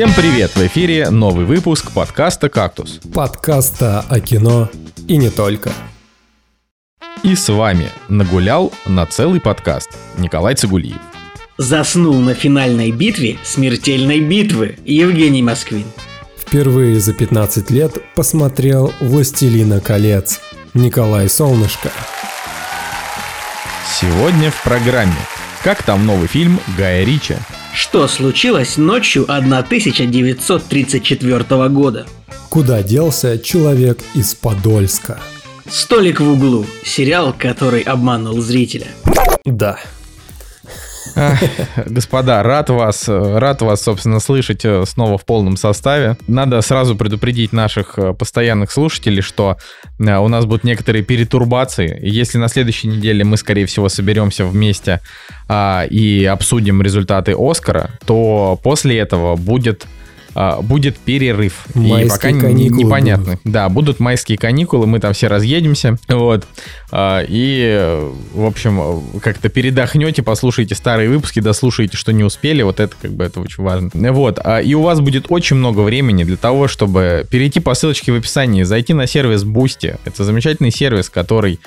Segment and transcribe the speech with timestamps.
[0.00, 0.52] Всем привет!
[0.52, 3.00] В эфире новый выпуск подкаста «Кактус».
[3.12, 4.70] Подкаста о кино
[5.06, 5.70] и не только.
[7.22, 10.96] И с вами нагулял на целый подкаст Николай Цигулиев.
[11.58, 15.84] Заснул на финальной битве смертельной битвы Евгений Москвин.
[16.34, 20.40] Впервые за 15 лет посмотрел «Властелина колец»
[20.72, 21.90] Николай Солнышко.
[24.00, 25.12] Сегодня в программе
[25.62, 27.36] «Как там новый фильм Гая Рича?»
[27.72, 32.04] Что случилось ночью 1934 года?
[32.48, 35.20] Куда делся человек из Подольска?
[35.68, 36.66] Столик в углу.
[36.84, 38.88] Сериал, который обманул зрителя.
[39.44, 39.78] Да,
[41.86, 46.16] Господа, рад вас, рад вас, собственно, слышать э, снова в полном составе.
[46.26, 49.56] Надо сразу предупредить наших э, постоянных слушателей, что
[49.98, 51.98] э, у нас будут некоторые перетурбации.
[52.02, 55.00] Если на следующей неделе мы, скорее всего, соберемся вместе
[55.48, 59.86] а, и обсудим результаты Оскара, то после этого будет
[60.34, 61.66] а, будет перерыв.
[61.74, 63.38] Майские и пока каникулы непонятно.
[63.44, 65.96] Да, будут майские каникулы, мы там все разъедемся.
[66.08, 66.46] Вот.
[66.90, 72.62] А, и, в общем, как-то передохнете, послушайте старые выпуски, дослушаете, что не успели.
[72.62, 73.90] Вот это как бы это очень важно.
[74.12, 74.38] Вот.
[74.42, 78.16] А, и у вас будет очень много времени для того, чтобы перейти по ссылочке в
[78.16, 79.98] описании, зайти на сервис Boosty.
[80.04, 81.60] Это замечательный сервис, который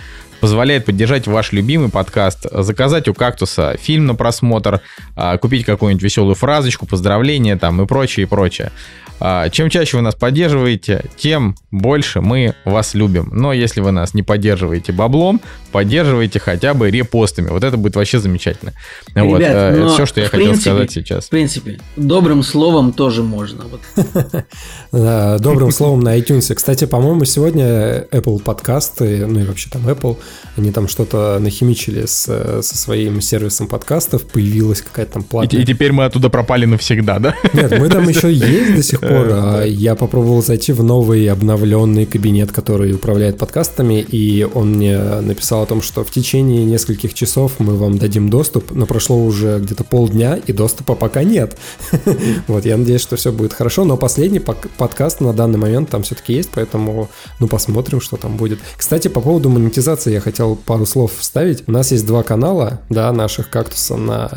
[0.44, 4.82] позволяет поддержать ваш любимый подкаст, заказать у кактуса фильм на просмотр,
[5.16, 8.74] а, купить какую-нибудь веселую фразочку, поздравления там и прочее, и прочее.
[9.22, 13.30] А, чем чаще вы нас поддерживаете, тем больше мы вас любим.
[13.32, 15.40] Но если вы нас не поддерживаете баблом,
[15.74, 17.50] поддерживайте хотя бы репостами.
[17.50, 18.74] Вот это будет вообще замечательно.
[19.16, 21.26] Ребят, вот, э, но это все, что я хотел принципе- сказать сейчас.
[21.26, 23.64] В принципе, добрым словом тоже можно.
[23.66, 23.82] Вот.
[25.42, 26.54] Добрым словом на iTunes.
[26.54, 30.18] Кстати, по-моему, сегодня Apple подкасты, ну и вообще там Apple,
[30.56, 35.66] они там что-то нахимичили с, со своим сервисом подкастов, появилась какая-то там И, платная и
[35.66, 37.36] теперь мы оттуда пропали навсегда, да?
[37.54, 39.28] Нет, мы там еще есть до сих пор.
[39.32, 45.63] а Я попробовал зайти в новый обновленный кабинет, который управляет подкастами, и он мне написал
[45.64, 49.84] о том, что в течение нескольких часов мы вам дадим доступ, но прошло уже где-то
[49.84, 51.58] полдня, и доступа пока нет.
[52.48, 56.34] Вот, я надеюсь, что все будет хорошо, но последний подкаст на данный момент там все-таки
[56.34, 57.10] есть, поэтому,
[57.40, 58.60] ну, посмотрим, что там будет.
[58.78, 61.64] Кстати, по поводу монетизации я хотел пару слов вставить.
[61.68, 64.30] У нас есть два канала, да, наших кактуса на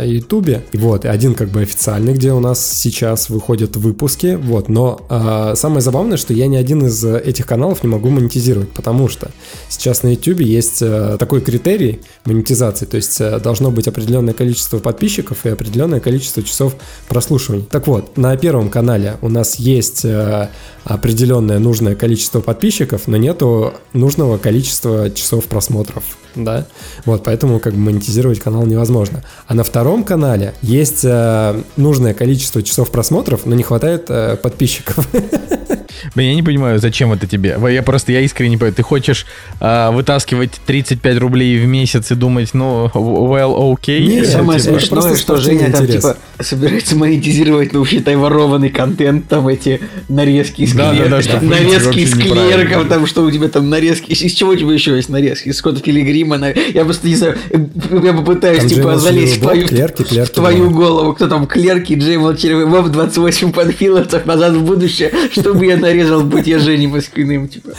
[0.00, 0.64] э, Ютубе.
[0.72, 5.54] Вот, и один как бы официальный, где у нас сейчас выходят выпуски, вот, но э,
[5.56, 9.30] самое забавное, что я ни один из этих каналов не могу монетизировать, потому что
[9.68, 14.78] сейчас на Ютубе есть э, такой критерий монетизации, то есть э, должно быть определенное количество
[14.78, 16.76] подписчиков и определенное количество часов
[17.08, 17.66] прослушиваний.
[17.70, 20.48] Так вот, на первом канале у нас есть э,
[20.84, 26.04] определенное нужное количество подписчиков, но нету нужного количества часов просмотров,
[26.34, 26.66] да,
[27.04, 29.24] вот, поэтому как бы монетизировать канал невозможно.
[29.46, 31.04] А на втором канале есть
[31.76, 34.06] нужное количество часов просмотров, но не хватает
[34.42, 35.08] подписчиков.
[36.14, 37.56] Блин, я не понимаю, зачем это тебе.
[37.70, 38.74] Я просто, я искренне не понимаю.
[38.74, 39.26] Ты хочешь
[39.60, 44.00] а, вытаскивать 35 рублей в месяц и думать, ну, well, okay?
[44.00, 48.70] Не, И Самое типа, смешное, просто что Женя там типа собирается монетизировать, ну, считай, ворованный
[48.70, 53.24] контент, там эти нарезки из Да, да, клерков, да, что, нарезки из клерков, там что
[53.24, 55.48] у тебя там нарезки, из чего у тебя еще есть нарезки?
[55.48, 59.62] Из Скотта Пилигрима, на- я просто не знаю, я попытаюсь, Там типа, залезть в твою,
[59.62, 64.54] Боб, клерки, в клерки твою голову, кто там клерки, Джеймс Червей, Боб 28 подфиловцев назад
[64.54, 65.93] в будущее, чтобы я нарезал
[66.26, 67.70] быть я Женей Москвиным, типа.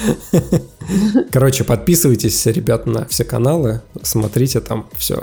[1.32, 5.22] Короче, подписывайтесь, ребят, на все каналы, смотрите там все.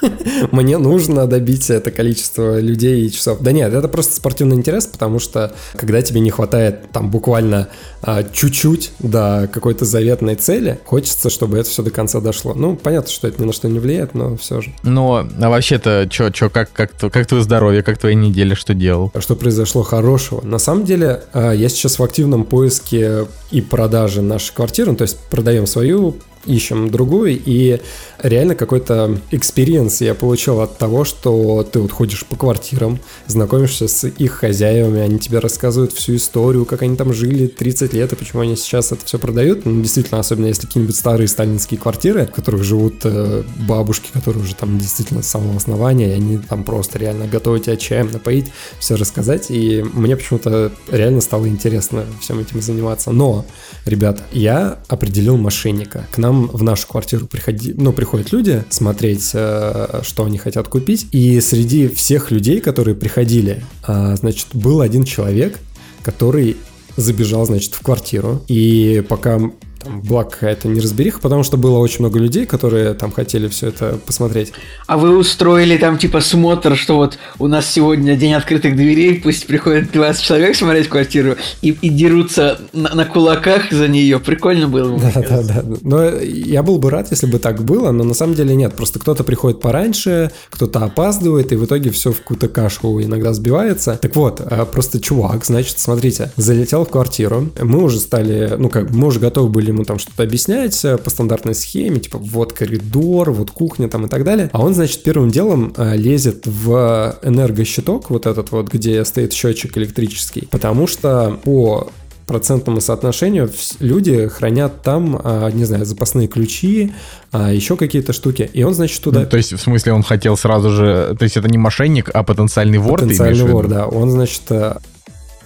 [0.52, 3.40] Мне нужно добить это количество людей и часов.
[3.40, 7.68] Да нет, это просто спортивный интерес, потому что когда тебе не хватает там буквально
[8.02, 12.54] а, чуть-чуть до какой-то заветной цели, хочется, чтобы это все до конца дошло.
[12.54, 14.72] Ну, понятно, что это ни на что не влияет, но все же.
[14.82, 19.12] Ну, а вообще-то, чё, чё, как, как, как твое здоровье, как твоя неделя, что делал?
[19.18, 20.40] Что произошло хорошего?
[20.44, 25.02] На самом деле, а, я сейчас в активном поиске и продаже нашей квартиры, ну, то
[25.02, 26.16] есть продаем свою,
[26.46, 27.80] ищем другую, и
[28.18, 34.06] реально какой-то experience я получил от того, что ты вот ходишь по квартирам, знакомишься с
[34.06, 38.42] их хозяевами, они тебе рассказывают всю историю, как они там жили 30 лет, и почему
[38.42, 39.64] они сейчас это все продают.
[39.66, 44.54] Ну, действительно, особенно если какие-нибудь старые сталинские квартиры, в которых живут э, бабушки, которые уже
[44.54, 48.96] там действительно с самого основания, и они там просто реально готовы тебя чаем напоить, все
[48.96, 53.10] рассказать, и мне почему-то реально стало интересно всем этим заниматься.
[53.10, 53.44] Но,
[53.84, 56.06] ребята, я определил мошенника.
[56.10, 61.06] К нам в нашу квартиру приходи, ну, приходят люди смотреть, э, что они хотят купить,
[61.12, 65.58] и среди всех людей, которые приходили, э, значит, был один человек,
[66.02, 66.56] который
[66.96, 69.40] забежал, значит, в квартиру, и пока
[69.82, 73.98] там была какая-то неразбериха, потому что было очень много людей, которые там хотели все это
[74.04, 74.52] посмотреть.
[74.86, 79.46] А вы устроили там типа смотр, что вот у нас сегодня день открытых дверей, пусть
[79.46, 84.20] приходят 20 человек смотреть квартиру и, и дерутся на, на кулаках за нее.
[84.20, 85.00] Прикольно было бы.
[85.00, 85.64] Да, да, да.
[85.82, 88.74] Но я был бы рад, если бы так было, но на самом деле нет.
[88.74, 93.98] Просто кто-то приходит пораньше, кто-то опаздывает, и в итоге все в какую-то кашу иногда сбивается.
[94.00, 98.90] Так вот, а, просто чувак, значит, смотрите, залетел в квартиру, мы уже стали, ну как,
[98.90, 103.30] мы уже готовы были ему там что-то объяснять э, по стандартной схеме, типа вот коридор,
[103.30, 104.50] вот кухня там и так далее.
[104.52, 109.76] А он, значит, первым делом э, лезет в энергощиток, вот этот вот, где стоит счетчик
[109.76, 111.90] электрический, потому что по
[112.30, 113.50] процентному соотношению
[113.80, 116.92] люди хранят там, а, не знаю, запасные ключи,
[117.32, 118.48] а, еще какие-то штуки.
[118.52, 119.20] И он, значит, туда...
[119.20, 121.16] Ну, то есть, в смысле, он хотел сразу же...
[121.18, 123.88] То есть, это не мошенник, а потенциальный вор, Потенциальный вор, да.
[123.88, 124.76] Он, значит, э,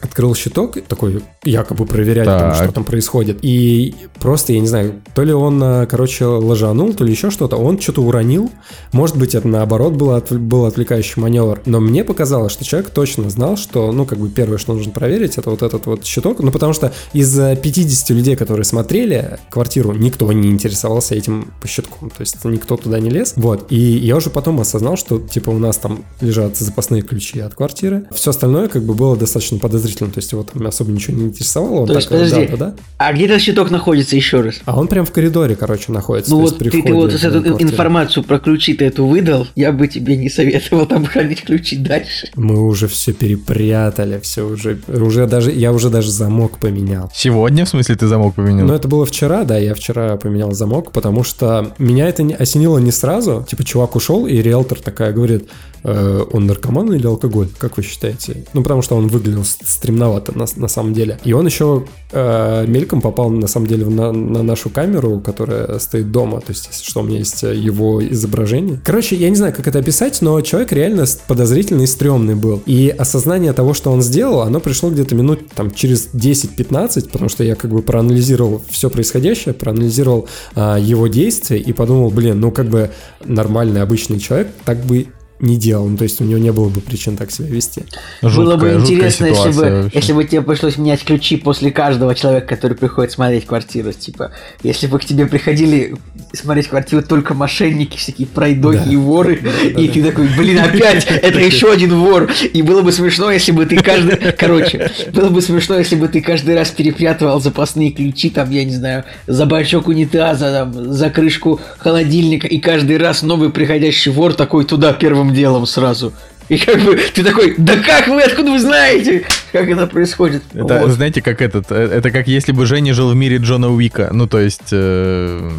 [0.04, 3.38] открыл щиток, такой якобы проверять, там, что там происходит.
[3.42, 7.56] И просто, я не знаю, то ли он, э, короче, ложанул, то ли еще что-то.
[7.56, 8.50] Он что-то уронил.
[8.92, 11.62] Может быть, это наоборот был, от, был отвлекающий маневр.
[11.64, 15.38] Но мне показалось, что человек точно знал, что, ну, как бы первое, что нужно проверить,
[15.38, 16.40] это вот этот вот щиток.
[16.40, 22.10] Ну, потому что из 50 людей, которые смотрели квартиру, никто не интересовался этим по щиткам.
[22.10, 23.32] То есть никто туда не лез.
[23.36, 23.66] Вот.
[23.70, 28.06] И я уже потом осознал, что, типа, у нас там лежат запасные ключи от квартиры.
[28.14, 29.93] Все остальное, как бы, было достаточно подозрительно.
[29.98, 31.80] То есть его там особо ничего не интересовало.
[31.80, 32.74] Он То есть, подожди, да, да?
[32.98, 34.60] а где этот щиток находится еще раз?
[34.64, 36.30] А он прям в коридоре, короче, находится.
[36.30, 40.16] Ну вот ты, ты вот эту информацию про ключи ты эту выдал, я бы тебе
[40.16, 42.28] не советовал там хранить ключи дальше.
[42.34, 47.10] Мы уже все перепрятали, все уже, уже даже, я уже даже замок поменял.
[47.14, 48.66] Сегодня, в смысле, ты замок поменял?
[48.66, 52.78] Ну это было вчера, да, я вчера поменял замок, потому что меня это не осенило
[52.78, 55.48] не сразу, типа чувак ушел, и риэлтор такая говорит,
[55.84, 58.44] он наркоман или алкоголь, как вы считаете?
[58.54, 61.18] Ну потому что он выглядел стремновато на, на самом деле.
[61.24, 66.10] И он еще э, мельком попал на самом деле на, на нашу камеру, которая стоит
[66.10, 66.40] дома.
[66.40, 68.80] То есть, что, у меня есть его изображение.
[68.84, 72.62] Короче, я не знаю, как это описать, но человек реально подозрительный и стрёмный был.
[72.66, 77.44] И осознание того, что он сделал, оно пришло где-то минут там через 10-15, потому что
[77.44, 82.68] я как бы проанализировал все происходящее, проанализировал э, его действия и подумал, блин, ну как
[82.68, 82.90] бы
[83.24, 85.08] нормальный обычный человек так бы
[85.44, 85.86] не делал.
[85.86, 87.84] Ну, то есть у него не было бы причин так себя вести.
[88.22, 92.46] Жуткая, было бы интересно, если бы, если бы тебе пришлось менять ключи после каждого человека,
[92.46, 93.92] который приходит смотреть квартиру.
[93.92, 94.32] Типа,
[94.62, 95.96] если бы к тебе приходили
[96.32, 98.90] смотреть квартиру только мошенники, всякие пройдохи да.
[98.90, 100.08] и воры, да, и да, ты да.
[100.08, 102.30] такой, блин, опять, это еще один вор.
[102.52, 104.16] И было бы смешно, если бы ты каждый...
[104.38, 108.74] Короче, было бы смешно, если бы ты каждый раз перепрятывал запасные ключи, там, я не
[108.74, 114.64] знаю, за бачок унитаза, там, за крышку холодильника, и каждый раз новый приходящий вор такой
[114.64, 116.12] туда первым делом сразу.
[116.48, 120.42] И как бы ты такой, да как вы, откуда вы знаете, как это происходит?
[120.52, 120.90] Это, вот.
[120.90, 124.26] знаете, как этот, э, это как если бы Женя жил в мире Джона Уика, ну
[124.26, 124.68] то есть...
[124.72, 125.50] Э,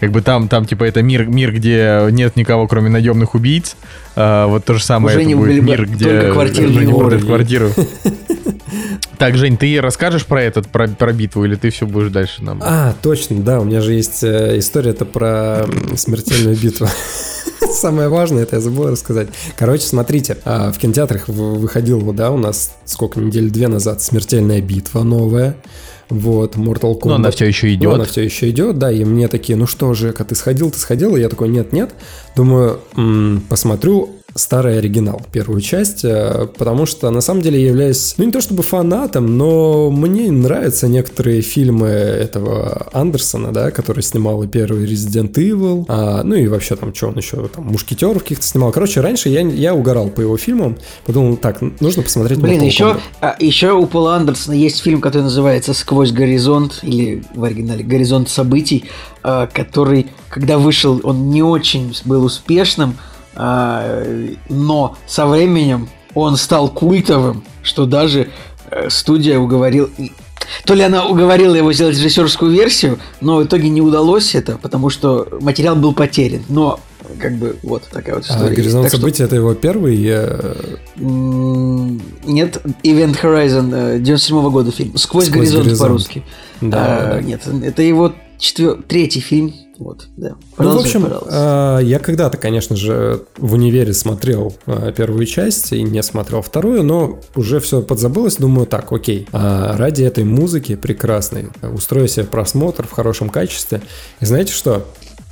[0.00, 3.76] как бы там, там типа это мир, мир, где нет никого, кроме наемных убийц.
[4.16, 7.20] А, вот то же самое Уже это будет мир, где только квартирные воры.
[7.20, 7.70] квартиру.
[9.18, 12.60] Так, Жень, ты расскажешь про этот, про, про битву, или ты все будешь дальше нам?
[12.64, 16.88] А, точно, да, у меня же есть э, история-то про смертельную битву.
[17.72, 19.28] Самое важное, это я забыл рассказать.
[19.56, 25.02] Короче, смотрите, а, в кинотеатрах выходил, да, у нас сколько, недель две назад «Смертельная битва»
[25.02, 25.56] новая.
[26.08, 27.08] Вот, Mortal Kombat.
[27.08, 27.84] Но она все еще идет.
[27.88, 30.78] Но она все еще идет, да, и мне такие, ну что же, ты сходил, ты
[30.78, 31.94] сходил, и я такой, нет-нет.
[32.36, 38.14] Думаю, м-м, посмотрю, старый оригинал, первую часть, э, потому что на самом деле я являюсь,
[38.16, 44.42] ну не то чтобы фанатом, но мне нравятся некоторые фильмы этого Андерсона, да, который снимал
[44.42, 48.46] и первый Resident Evil, а, ну и вообще там, что он еще, там, Мушкетеров каких-то
[48.46, 48.72] снимал.
[48.72, 53.36] Короче, раньше я, я угорал по его фильмам, подумал, так, нужно посмотреть Блин, еще, а,
[53.38, 58.84] еще у Пола Андерсона есть фильм, который называется «Сквозь горизонт», или в оригинале «Горизонт событий»,
[59.22, 62.96] а, который, когда вышел, он не очень был успешным,
[63.34, 68.28] но со временем он стал культовым, что даже
[68.70, 69.90] э, студия уговорил...
[70.64, 74.90] То ли она уговорила его сделать режиссерскую версию, но в итоге не удалось это, потому
[74.90, 76.42] что материал был потерян.
[76.48, 76.80] Но
[77.18, 78.52] как бы вот такая вот а история.
[78.52, 79.24] А «Горизонт так событий» что...
[79.24, 79.96] это его первый?
[79.96, 80.54] Я...
[80.96, 84.96] Нет, Event Horizon 97 -го года фильм.
[84.96, 86.22] «Сквозь, Сквозь горизонт», горизонт по-русски.
[86.60, 87.22] Да, а, да.
[87.22, 88.82] Нет, это его четвер...
[88.86, 90.36] третий фильм вот, да.
[90.58, 95.82] Ну, в общем, э, я когда-то, конечно же, в универе смотрел э, первую часть и
[95.82, 98.36] не смотрел вторую, но уже все подзабылось.
[98.36, 103.80] Думаю, так, окей, э, ради этой музыки прекрасной устрою себе просмотр в хорошем качестве.
[104.20, 104.86] И знаете что?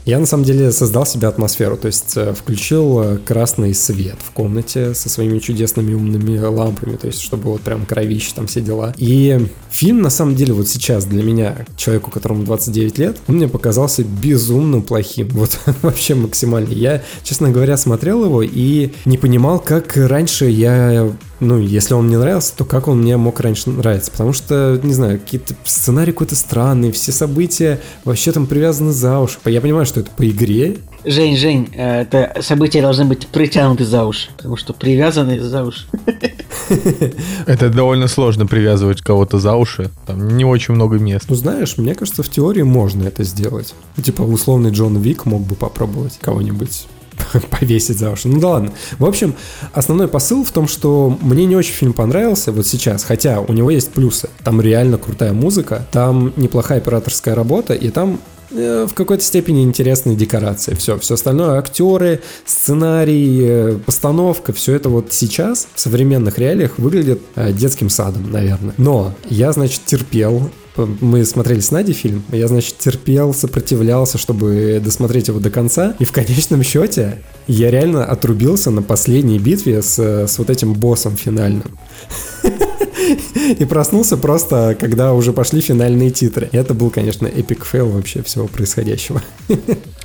[0.07, 4.31] Я на самом деле создал себе атмосферу, то есть э, включил э, красный свет в
[4.33, 8.95] комнате со своими чудесными умными лампами, то есть чтобы вот прям кровище там все дела.
[8.97, 13.49] И фильм на самом деле вот сейчас для меня, человеку, которому 29 лет, он мне
[13.49, 16.73] показался безумно плохим, вот вообще максимально.
[16.73, 22.19] Я, честно говоря, смотрел его и не понимал, как раньше я ну, если он мне
[22.19, 24.11] нравился, то как он мне мог раньше нравиться?
[24.11, 29.39] Потому что, не знаю, какие-то сценарии какой-то странный, все события вообще там привязаны за уши.
[29.47, 30.79] Я понимаю, что это по игре.
[31.05, 35.87] Жень, Жень, э, это события должны быть притянуты за уши, потому что привязаны за уши.
[37.47, 39.91] Это довольно сложно привязывать кого-то за уши.
[40.07, 41.27] Там не очень много мест.
[41.29, 43.75] Ну, знаешь, мне кажется, в теории можно это сделать.
[44.01, 46.87] Типа, условный Джон Вик мог бы попробовать кого-нибудь
[47.51, 48.29] повесить за уши.
[48.29, 48.73] Ну да ладно.
[48.99, 49.35] В общем,
[49.73, 53.71] основной посыл в том, что мне не очень фильм понравился вот сейчас, хотя у него
[53.71, 54.29] есть плюсы.
[54.45, 58.21] Там реально крутая музыка, там неплохая операторская работа, и там
[58.51, 60.75] в какой-то степени интересные декорации.
[60.75, 67.21] Все, все остальное, актеры, сценарий, э, постановка, все это вот сейчас в современных реалиях выглядит
[67.37, 68.75] э, детским садом, наверное.
[68.77, 75.29] Но я, значит, терпел мы смотрели с Надей фильм, я, значит, терпел, сопротивлялся, чтобы досмотреть
[75.29, 80.39] его до конца, и в конечном счете я реально отрубился на последней битве с, с
[80.39, 81.79] вот этим боссом финальным.
[83.59, 86.49] И проснулся просто, когда уже пошли финальные титры.
[86.53, 89.23] Это был, конечно, epic fail вообще всего происходящего.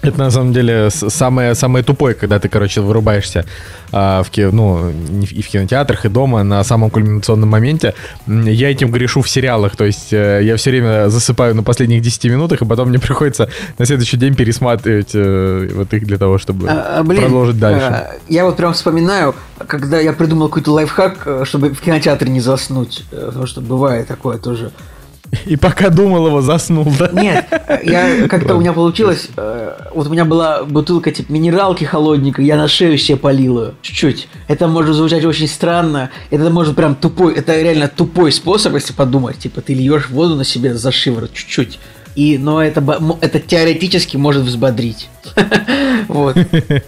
[0.02, 3.46] Это на самом деле самое, самое тупое, когда ты, короче, вырубаешься
[3.92, 7.96] а, в, ки, ну, и в кинотеатрах, и дома на самом кульминационном моменте.
[8.28, 12.26] Я этим грешу в сериалах, то есть э, я все время засыпаю на последних 10
[12.26, 16.68] минутах, и потом мне приходится на следующий день пересматривать э, вот их для того, чтобы
[16.70, 17.86] а блин, продолжить дальше.
[17.86, 19.34] А, я вот прям вспоминаю,
[19.68, 24.38] когда я придумал какой-то лайфхак, э, чтобы в кинотеатре не заснуть, потому что бывает такое
[24.38, 24.72] тоже.
[25.46, 27.10] И пока думал его, заснул, да?
[27.12, 27.48] Нет,
[27.84, 32.58] я как-то у меня получилось, э, вот у меня была бутылка типа минералки холодненькой, я
[32.58, 34.28] на шею себе полил ее, чуть-чуть.
[34.48, 39.40] Это может звучать очень странно, это может прям тупой, это реально тупой способ, если подумать,
[39.40, 41.80] типа ты льешь воду на себе за шиворот, чуть-чуть.
[42.16, 42.82] И, но это,
[43.20, 45.10] это теоретически может взбодрить.
[46.08, 46.38] вот.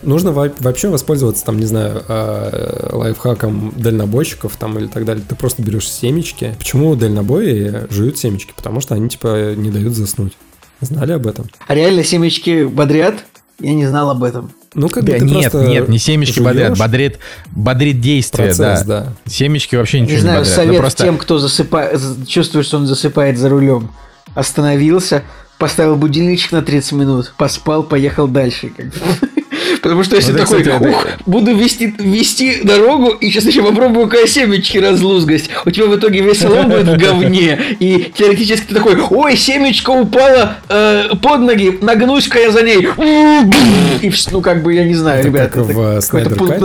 [0.04, 5.24] Нужно вообще воспользоваться, там, не знаю, а, лайфхаком дальнобойщиков там или так далее.
[5.28, 6.56] Ты просто берешь семечки.
[6.58, 8.54] Почему дальнобои жуют семечки?
[8.56, 10.34] Потому что они, типа, не дают заснуть.
[10.80, 11.50] Знали об этом?
[11.68, 13.26] А реально семечки бодрят?
[13.60, 14.52] Я не знал об этом.
[14.76, 16.46] Ну, как да, нет, нет, не семечки жуешь.
[16.46, 17.20] бодрят, бодрит,
[17.52, 19.06] бодрит действие, Процесс, да.
[19.06, 19.14] да.
[19.26, 20.56] Семечки вообще ничего не, не знаю, бодрят.
[20.56, 21.04] совет просто...
[21.04, 23.90] тем, кто засыпает, чувствует, что он засыпает за рулем
[24.38, 25.24] остановился,
[25.58, 28.72] поставил будильничек на 30 минут, поспал, поехал дальше.
[29.82, 34.10] Потому что если вот такой, кстати, ух, буду вести, вести дорогу, и сейчас еще попробую
[34.28, 35.50] семечки разлузгать.
[35.66, 37.60] У тебя в итоге весь салон будет в говне.
[37.80, 42.88] И теоретически ты такой, ой, семечко упала э, под ноги, нагнусь-ка я за ней.
[44.02, 45.64] И ну как бы, я не знаю, это ребята.
[45.64, 46.64] Как в Снайдер пункт,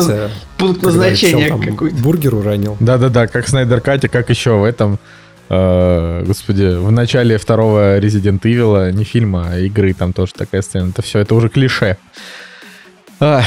[0.58, 1.96] пункт назначения какой-то.
[1.96, 2.76] Бургер уронил.
[2.80, 4.98] Да-да-да, как Снайдер Кате, как еще в этом
[5.54, 10.88] Э, господи, в начале второго Resident Evil, не фильма, а игры, там тоже такая сцена.
[10.88, 11.98] Это все, это уже клише.
[13.20, 13.42] А,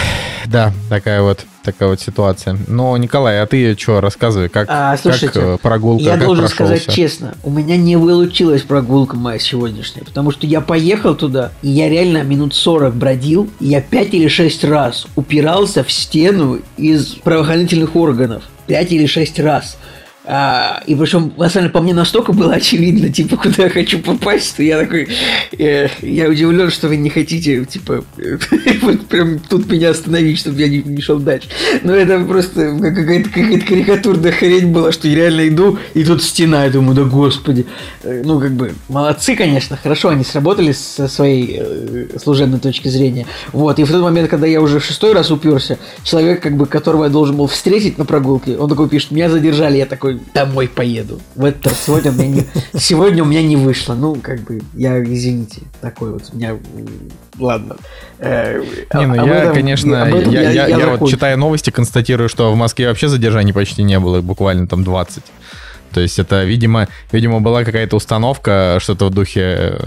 [0.46, 2.58] да, такая вот такая вот ситуация.
[2.68, 6.48] Но, Николай, а ты что, рассказывай, как, а, слушайте, как э, прогулка, Я как должен
[6.48, 6.92] сказать все?
[6.92, 11.90] честно, у меня не получилась прогулка моя сегодняшняя, потому что я поехал туда, и я
[11.90, 17.96] реально минут 40 бродил, и я 5 или 6 раз упирался в стену из правоохранительных
[17.96, 18.44] органов.
[18.68, 19.78] 5 или 6 раз.
[20.28, 24.00] А, и причем, на самом деле, по мне настолько было очевидно, типа, куда я хочу
[24.00, 25.08] попасть, что я такой,
[25.58, 28.04] э, я удивлен, что вы не хотите, типа,
[28.82, 31.48] вот прям тут меня остановить, чтобы я не, не шел дальше.
[31.84, 36.66] Но это просто какая-то какая карикатурная хрень была, что я реально иду, и тут стена,
[36.66, 37.68] я думаю, да господи.
[38.02, 43.28] Э, ну, как бы, молодцы, конечно, хорошо, они сработали со своей э, служебной точки зрения.
[43.52, 46.66] Вот, и в тот момент, когда я уже в шестой раз уперся, человек, как бы,
[46.66, 50.68] которого я должен был встретить на прогулке, он такой пишет, меня задержали, я такой, домой
[50.68, 51.20] поеду.
[51.36, 53.94] В этот раз сегодня у меня не, сегодня у меня не вышло.
[53.94, 56.58] Ну, как бы, я, извините, такой вот у меня...
[57.40, 57.78] Ладно.
[58.20, 62.30] Э, не, ну я, этом, конечно, я, я, я, я, я вот читая новости, констатирую,
[62.30, 65.24] что в Москве вообще задержаний почти не было, буквально там 20.
[65.96, 69.80] То есть это, видимо, видимо была какая-то установка, что-то в духе,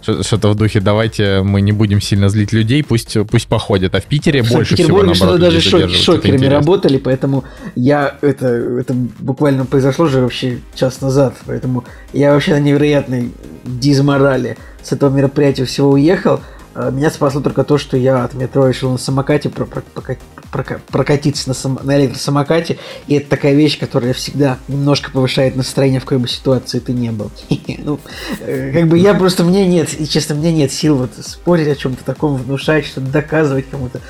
[0.00, 3.94] что-то в духе, давайте мы не будем сильно злить людей, пусть, пусть походят.
[3.94, 8.94] А в Питере в больше всего, наоборот, даже шок, шокерами работали, поэтому я, это, это
[9.18, 13.30] буквально произошло же вообще час назад, поэтому я вообще на невероятной
[13.64, 18.66] дизморали с этого мероприятия всего уехал, Э, меня спасло только то, что я от метро
[18.68, 19.66] решил на самокате про
[20.50, 22.78] про прокатиться на, сам на электросамокате.
[23.06, 27.10] И это такая вещь, которая всегда немножко повышает настроение, в какой бы ситуации ты не
[27.10, 27.30] был.
[27.78, 28.00] ну,
[28.40, 31.76] э, как бы я просто, мне нет, и честно, мне нет сил вот спорить о
[31.76, 34.00] чем-то таком, внушать, что-то доказывать кому-то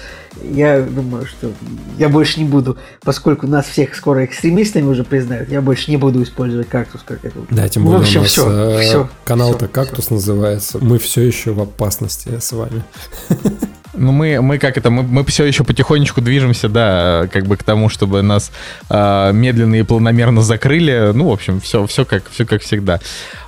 [0.43, 1.53] я думаю, что
[1.99, 6.23] я больше не буду, поскольку нас всех скоро экстремистами уже признают, я больше не буду
[6.23, 7.39] использовать кактус как это.
[7.51, 10.15] Да, тем более в общем, у нас все, все, канал-то все, «Кактус» все.
[10.15, 10.79] называется.
[10.81, 12.83] Мы все еще в опасности с вами.
[13.93, 17.65] Ну, мы, мы как это, мы, мы все еще потихонечку движемся, да, как бы к
[17.65, 18.53] тому, чтобы нас
[18.89, 21.11] э, медленно и планомерно закрыли.
[21.13, 23.01] Ну, в общем, все, все, как, все как всегда.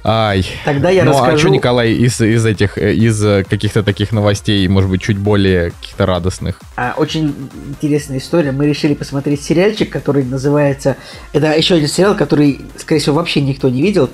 [0.04, 0.44] Ай.
[0.64, 1.36] Тогда я ну, расскажу...
[1.36, 5.16] а что, Николай, из, из этих, э, из э, каких-то таких новостей, может быть, чуть
[5.16, 6.60] более каких-то радостных?
[6.76, 7.34] А, очень
[7.68, 8.52] интересная история.
[8.52, 10.96] Мы решили посмотреть сериальчик, который называется...
[11.32, 14.08] Это еще один сериал, который, скорее всего, вообще никто не видел.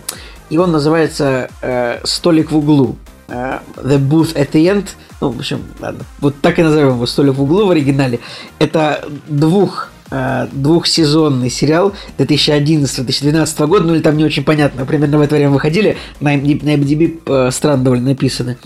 [0.50, 2.96] И он называется э, «Столик в углу».
[3.28, 4.86] Uh, the Booth at the End.
[5.20, 6.02] Ну, в общем, ладно.
[6.20, 8.20] Вот так и назовем его «Столик в углу» в оригинале.
[8.58, 15.20] Это двух uh, двухсезонный сериал 2011-2012 года, ну или там не очень понятно, примерно в
[15.20, 18.56] это время выходили, на IMDb, uh, странно довольно написаны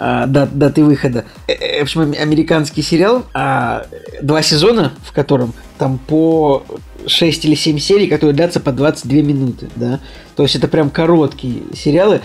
[0.00, 1.24] uh, дат, даты выхода.
[1.46, 3.86] В общем, американский сериал, uh,
[4.22, 6.64] два сезона, в котором там по
[7.06, 10.00] 6 или 7 серий, которые длятся по 22 минуты, да,
[10.36, 12.20] то есть это прям короткие сериалы,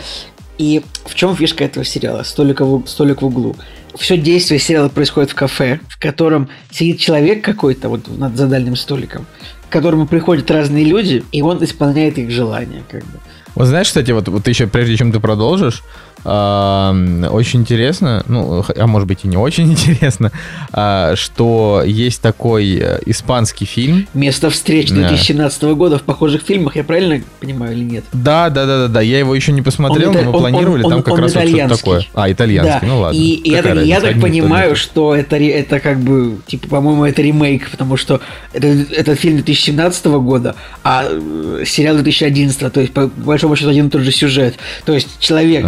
[0.57, 2.23] и в чем фишка этого сериала?
[2.23, 3.55] Столик в, столик в углу.
[3.97, 8.75] Все действие сериала происходит в кафе, в котором сидит человек какой-то вот над за дальним
[8.75, 9.25] столиком,
[9.69, 13.19] к которому приходят разные люди, и он исполняет их желания, как бы.
[13.55, 15.83] Вот знаешь, кстати, вот, вот еще прежде чем ты продолжишь,
[16.25, 20.31] очень интересно, ну, а может быть и не очень интересно,
[20.71, 24.07] а, что есть такой э, испанский фильм.
[24.13, 25.73] Место встреч 2017 да.
[25.73, 28.05] года в похожих фильмах, я правильно понимаю или нет?
[28.11, 29.01] Да, да, да, да, да.
[29.01, 32.05] Я его еще не посмотрел, но мы планировали, там как раз вот что-то такое.
[32.13, 33.17] А, итальянский, ну ладно.
[33.17, 33.61] И, я,
[34.01, 38.21] так, понимаю, что это, это как бы, типа, по-моему, это ремейк, потому что
[38.53, 43.87] это, это фильм 2017 года, а э, сериал 2011, то есть, по большому счету, один
[43.87, 44.55] и тот же сюжет.
[44.85, 45.65] То есть, человек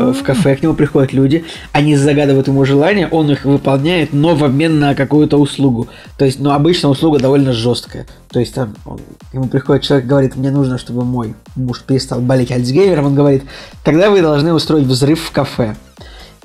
[0.00, 4.34] Сидит в кафе, к нему приходят люди, они загадывают ему желания, он их выполняет, но
[4.34, 5.88] в обмен на какую-то услугу.
[6.18, 8.06] То есть, ну, обычно услуга довольно жесткая.
[8.30, 8.98] То есть, там, он,
[9.30, 13.44] к нему приходит человек, говорит, мне нужно, чтобы мой муж перестал болеть Альцгеймером, он говорит,
[13.84, 15.76] тогда вы должны устроить взрыв в кафе.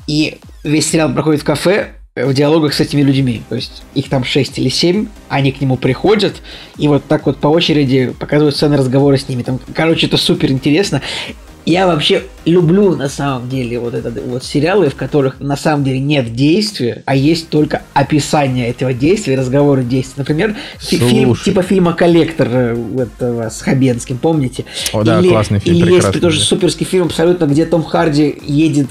[0.07, 3.43] И весь сериал проходит в кафе, в диалогах с этими людьми.
[3.49, 6.41] То есть их там 6 или 7, они к нему приходят,
[6.77, 9.43] и вот так вот по очереди показывают сцены разговора с ними.
[9.43, 11.01] Там, короче, это супер интересно.
[11.65, 15.99] Я вообще люблю на самом деле вот этот вот сериалы, в которых на самом деле
[15.99, 20.15] нет действия, а есть только описание этого действия, разговоры действия.
[20.17, 24.65] Например, фильм типа фильма "Коллектор" э, этого с Хабенским, помните?
[24.93, 25.77] О, да, или, классный фильм.
[25.77, 28.87] Или есть тоже суперский фильм абсолютно, где Том Харди едет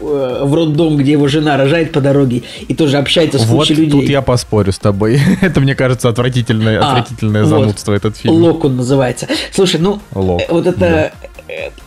[0.00, 3.74] э, в роддом, где его жена рожает по дороге и тоже общается с вот кучей
[3.74, 4.00] людей.
[4.00, 5.20] тут я поспорю с тобой.
[5.42, 7.96] Это, мне кажется, отвратительное, а, отвратительное занудство, вот.
[7.96, 8.34] этот фильм.
[8.34, 9.26] Лок он называется.
[9.52, 10.42] Слушай, ну, Лок.
[10.48, 10.78] вот это...
[10.78, 11.12] Да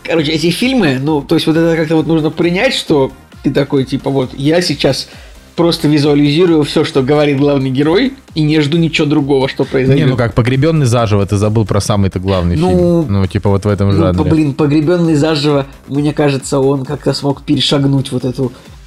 [0.02, 3.84] короче, эти фильмы, ну, то есть вот это как-то вот нужно принять, что ты такой,
[3.84, 5.08] типа, вот, я сейчас
[5.58, 10.04] просто визуализирую все, что говорит главный герой, и не жду ничего другого, что произойдет.
[10.04, 13.12] Не, ну как, погребенный заживо, ты забыл про самый-то главный ну, фильм.
[13.12, 14.30] Ну, типа вот в этом ну, жанре.
[14.30, 18.77] Блин, погребенный заживо, мне кажется, он как-то смог перешагнуть вот эту э,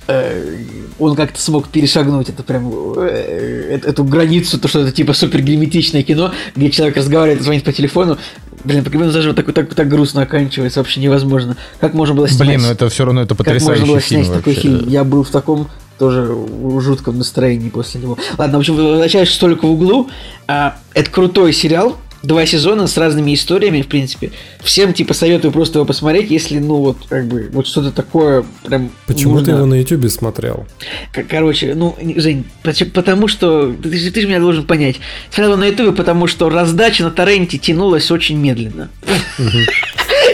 [0.99, 6.03] он как-то смог перешагнуть это прям э, эту границу, то, что это типа супер герметичное
[6.03, 8.17] кино, где человек разговаривает, звонит по телефону,
[8.63, 11.57] Блин, Покемон даже так, так, так грустно оканчивается, вообще невозможно.
[11.79, 12.47] Как можно было снять...
[12.47, 13.65] Блин, ну это все равно это потрясающий.
[13.65, 14.87] Как можно было снять фильм такой фильм?
[14.87, 16.35] Я был в таком тоже
[16.79, 18.17] жутком настроении после него.
[18.37, 20.09] Ладно, в общем, возвращаясь только в углу.
[20.47, 24.31] А, это крутой сериал, два сезона с разными историями, в принципе.
[24.61, 28.91] Всем, типа, советую просто его посмотреть, если, ну, вот, как бы, вот что-то такое прям
[29.07, 29.45] Почему нужно...
[29.45, 30.65] ты его на Ютубе смотрел?
[31.29, 32.45] Короче, ну, Жень,
[32.93, 33.73] потому что...
[33.73, 34.99] Ты, ты же меня должен понять.
[35.29, 38.89] Смотрел на Ютубе, потому что раздача на торренте тянулась очень медленно.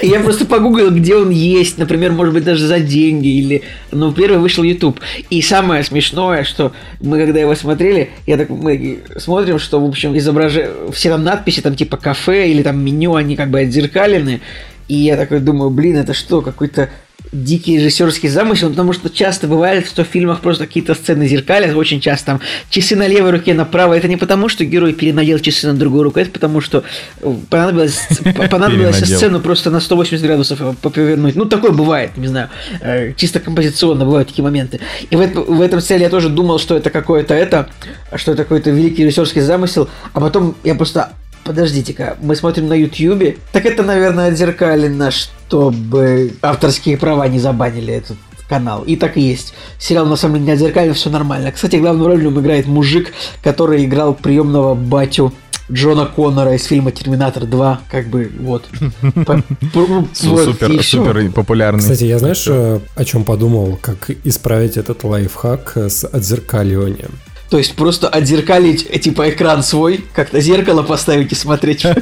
[0.02, 4.40] Я просто погуглил, где он есть, например, может быть, даже за деньги, или, ну, первый
[4.40, 5.00] вышел YouTube.
[5.30, 10.18] И самое смешное, что мы, когда его смотрели, я так, мы смотрим, что, в общем,
[10.18, 14.42] изображение, все там надписи, там, типа, кафе или там меню, они как бы отзеркалены,
[14.88, 16.90] и я такой думаю, блин, это что, какой-то
[17.32, 22.00] дикий режиссерский замысел, потому что часто бывает, что в фильмах просто какие-то сцены зеркалят, очень
[22.00, 23.98] часто там часы на левой руке, на правой.
[23.98, 26.84] Это не потому, что герой перенадел часы на другую руку, это потому, что
[27.22, 28.08] э, понадобилось,
[28.50, 31.36] понадобилось сцену просто на 180 градусов повернуть.
[31.36, 32.50] Ну, такое бывает, не знаю,
[32.82, 34.80] э, чисто композиционно бывают такие моменты.
[35.10, 37.70] И в, в этом целе я тоже думал, что это какое-то это,
[38.16, 41.12] что это какой-то великий режиссерский замысел, а потом я просто
[41.48, 43.38] Подождите-ка, мы смотрим на Ютьюбе.
[43.54, 48.18] Так это, наверное, отзеркалено, чтобы авторские права не забанили этот
[48.50, 48.84] канал.
[48.84, 49.54] И так и есть.
[49.80, 51.54] Сериал на самом деле не отзеркален, все нормально.
[51.54, 55.34] Кстати, главную роль в нем играет мужик, который играл приемного батю
[55.72, 58.66] Джона Коннора из фильма «Терминатор 2», как бы, вот.
[60.14, 61.80] Супер, супер популярный.
[61.80, 67.12] Кстати, я знаешь, э, о чем подумал, как исправить этот лайфхак с отзеркаливанием?
[67.50, 71.86] То есть просто отзеркалить, э, типа, экран свой, как-то зеркало поставить и смотреть.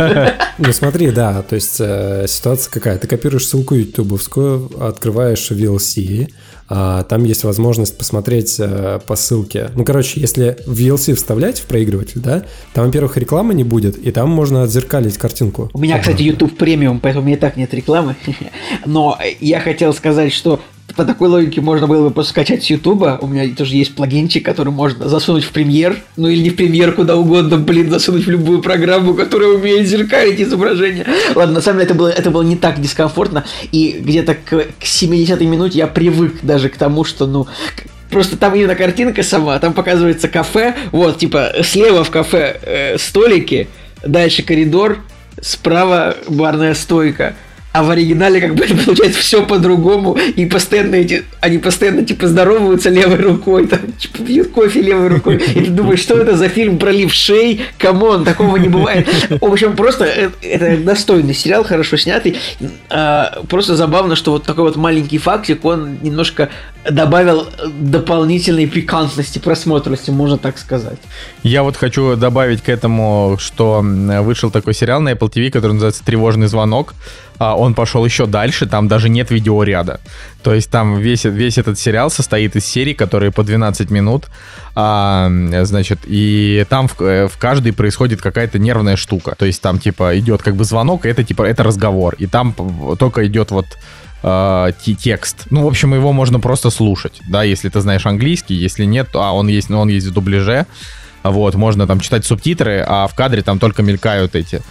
[0.57, 2.97] Ну смотри, да, то есть э, ситуация какая.
[2.97, 6.29] Ты копируешь ссылку ютубовскую, открываешь VLC,
[6.67, 9.69] а, там есть возможность посмотреть э, по ссылке.
[9.75, 14.29] Ну, короче, если VLC вставлять в проигрыватель, да, там, во-первых, рекламы не будет, и там
[14.29, 15.69] можно отзеркалить картинку.
[15.73, 18.15] У меня, кстати, YouTube премиум, поэтому у меня и так нет рекламы.
[18.85, 20.59] Но я хотел сказать, что
[20.95, 23.19] по такой логике можно было бы просто скачать с Ютуба.
[23.21, 25.97] У меня тоже есть плагинчик, который можно засунуть в премьер.
[26.15, 30.39] Ну или не в премьер, куда угодно, блин, засунуть в любую программу, которая умеет зеркалить
[30.39, 31.05] изображение.
[31.35, 33.43] Ладно, на самом деле это было, это было не так дискомфортно.
[33.71, 37.47] И где-то к, к 70-й минуте я привык даже к тому, что, ну,
[38.09, 43.67] Просто там именно картинка сама, там показывается кафе, вот, типа, слева в кафе э, столики,
[44.05, 44.99] дальше коридор,
[45.41, 47.35] справа барная стойка,
[47.75, 52.89] а в оригинале как бы получается все по-другому, и постоянно эти, они постоянно типа здороваются
[52.89, 56.77] левой рукой, там, типа, пьют кофе левой рукой, и ты думаешь, что это за фильм
[56.77, 59.07] про левшей, come on, такого не бывает.
[59.41, 62.37] В общем, просто это, это достойный сериал, хорошо снятый,
[62.89, 66.49] а, просто забавно, что вот такой вот маленький фактик, он немножко
[66.89, 70.99] добавил дополнительной пикантности, просмотрности, можно так сказать.
[71.43, 76.03] Я вот хочу добавить к этому, что вышел такой сериал на Apple TV, который называется
[76.03, 76.93] «Тревожный звонок»,
[77.37, 79.99] а, он пошел еще дальше, там даже нет видеоряда.
[80.43, 84.25] То есть там весь, весь этот сериал состоит из серий, которые по 12 минут,
[84.75, 85.29] а,
[85.63, 89.35] значит, и там в, э, в каждой происходит какая-то нервная штука.
[89.37, 92.53] То есть там типа идет как бы звонок, и это типа это разговор, и там
[92.97, 93.65] только идет вот
[94.25, 95.45] э, текст.
[95.51, 99.33] Ну, в общем, его можно просто слушать, да, если ты знаешь английский, если нет, а
[99.33, 100.65] он есть, ну, он есть в дубляже,
[101.23, 104.61] вот, можно там читать субтитры, а в кадре там только мелькают эти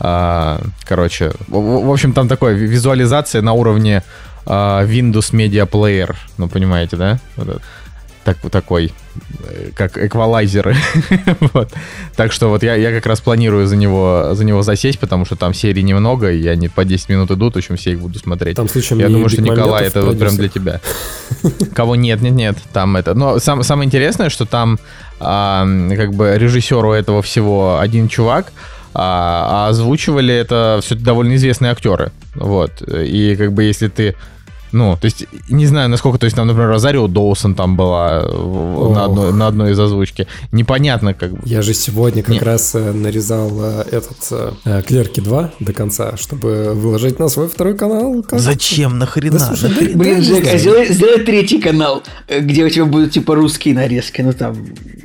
[0.00, 4.02] а, короче, в, в общем, там такое визуализация на уровне
[4.46, 7.18] а, Windows Media Player, ну, понимаете, да?
[7.36, 7.62] Вот
[8.24, 8.92] так, такой,
[9.44, 10.76] э, как эквалайзеры.
[11.52, 11.72] вот.
[12.16, 15.36] Так что вот я, я как раз планирую за него, за него засесть, потому что
[15.36, 18.56] там серий немного, и они по 10 минут идут, в общем, все их буду смотреть.
[18.56, 20.80] Там, случаем, я думаю, что Николай, это вот прям для тебя.
[21.74, 23.14] Кого нет, нет, нет, там это.
[23.14, 24.78] Но сам, самое интересное, что там
[25.20, 28.52] а, как бы режиссеру этого всего один чувак,
[28.94, 32.12] а, а озвучивали это все довольно известные актеры.
[32.34, 32.82] Вот.
[32.82, 34.14] И как бы если ты
[34.72, 39.04] ну, то есть, не знаю, насколько, то есть, там, например, Розарио Доусон там была на
[39.04, 40.26] одной, на одной из озвучки.
[40.50, 41.40] Непонятно, как бы.
[41.44, 42.42] Я же сегодня как Нет.
[42.42, 44.16] раз э, нарезал э, этот
[44.64, 48.22] э, Клерки 2 до конца, чтобы выложить на свой второй канал.
[48.22, 48.40] Как...
[48.40, 48.98] Зачем?
[48.98, 49.38] Нахрена?
[49.38, 49.98] Да, слушай, Нахрена?
[49.98, 54.32] Блин, Жек, а сделай, сделай третий канал, где у тебя будут, типа, русские нарезки, ну
[54.32, 54.56] там...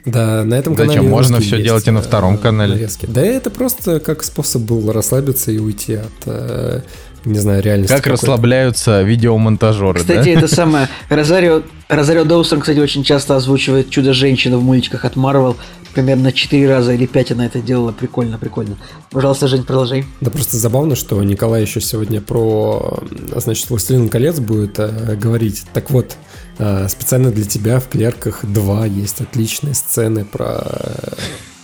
[0.05, 1.11] Да, на этом канале Зачем?
[1.11, 2.75] Можно все делать и на втором канале.
[2.75, 3.05] Нарезки.
[3.05, 6.83] Да это просто как способ был расслабиться и уйти от
[7.27, 7.93] не знаю, реальности.
[7.93, 10.39] Как расслабляются видеомонтажеры, Кстати, да?
[10.39, 15.55] это самое, Розарио, Розарио Доусон, кстати, очень часто озвучивает Чудо-женщину в мультиках от Марвел.
[15.93, 17.91] Примерно 4 раза или 5 она это делала.
[17.91, 18.77] Прикольно, прикольно.
[19.09, 20.05] Пожалуйста, Жень, продолжай.
[20.21, 22.99] Да просто забавно, что Николай еще сегодня про,
[23.35, 25.63] значит, «Властелин колец» будет э, говорить.
[25.73, 26.15] Так вот,
[26.59, 30.61] э, специально для тебя в «Клерках 2» есть отличные сцены про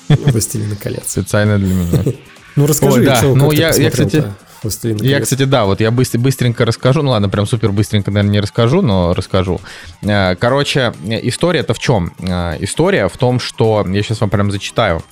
[0.09, 1.03] э, «Властелина колец».
[1.11, 2.03] Специально для меня.
[2.55, 3.15] Ну расскажи, Ой, да.
[3.15, 4.25] что, ну, я, я, кстати,
[4.63, 7.01] «Властелин Я, кстати, да, вот я быстр, быстренько расскажу.
[7.01, 9.59] Ну ладно, прям супер быстренько, наверное, не расскажу, но расскажу.
[10.01, 12.13] Э, короче, история-то в чем?
[12.19, 13.85] Э, история в том, что...
[13.87, 15.03] Я сейчас вам прям зачитаю.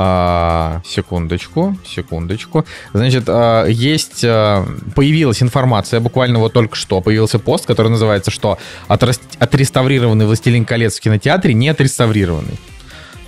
[0.00, 2.64] А, секундочку, секундочку.
[2.92, 4.64] Значит, а, есть, а,
[4.94, 11.00] появилась информация, буквально вот только что появился пост, который называется, что отреставрированный «Властелин колец» в
[11.00, 12.60] кинотеатре не отреставрированный.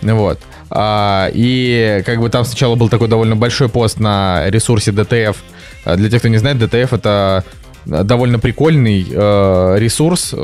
[0.03, 0.39] Вот.
[0.71, 5.37] А, и как бы там сначала был такой довольно большой пост на ресурсе DTF.
[5.85, 7.45] А, для тех, кто не знает, DTF это
[7.85, 10.35] довольно прикольный э, ресурс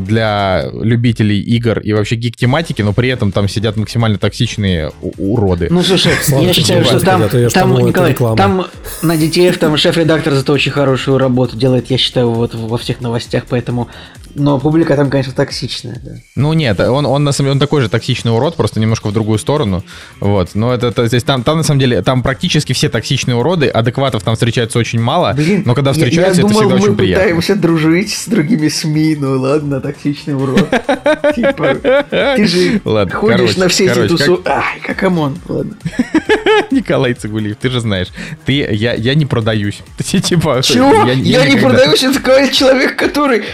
[0.00, 5.68] для любителей игр и вообще гик-тематики, но при этом там сидят максимально токсичные уроды.
[5.70, 8.66] Ну, слушай, я считаю, что там, там Николай, там
[9.02, 13.44] на DTF там шеф-редактор зато очень хорошую работу делает, я считаю, вот во всех новостях,
[13.48, 13.88] поэтому
[14.34, 16.12] но публика там, конечно, токсичная, да.
[16.34, 19.12] Ну нет, он, он на самом деле он такой же токсичный урод, просто немножко в
[19.12, 19.84] другую сторону.
[20.20, 20.50] Вот.
[20.54, 24.22] Но это, это здесь там, там на самом деле там практически все токсичные уроды, адекватов
[24.24, 25.32] там встречается очень мало.
[25.34, 27.24] Блин, но когда встречаются, я, я думал, это это очень приятно.
[27.24, 30.68] Мы пытаемся дружить с другими СМИ, ну ладно, токсичный урод.
[31.34, 32.04] Типа,
[32.36, 32.80] ты же
[33.12, 34.42] ходишь на все эти тусу...
[34.44, 35.76] Ай, как come on, ладно.
[36.70, 38.08] Николай Цигулиев, ты же знаешь,
[38.44, 39.82] ты, я, я не продаюсь.
[39.98, 40.92] Типа, Чего?
[41.06, 43.44] Я, я, я не продаюсь, это такой человек, который...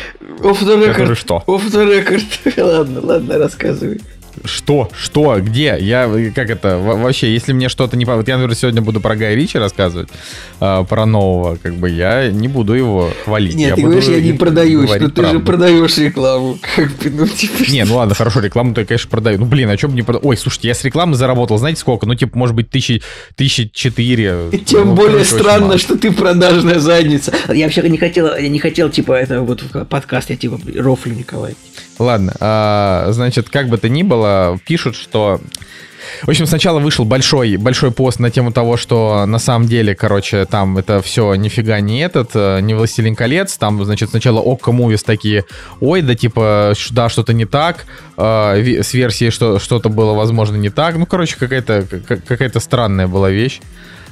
[0.40, 0.92] Off the record.
[0.92, 1.44] Который что?
[1.46, 2.62] Off the record.
[2.62, 4.00] ладно, ладно, рассказывай.
[4.44, 4.90] Что?
[4.96, 5.38] Что?
[5.40, 5.76] Где?
[5.80, 8.04] Я, как это, вообще, если мне что-то не...
[8.04, 10.08] Вот я, например, сегодня буду про Гая Ричи рассказывать,
[10.60, 13.54] э, про нового, как бы, я не буду его хвалить.
[13.54, 15.38] Нет, я ты говоришь, я не продаюсь, но ты правду.
[15.38, 16.58] же продаешь рекламу.
[16.76, 17.70] Как бы, ну, типа...
[17.70, 19.38] Не, ну ладно, хорошо, рекламу-то я, конечно, продаю.
[19.38, 20.24] Ну, блин, а что бы не продать?
[20.24, 22.06] Ой, слушайте, я с рекламы заработал, знаете, сколько?
[22.06, 23.02] Ну, типа, может быть, тысячи,
[23.36, 24.50] тысячи четыре.
[24.66, 27.32] Тем ну, более короче, странно, что ты продажная задница.
[27.48, 31.54] Я вообще не хотел, я не хотел, типа, это вот подкаст, я типа рофлю, Николай.
[32.00, 35.38] Ладно, а, значит, как бы то ни было, пишут, что...
[36.22, 40.46] В общем, сначала вышел большой, большой пост на тему того, что на самом деле, короче,
[40.46, 45.02] там это все нифига не этот, э, не «Властелин колец», там, значит, сначала Окко Мувис
[45.02, 45.44] такие,
[45.82, 47.84] ой, да типа, да, что-то не так,
[48.16, 51.86] э, с версией что, что-то было, возможно, не так, ну, короче, какая-то
[52.26, 53.60] какая-то странная была вещь.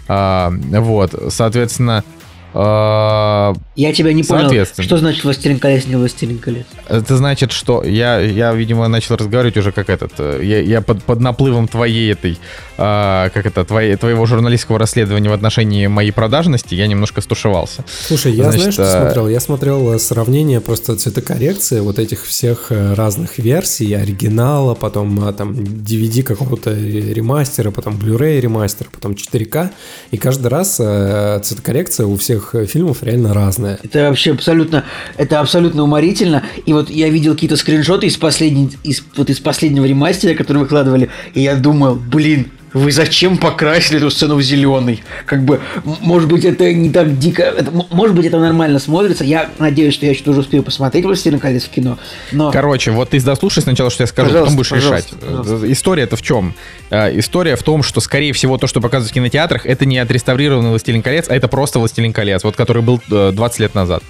[0.08, 2.04] А, вот, соответственно,
[2.54, 6.66] я тебя не понял, что значит «Властелин колец», не «Властелин колец»?
[6.88, 11.02] Это значит, что я, я видимо, начал разговаривать уже как этот, э, я, я под,
[11.04, 12.38] под наплывом твоей этой,
[12.78, 17.84] а, как это, твоей, твоего журналистского расследования в отношении моей продажности, я немножко стушевался.
[17.86, 19.02] Слушай, я значит, знаешь, что а...
[19.02, 19.28] смотрел?
[19.28, 25.52] Я смотрел э, сравнение просто цветокоррекции вот этих всех э, разных версий, оригинала, потом там
[25.52, 29.70] DVD какого-то ремастера, потом Blu-ray ремастер, потом 4К,
[30.12, 33.78] и каждый раз цветокоррекция у всех этих э, фильмов реально разная.
[33.82, 34.84] Это вообще абсолютно,
[35.16, 36.42] это абсолютно уморительно.
[36.66, 41.10] И вот я видел какие-то скриншоты из, последней, из, вот из последнего ремастера, который выкладывали,
[41.34, 45.02] и я думал, блин, вы зачем покрасили эту сцену в зеленый?
[45.26, 49.24] Как бы, может быть, это не так дико, это, может быть, это нормально смотрится.
[49.24, 51.98] Я надеюсь, что я еще тоже успею посмотреть «Властелин колец» в кино.
[52.32, 52.50] Но...
[52.50, 55.08] Короче, вот ты дослушай сначала, что я скажу, пожалуйста, потом будешь решать.
[55.20, 55.72] Пожалуйста.
[55.72, 56.54] История-то в чем?
[56.90, 60.70] Э, история в том, что, скорее всего, то, что показывают в кинотеатрах, это не отреставрированный
[60.70, 64.02] «Властелин колец», а это просто «Властелин колец», вот который был 20 э, лет назад.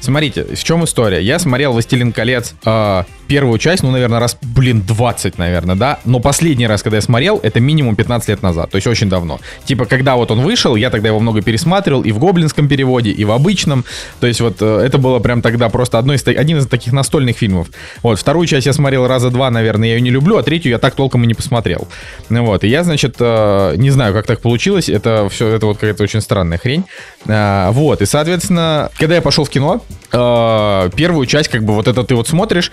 [0.00, 1.20] Смотрите, в чем история?
[1.20, 5.98] Я смотрел «Властелин колец» э, первую часть, ну, наверное, раз, блин, 20, наверное, да?
[6.04, 9.40] Но последний раз, когда я смотрел, это минимум 15 лет назад, то есть очень давно.
[9.64, 13.24] Типа, когда вот он вышел, я тогда его много пересматривал и в гоблинском переводе, и
[13.24, 13.84] в обычном.
[14.20, 17.36] То есть вот э, это было прям тогда просто одно из, один из таких настольных
[17.36, 17.68] фильмов.
[18.02, 20.78] Вот, вторую часть я смотрел раза два, наверное, я ее не люблю, а третью я
[20.78, 21.88] так толком и не посмотрел.
[22.28, 26.02] Вот, и я, значит, э, не знаю, как так получилось, это все, это вот какая-то
[26.02, 26.84] очень странная хрень.
[27.26, 29.82] А, вот, и, соответственно, когда я пошел в кино,
[30.12, 32.70] э, первую часть, как бы вот это ты вот смотришь,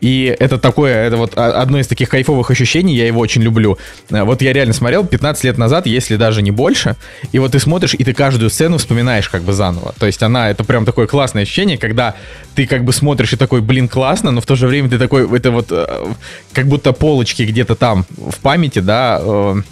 [0.00, 3.78] и это такое, это вот одно из таких кайфовых ощущений, я его очень люблю.
[4.10, 6.96] Э, вот я реально смотрел 15 лет назад, если даже не больше,
[7.32, 9.94] и вот ты смотришь, и ты каждую сцену вспоминаешь как бы заново.
[9.98, 12.14] То есть она, это прям такое классное ощущение, когда
[12.54, 15.28] ты как бы смотришь и такой, блин, классно, но в то же время ты такой,
[15.36, 15.86] это вот э,
[16.52, 19.62] как будто полочки где-то там в памяти, да, э,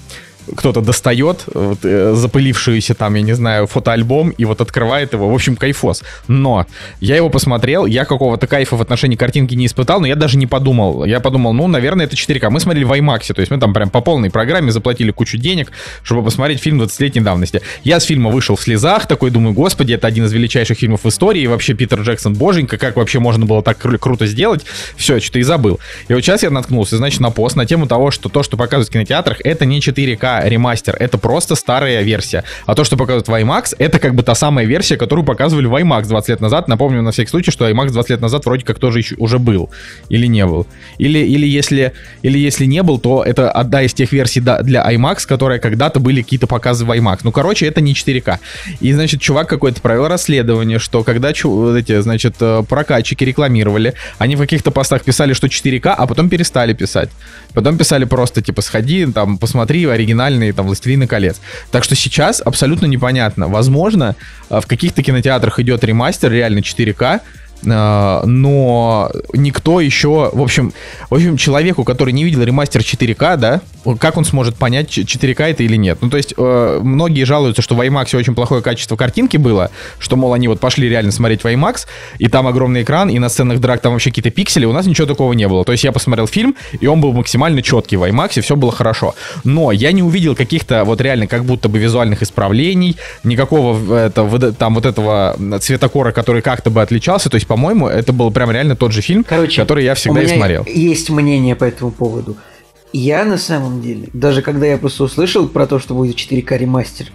[0.54, 5.28] кто-то достает вот, э, запылившуюся там, я не знаю, фотоальбом и вот открывает его.
[5.28, 6.02] В общем, кайфос.
[6.28, 6.66] Но
[7.00, 10.46] я его посмотрел, я какого-то кайфа в отношении картинки не испытал, но я даже не
[10.46, 11.04] подумал.
[11.04, 12.50] Я подумал, ну, наверное, это 4К.
[12.50, 15.72] Мы смотрели в IMAX, то есть мы там прям по полной программе заплатили кучу денег,
[16.02, 17.62] чтобы посмотреть фильм 20-летней давности.
[17.84, 21.08] Я с фильма вышел в слезах, такой думаю, господи, это один из величайших фильмов в
[21.08, 24.64] истории, и вообще Питер Джексон, боженька, как вообще можно было так кру- круто сделать?
[24.96, 25.80] Все, что-то и забыл.
[26.08, 28.88] И вот сейчас я наткнулся, значит, на пост на тему того, что то, что показывают
[28.88, 32.44] в кинотеатрах, это не 4К ремастер, это просто старая версия.
[32.66, 35.74] А то, что показывают в IMAX, это как бы та самая версия, которую показывали в
[35.74, 36.68] IMAX 20 лет назад.
[36.68, 39.70] Напомню на всякий случай, что IMAX 20 лет назад вроде как тоже еще, уже был.
[40.08, 40.66] Или не был.
[40.98, 45.26] Или, или, если, или если не был, то это одна из тех версий для IMAX,
[45.26, 47.20] которые когда-то были какие-то показы в IMAX.
[47.24, 48.38] Ну, короче, это не 4К.
[48.80, 54.40] И, значит, чувак какой-то провел расследование, что когда эти, значит, э, прокатчики рекламировали, они в
[54.40, 57.10] каких-то постах писали, что 4К, а потом перестали писать.
[57.54, 59.86] Потом писали просто, типа, сходи, там, посмотри
[60.26, 61.40] оригинальные, там, «Властелины колец».
[61.70, 63.48] Так что сейчас абсолютно непонятно.
[63.48, 64.14] Возможно,
[64.50, 67.20] э, в каких-то кинотеатрах идет ремастер реально 4К, а,
[67.66, 70.72] но никто еще, в общем,
[71.10, 73.60] в общем, человеку, который не видел ремастер 4К, да,
[73.94, 75.98] как он сможет понять, 4К это или нет?
[76.00, 80.16] Ну, то есть, э, многие жалуются, что в IMAX очень плохое качество картинки было, что,
[80.16, 81.86] мол, они вот пошли реально смотреть в IMAX,
[82.18, 85.06] и там огромный экран, и на сценах драк там вообще какие-то пиксели, у нас ничего
[85.06, 85.64] такого не было.
[85.64, 88.72] То есть, я посмотрел фильм, и он был максимально четкий в IMAX, и все было
[88.72, 89.14] хорошо.
[89.44, 94.74] Но я не увидел каких-то вот реально как будто бы визуальных исправлений, никакого это, там
[94.74, 98.92] вот этого цветокора, который как-то бы отличался, то есть, по-моему, это был прям реально тот
[98.92, 100.66] же фильм, Короче, который я всегда и смотрел.
[100.66, 102.36] Есть мнение по этому поводу.
[102.92, 107.06] Я на самом деле, даже когда я просто услышал про то, что будет 4К ремастер,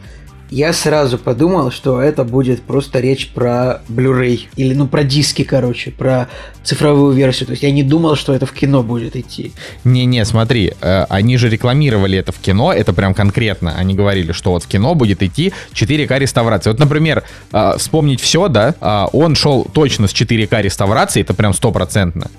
[0.52, 4.48] я сразу подумал, что это будет просто речь про Blu-ray.
[4.58, 6.28] Или, ну, про диски, короче, про
[6.64, 7.48] цифровую версию.
[7.48, 9.54] То есть я не думал, что это в кино будет идти.
[9.86, 13.76] Не-не, смотри, э, они же рекламировали это в кино, это прям конкретно.
[13.78, 16.74] Они говорили, что вот в кино будет идти 4К реставрация.
[16.74, 21.54] Вот, например, э, вспомнить все, да, э, он шел точно с 4К реставрацией, это прям
[21.54, 22.30] стопроцентно.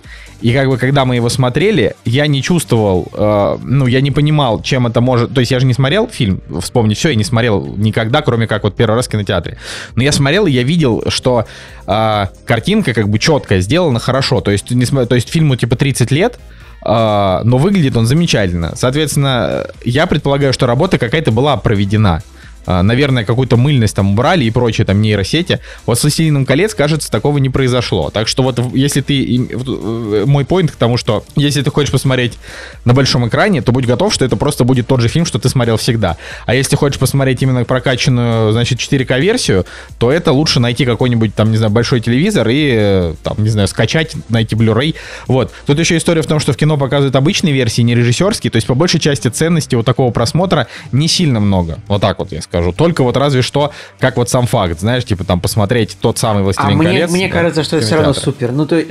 [0.42, 4.60] И как бы, когда мы его смотрели, я не чувствовал, э, ну, я не понимал,
[4.60, 5.32] чем это может...
[5.32, 8.64] То есть я же не смотрел фильм, вспомнить все, я не смотрел никогда, кроме как
[8.64, 9.56] вот первый раз в кинотеатре.
[9.94, 11.46] Но я смотрел, и я видел, что
[11.86, 14.40] э, картинка как бы четкая, сделана хорошо.
[14.40, 16.40] То есть, не, то есть фильму типа 30 лет,
[16.84, 18.74] э, но выглядит он замечательно.
[18.74, 22.20] Соответственно, я предполагаю, что работа какая-то была проведена.
[22.66, 25.60] А, наверное, какую-то мыльность там убрали и прочие там нейросети.
[25.86, 28.10] Вот с «Властелином колец», кажется, такого не произошло.
[28.10, 29.48] Так что вот если ты...
[29.50, 32.38] Э, мой поинт к тому, что если ты хочешь посмотреть
[32.84, 35.48] на большом экране, то будь готов, что это просто будет тот же фильм, что ты
[35.48, 36.16] смотрел всегда.
[36.46, 39.66] А если хочешь посмотреть именно прокачанную, значит, 4К-версию,
[39.98, 43.68] то это лучше найти какой-нибудь там, не знаю, большой телевизор и э, там, не знаю,
[43.68, 44.94] скачать, найти Blu-ray.
[45.26, 45.52] Вот.
[45.66, 48.66] Тут еще история в том, что в кино показывают обычные версии, не режиссерские, то есть
[48.66, 51.78] по большей части ценности вот такого просмотра не сильно много.
[51.88, 52.72] Вот так вот я скажу скажу.
[52.72, 56.80] Только вот разве что, как вот сам факт, знаешь, типа там посмотреть тот самый «Властелин
[56.80, 57.10] а колец».
[57.10, 58.52] Мне, мне да, кажется, что это все равно супер.
[58.52, 58.82] Ну, то,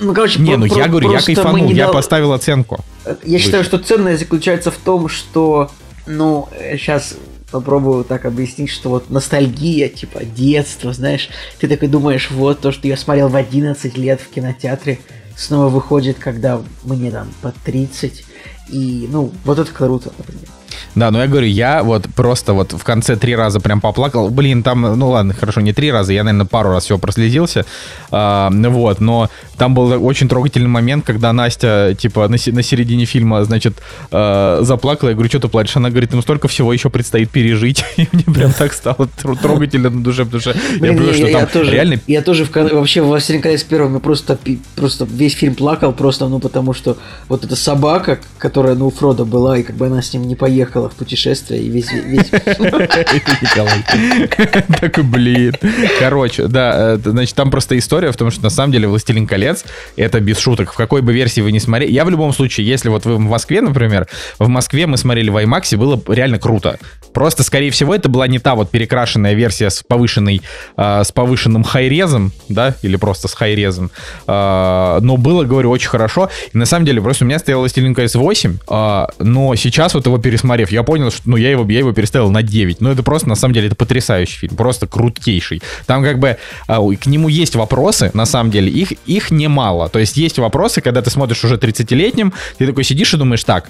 [0.00, 1.94] ну короче, Не, ну я говорю, я кайфанул, я дал...
[1.94, 2.78] поставил оценку.
[3.04, 3.38] Я выше.
[3.38, 5.70] считаю, что ценность заключается в том, что,
[6.06, 7.14] ну, сейчас
[7.50, 12.86] попробую так объяснить, что вот ностальгия, типа детство, знаешь, ты такой думаешь, вот то, что
[12.86, 15.00] я смотрел в 11 лет в кинотеатре,
[15.36, 18.24] снова выходит, когда мне там по 30,
[18.68, 20.46] и, ну, вот это круто, например.
[20.94, 24.30] Да, но я говорю, я вот просто вот в конце три раза прям поплакал.
[24.30, 27.64] Блин, там, ну ладно, хорошо, не три раза, я, наверное, пару раз всего проследился.
[28.10, 33.44] А, вот, но там был очень трогательный момент, когда Настя, типа, на, на середине фильма,
[33.44, 33.74] значит,
[34.10, 35.10] э, заплакала.
[35.10, 35.76] Я говорю, что ты плачешь?
[35.76, 37.84] Она говорит, ну столько всего еще предстоит пережить.
[37.96, 39.08] И мне прям так стало
[39.40, 42.00] трогательно на душе, потому что я понимаю, что там тоже, реально...
[42.06, 44.38] Я тоже в, вообще в «Властелин колец» первым я просто,
[44.74, 46.96] просто весь фильм плакал, просто, ну, потому что
[47.28, 50.34] вот эта собака, которая, ну, у Фрода была, и как бы она с ним не
[50.34, 51.92] поехала, уехала в путешествие и весь...
[51.92, 52.30] весь...
[54.80, 55.54] Такой, блин.
[55.98, 59.64] Короче, да, э, значит, там просто история в том, что на самом деле «Властелин колец»—
[59.96, 60.72] это без шуток.
[60.72, 61.92] В какой бы версии вы не смотрели...
[61.92, 64.06] Я в любом случае, если вот вы в Москве, например,
[64.38, 66.78] в Москве мы смотрели в IMAX, было реально круто.
[67.12, 70.42] Просто, скорее всего, это была не та вот перекрашенная версия с повышенной,
[70.76, 73.90] э, с повышенным хайрезом, да, или просто с хайрезом.
[74.26, 76.30] Э, но было, говорю, очень хорошо.
[76.52, 80.06] И на самом деле, просто у меня стоял «Властелин колец 8», э, но сейчас вот
[80.06, 82.80] его пересмотрев, я понял, что, ну, я его, я его переставил на 9.
[82.80, 85.62] Но это просто, на самом деле, это потрясающий фильм, просто крутейший.
[85.86, 89.88] Там как бы а, к нему есть вопросы, на самом деле, их, их немало.
[89.88, 93.68] То есть есть вопросы, когда ты смотришь уже 30-летним, ты такой сидишь и думаешь, так,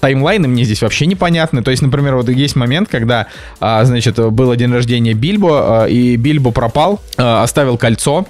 [0.00, 1.62] таймлайны мне здесь вообще непонятны.
[1.62, 3.26] То есть, например, вот есть момент, когда,
[3.60, 8.26] а, значит, было день рождения Бильбо, а, и Бильбо пропал, оставил кольцо,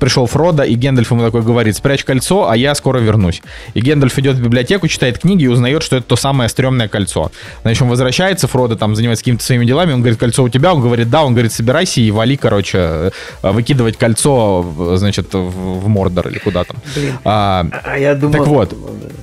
[0.00, 3.42] пришел Фродо, и Гендальф ему такой говорит, спрячь кольцо, а я скоро вернусь.
[3.74, 7.30] И Гендальф идет в библиотеку, читает книги и узнает, что это то самое стрёмное кольцо.
[7.62, 10.74] Значит, он возвращается, Фродо там занимается какими-то своими делами, он говорит, кольцо у тебя?
[10.74, 13.10] Он говорит, да, он говорит, собирайся и вали, короче, э,
[13.42, 16.76] выкидывать кольцо, значит, в, в Мордор или куда там.
[16.96, 18.32] Блин, а, а я думал...
[18.32, 18.74] Так вот,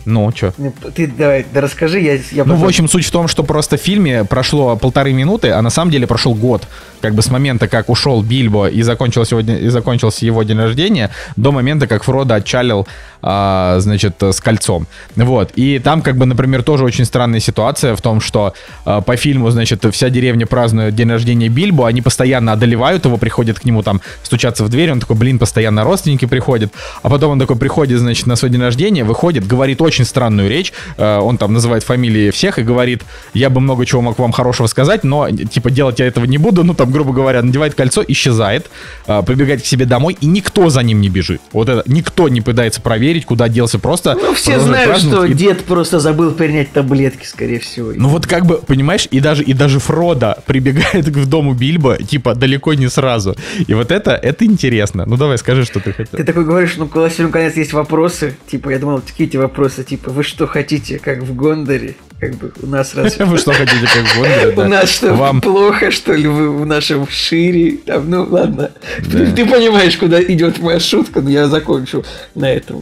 [0.05, 0.53] ну, что?
[0.95, 2.19] Ты давай, да расскажи, я...
[2.31, 5.61] я ну, в общем, суть в том, что просто в фильме прошло полторы минуты, а
[5.61, 6.67] на самом деле прошел год,
[7.01, 11.09] как бы с момента, как ушел Бильбо и закончился его, и закончился его день рождения
[11.35, 12.87] до момента, как Фродо отчалил
[13.21, 14.87] а, значит, с кольцом.
[15.15, 15.51] Вот.
[15.55, 18.53] И там, как бы, например, тоже очень странная ситуация в том, что
[18.85, 23.59] а, по фильму, значит, вся деревня празднует день рождения Бильбо, они постоянно одолевают его, приходят
[23.59, 26.71] к нему там стучаться в дверь, он такой, блин, постоянно родственники приходят,
[27.03, 30.73] а потом он такой приходит, значит, на свой день рождения, выходит, говорит очень странную речь,
[30.97, 33.03] а, он там называет фамилии всех и говорит,
[33.33, 36.63] я бы много чего мог вам хорошего сказать, но, типа, делать я этого не буду,
[36.63, 38.69] ну, там, грубо говоря, надевает кольцо, исчезает,
[39.07, 41.41] а, к себе домой, и никто за ним не бежит.
[41.51, 44.17] Вот это, никто не пытается проверить, проверить, куда делся просто.
[44.21, 45.33] Ну, все знают, что и...
[45.33, 47.93] дед просто забыл принять таблетки, скорее всего.
[47.95, 52.35] Ну вот как бы, понимаешь, и даже, и даже Фрода прибегает к дому Бильбо, типа,
[52.35, 53.37] далеко не сразу.
[53.65, 55.05] И вот это, это интересно.
[55.07, 56.17] Ну давай, скажи, что ты хотел.
[56.17, 60.11] Ты такой говоришь, ну, когда наконец есть вопросы, типа, я думал, какие эти вопросы, типа,
[60.11, 61.95] вы что хотите, как в Гондоре?
[62.19, 63.15] Как бы у нас раз...
[63.19, 65.39] Вы что хотите, как в Гондоре, У нас что, Вам...
[65.39, 67.77] плохо, что ли, вы в нашем шире?
[67.85, 68.71] Там, ну, ладно.
[69.03, 72.81] Ты понимаешь, куда идет моя шутка, но я закончу на этом.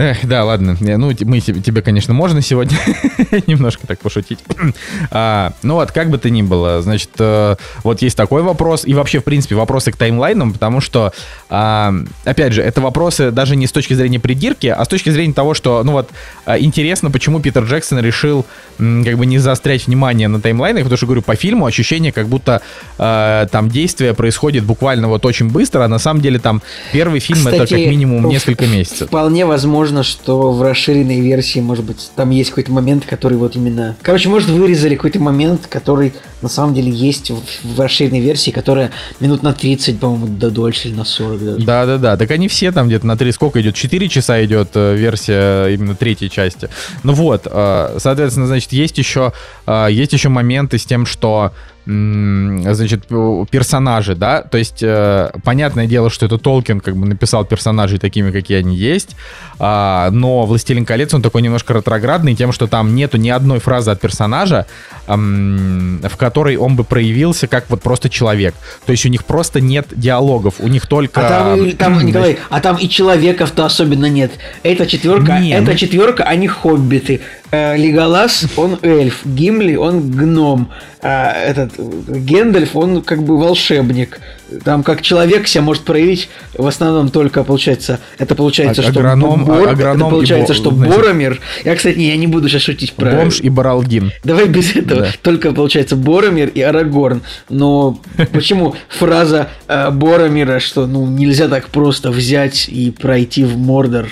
[0.00, 0.78] Эх, да, ладно.
[0.80, 2.78] Ну, мы тебе, конечно, можно сегодня
[3.46, 4.38] немножко так пошутить.
[5.10, 8.94] а, ну вот, как бы то ни было, значит, э, вот есть такой вопрос, и
[8.94, 11.12] вообще, в принципе, вопросы к таймлайнам, потому что,
[11.50, 11.92] а,
[12.24, 15.52] опять же, это вопросы даже не с точки зрения придирки, а с точки зрения того,
[15.52, 16.08] что, ну вот,
[16.46, 18.46] а, интересно, почему Питер Джексон решил
[18.78, 22.62] как бы не заострять внимание на таймлайнах, потому что, говорю, по фильму ощущение, как будто
[22.98, 27.40] э, там действие происходит буквально вот очень быстро, а на самом деле там первый фильм
[27.40, 29.08] Кстати, это как минимум несколько месяцев.
[29.08, 33.96] Вполне возможно, что в расширенной версии, может быть, там есть какой-то момент, который вот именно...
[34.02, 36.12] Короче, может, вырезали какой-то момент, который
[36.42, 40.88] на самом деле есть в, в расширенной версии, которая минут на 30, по-моему, да дольше
[40.88, 41.66] или на 40 даже.
[41.66, 43.74] Да-да-да, так они все там где-то на 3, сколько идет?
[43.74, 46.68] 4 часа идет э, версия именно третьей части.
[47.02, 49.32] Ну вот, э, соответственно, значит, есть еще,
[49.66, 51.52] э, есть еще моменты с тем, что
[51.90, 53.06] значит,
[53.50, 58.30] персонажи, да, то есть э, понятное дело, что это Толкин как бы написал персонажей такими,
[58.30, 59.16] какие они есть,
[59.58, 63.90] э, но «Властелин колец» он такой немножко ретроградный тем, что там нету ни одной фразы
[63.90, 64.66] от персонажа,
[65.06, 68.54] э, в которой он бы проявился как вот просто человек.
[68.86, 71.26] То есть у них просто нет диалогов, у них только...
[71.26, 74.32] А там, там Николай, а там и человеков-то особенно нет.
[74.62, 75.76] Это четверка, не, это ну...
[75.76, 77.20] четверка, они хоббиты.
[77.52, 80.70] Э, Леголас, он эльф, Гимли, он гном,
[81.02, 84.20] а этот Гендальф, он как бы волшебник.
[84.64, 89.44] Там как человек себя может проявить в основном только, получается, это получается, а, что агроном,
[89.44, 91.40] Бор, агроном это получается, бо, что значит, Боромир.
[91.64, 93.12] Я, кстати, я не буду сейчас шутить про...
[93.12, 94.12] Бомж и Баралгин.
[94.22, 95.02] Давай без этого.
[95.02, 95.08] Да.
[95.22, 97.22] Только, получается, Боромир и Арагорн.
[97.48, 98.00] Но
[98.32, 104.08] почему фраза э, Боромира, что ну нельзя так просто взять и пройти в Мордор,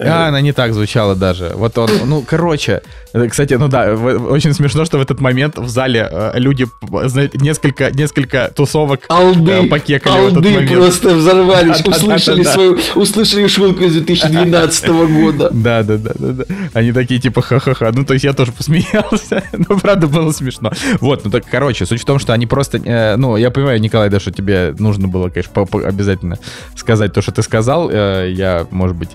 [0.00, 1.52] а, она не так звучала даже.
[1.54, 2.82] Вот он, ну, короче,
[3.28, 6.66] кстати, ну да, очень смешно, что в этот момент в зале э, люди
[7.04, 10.72] знаете, несколько, несколько тусовок э, алды, покекали алды в этот момент.
[10.72, 15.50] просто взорвались, да, услышали, да, да, свою, услышали шутку из 2012 года.
[15.52, 16.44] Да, да, да, да, да.
[16.72, 17.90] Они такие типа ха-ха-ха.
[17.92, 20.70] Ну, то есть я тоже посмеялся, но правда было смешно.
[21.00, 24.08] Вот, ну так, короче, суть в том, что они просто, э, ну, я понимаю, Николай,
[24.08, 26.38] да, что тебе нужно было, конечно, обязательно
[26.76, 27.90] сказать то, что ты сказал.
[27.90, 29.10] Я, может быть,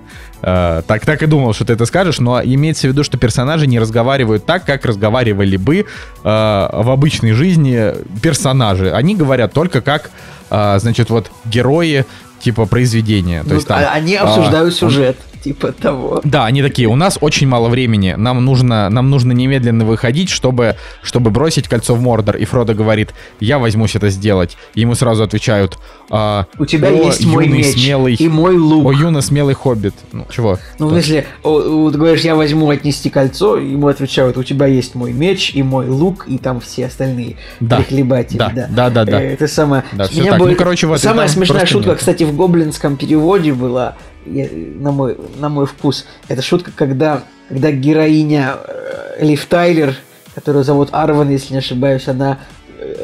[0.46, 3.80] так, так и думал, что ты это скажешь, но имеется в виду, что персонажи не
[3.80, 5.84] разговаривают так, как разговаривали бы э,
[6.24, 8.92] в обычной жизни персонажи.
[8.92, 10.12] Они говорят только как,
[10.52, 12.06] э, значит, вот герои
[12.42, 13.42] типа произведения.
[13.42, 16.22] То ну, есть, там, а они обсуждают а, сюжет типа того.
[16.24, 20.76] Да, они такие, у нас очень мало времени, нам нужно, нам нужно немедленно выходить, чтобы,
[21.04, 22.38] чтобы бросить кольцо в Мордор.
[22.38, 24.58] И Фродо говорит, я возьмусь это сделать.
[24.74, 25.78] И ему сразу отвечают,
[26.10, 28.88] а, у тебя о, есть мой меч смелый, и мой лук.
[28.88, 29.94] О, юно смелый хоббит.
[30.12, 30.58] Ну, чего?
[30.80, 34.96] Ну, в смысле, о, ты говоришь, я возьму отнести кольцо, ему отвечают, у тебя есть
[34.96, 37.78] мой меч и мой лук, и там все остальные да.
[37.78, 38.40] прихлебатели.
[38.40, 38.90] Да, да, да.
[38.90, 39.22] да, да.
[39.22, 39.84] Э, это самое...
[39.92, 40.40] Да, все так.
[40.40, 40.56] Более...
[40.56, 42.00] Ну, короче, вот Самая смешная шутка, нет.
[42.00, 46.06] кстати, в гоблинском переводе была, на мой, на мой вкус.
[46.28, 49.96] Это шутка, когда, когда героиня э, Лив Тайлер,
[50.34, 52.40] которую зовут Арван, если не ошибаюсь, она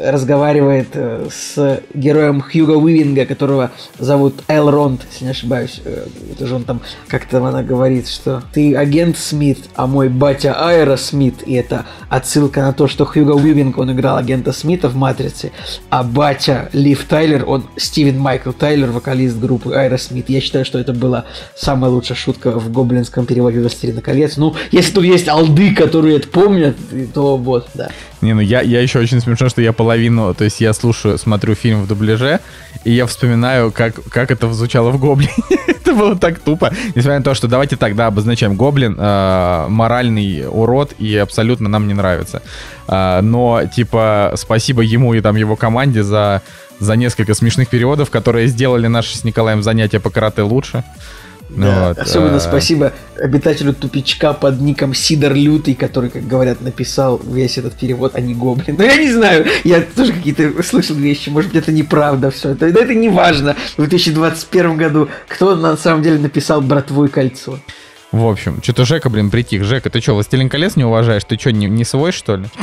[0.01, 5.81] разговаривает э, с героем Хьюга Уивинга, которого зовут Эл Ронд, если не ошибаюсь.
[5.85, 10.53] Э, это же он там, как-то она говорит, что ты агент Смит, а мой батя
[10.53, 11.43] Айра Смит.
[11.45, 15.51] И это отсылка на то, что Хьюга Уивинг, он играл агента Смита в «Матрице»,
[15.89, 20.29] а батя Лив Тайлер, он Стивен Майкл Тайлер, вокалист группы Айра Смит.
[20.29, 24.37] Я считаю, что это была самая лучшая шутка в гоблинском переводе «Властелина колец».
[24.37, 26.75] Ну, если тут есть алды, которые это помнят,
[27.13, 27.89] то вот, да.
[28.21, 31.55] Не, ну я, я еще очень смешно, что я половину, то есть я слушаю, смотрю
[31.55, 32.39] фильм в дубляже,
[32.83, 35.31] и я вспоминаю, как, как это звучало в Гоблине.
[35.67, 36.71] это было так тупо.
[36.95, 41.93] Несмотря на то, что давайте тогда обозначаем Гоблин, э, моральный урод и абсолютно нам не
[41.93, 42.41] нравится.
[42.87, 46.41] Э, но, типа, спасибо ему и там его команде за,
[46.79, 50.83] за несколько смешных переводов, которые сделали наши с Николаем занятия по карате лучше.
[51.55, 52.39] Да, вот, особенно а...
[52.39, 58.21] спасибо обитателю тупичка под ником Сидор Лютый, который, как говорят, написал весь этот перевод, а
[58.21, 58.75] не Гоблин.
[58.77, 62.51] Но я не знаю, я тоже какие-то слышал вещи, может быть, это неправда все.
[62.51, 67.59] Это, это не важно в 2021 году, кто на самом деле написал «Братву и кольцо».
[68.11, 69.63] В общем, что-то Жека, блин, притих.
[69.63, 71.23] Жека, ты что, «Властелин колец» не уважаешь?
[71.23, 72.45] Ты что, не, не свой, что ли?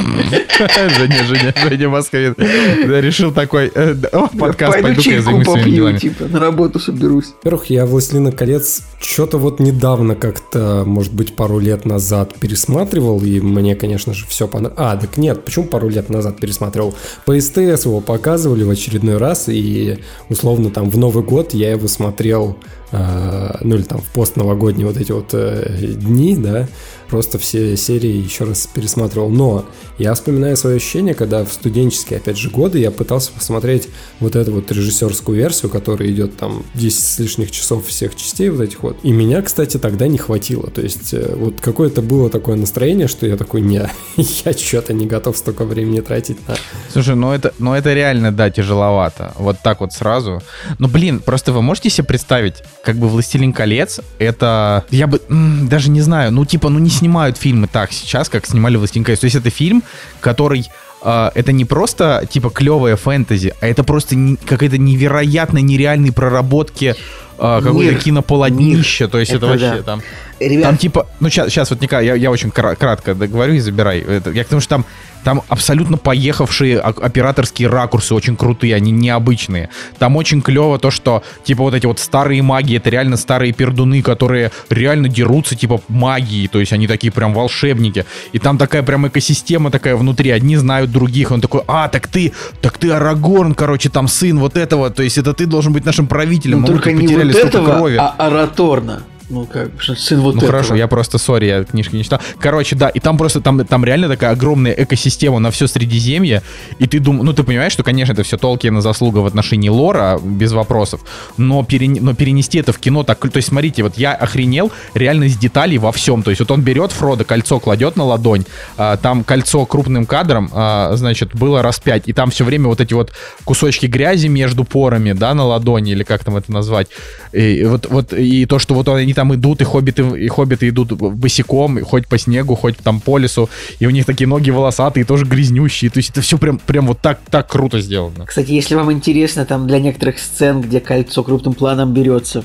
[0.99, 3.95] Женя, Женя, Женя Московец решил такой, э,
[4.39, 5.99] подкаст, пойду-ка я займусь своими делами.
[5.99, 7.29] типа, на работу соберусь.
[7.39, 13.41] Во-первых, я «Властелина колец» что-то вот недавно как-то, может быть, пару лет назад пересматривал, и
[13.41, 14.79] мне, конечно же, все понравилось.
[14.79, 16.95] А, так нет, почему пару лет назад пересматривал?
[17.25, 21.89] По СТС его показывали в очередной раз, и условно там в Новый год я его
[21.89, 22.59] смотрел,
[22.91, 26.67] ну или там в постновогодние вот эти вот э, дни, да,
[27.09, 29.31] просто все серии еще раз пересматривал.
[29.31, 29.65] Но
[29.99, 33.89] я вспоминаю свое ощущение, когда в студенческие, опять же, годы я пытался посмотреть
[34.21, 38.63] вот эту вот режиссерскую версию, которая идет там 10 с лишних часов всех частей вот
[38.63, 38.99] этих вот.
[39.03, 40.71] И меня, кстати, тогда не хватило.
[40.71, 45.07] То есть э, вот какое-то было такое настроение, что я такой, не, я что-то не
[45.07, 46.57] готов столько времени тратить на...
[46.93, 49.33] Слушай, ну это, ну это реально, да, тяжеловато.
[49.37, 50.43] Вот так вот сразу.
[50.79, 54.85] Но, блин, просто вы можете себе представить, как бы «Властелин колец»— это...
[54.91, 58.77] Я бы даже не знаю, ну типа, ну не снимают фильмы так сейчас, как снимали
[58.77, 59.21] «Властелин колец».
[59.21, 59.83] То есть это фильм,
[60.21, 60.69] который
[61.01, 66.97] Uh, это не просто типа клевая фэнтези, а это просто какая-то невероятно нереальные проработки
[67.39, 69.07] uh, какое-то кинополотнище.
[69.07, 69.83] То есть это, это вообще да.
[69.85, 70.03] там.
[70.41, 70.65] Ребят...
[70.65, 74.01] Там типа, ну сейчас, сейчас вот Николай, я, я очень кратко договорю и забирай.
[74.01, 74.85] Это, я потому что там
[75.25, 79.69] там абсолютно поехавшие операторские ракурсы, очень крутые, они необычные.
[79.99, 84.01] Там очень клево то, что, типа, вот эти вот старые маги, это реально старые пердуны,
[84.01, 88.07] которые реально дерутся, типа, магией, то есть они такие прям волшебники.
[88.33, 91.31] И там такая прям экосистема такая внутри, одни знают других.
[91.31, 95.19] Он такой, а, так ты, так ты Арагорн, короче, там сын вот этого, то есть
[95.19, 96.63] это ты должен быть нашим правителем.
[96.63, 97.97] Ну, только не вот этого, крови.
[97.97, 99.03] а Араторна.
[99.31, 100.53] Ну, как бы, сын вот Ну, этого.
[100.53, 102.21] хорошо, я просто, сори, я книжки не читал.
[102.41, 106.43] Короче, да, и там просто, там, там реально такая огромная экосистема на все Средиземье,
[106.79, 110.19] и ты думаешь, ну, ты понимаешь, что, конечно, это все Толкина заслуга в отношении лора,
[110.23, 111.03] без вопросов,
[111.37, 115.25] но, перен, но перенести это в кино так, то есть, смотрите, вот я охренел реально
[115.25, 118.45] из деталей во всем, то есть, вот он берет Фродо, кольцо кладет на ладонь,
[118.79, 122.81] а, там кольцо крупным кадром, а, значит, было раз пять, и там все время вот
[122.81, 123.13] эти вот
[123.45, 126.89] кусочки грязи между порами, да, на ладони, или как там это назвать,
[127.33, 130.93] и вот, вот, и то, что вот они там идут, и хоббиты, и хоббиты идут
[130.93, 133.51] босиком, хоть по снегу, хоть там по лесу,
[133.81, 135.91] и у них такие ноги волосатые, тоже грязнющие.
[135.91, 138.27] То есть это все прям, прям вот так, так круто сделано.
[138.27, 142.45] Кстати, если вам интересно, там для некоторых сцен, где кольцо крупным планом берется,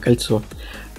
[0.00, 0.42] кольцо,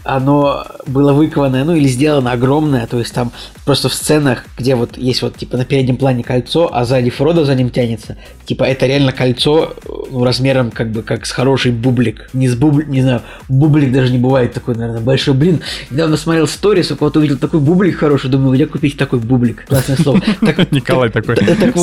[0.04, 3.32] оно было выковано, ну или сделано огромное, то есть там
[3.68, 7.44] просто в сценах, где вот есть вот типа на переднем плане кольцо, а сзади Фродо
[7.44, 8.16] за ним тянется,
[8.46, 9.76] типа это реально кольцо
[10.10, 14.14] ну, размером как бы как с хороший бублик, не с бублик, не знаю, бублик даже
[14.14, 15.60] не бывает такой, наверное, большой, блин,
[15.92, 19.98] недавно смотрел сторис, у кого-то увидел такой бублик хороший, думаю, где купить такой бублик, классное
[19.98, 20.22] слово.
[20.72, 21.36] Николай такой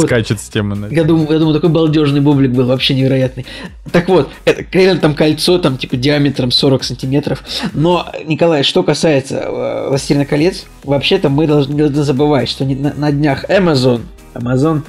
[0.07, 0.89] скачет с темы.
[0.91, 3.45] Я думаю, я думаю, такой балдежный бублик был, вообще невероятный.
[3.93, 9.37] Так вот, это реально там кольцо, там типа диаметром 40 сантиметров, но Николай, что касается
[9.37, 14.03] э, «Властелина колец», вообще-то мы должны, должны забывать, что на, днях Amazon,
[14.35, 14.83] Amazon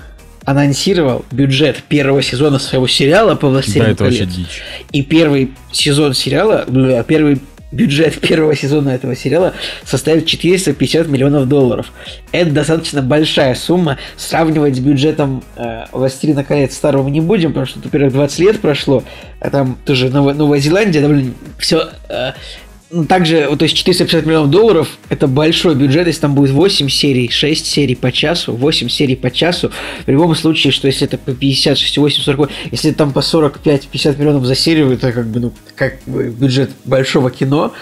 [0.46, 4.20] анонсировал бюджет первого сезона своего сериала по «Властелину да, это колец».
[4.22, 4.62] Вообще дичь.
[4.92, 6.66] И первый сезон сериала,
[7.08, 11.92] первый бюджет первого сезона этого сериала составит 450 миллионов долларов.
[12.32, 13.98] Это достаточно большая сумма.
[14.18, 19.04] Сравнивать с бюджетом э, «Властелина колец» старого не будем, потому что, во-первых, 20 лет прошло,
[19.40, 22.65] а там тоже Новая, Новая Зеландия довольно все э, ну,
[23.04, 27.30] также, вот, то есть 450 миллионов долларов– это большой бюджет, если там будет 8 серий,
[27.30, 29.72] 6 серий по часу, 8 серий по часу.
[30.06, 34.46] В любом случае, что если это по 50, 68, 40, если там по 45-50 миллионов
[34.46, 37.74] за серию, это как бы, ну, как бы бюджет большого кино.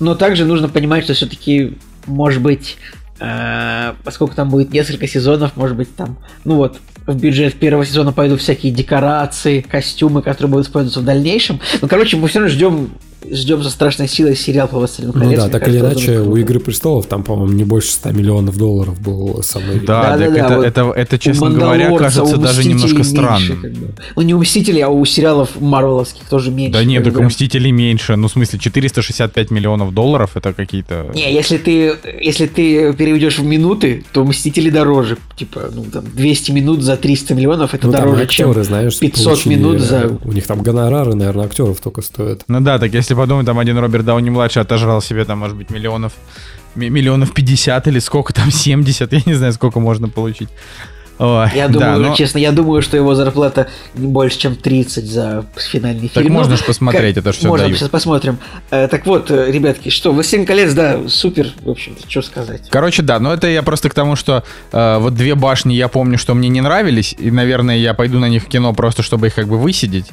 [0.00, 2.76] Но также нужно понимать, что все-таки, может быть,
[3.20, 8.12] э, поскольку там будет несколько сезонов, может быть, там, ну вот, в бюджет первого сезона
[8.12, 11.60] пойдут всякие декорации, костюмы, которые будут использоваться в дальнейшем.
[11.80, 12.90] Ну, короче, мы все равно ждем
[13.30, 15.30] ждем за страшной силой сериал по «Властелину колец».
[15.30, 18.56] Ну да, так кажется, или иначе, у «Игры престолов» там, по-моему, не больше 100 миллионов
[18.56, 19.80] долларов был самый...
[19.80, 23.60] Да, да, да, да это, вот это, это, честно говоря, кажется даже немножко странным.
[23.60, 23.94] Как бы.
[24.16, 26.72] Ну не у «Мстителей», а у сериалов марвеловских тоже меньше.
[26.72, 28.16] Да нет, так у «Мстителей» меньше.
[28.16, 31.10] Ну, в смысле, 465 миллионов долларов это какие-то...
[31.14, 35.18] Не, если ты, если ты переведешь в минуты, то «Мстители» дороже.
[35.36, 39.24] Типа, ну, там, 200 минут за 300 миллионов, это ну, дороже, актеры, чем знаешь, 500
[39.24, 40.18] получили, минут за...
[40.24, 42.42] У них там гонорары, наверное, актеров только стоят.
[42.48, 46.12] Ну да, так если подумать, там один Роберт Дауни-младший отожрал себе там, может быть, миллионов
[46.74, 50.48] миллионов 50 или сколько там, 70, я не знаю, сколько можно получить.
[51.18, 52.16] Ой, я думаю, да, но...
[52.16, 56.34] честно, я думаю, что его зарплата не больше, чем 30 за финальный так фильм.
[56.34, 57.24] можно же посмотреть, как...
[57.24, 57.78] это все Можно, дают.
[57.78, 58.38] сейчас посмотрим.
[58.70, 62.62] Э, так вот, э, ребятки, что, «Властелин колец», да, супер, в общем-то, что сказать.
[62.70, 64.42] Короче, да, но это я просто к тому, что
[64.72, 68.28] э, вот две башни я помню, что мне не нравились, и, наверное, я пойду на
[68.28, 70.06] них в кино просто, чтобы их как бы высидеть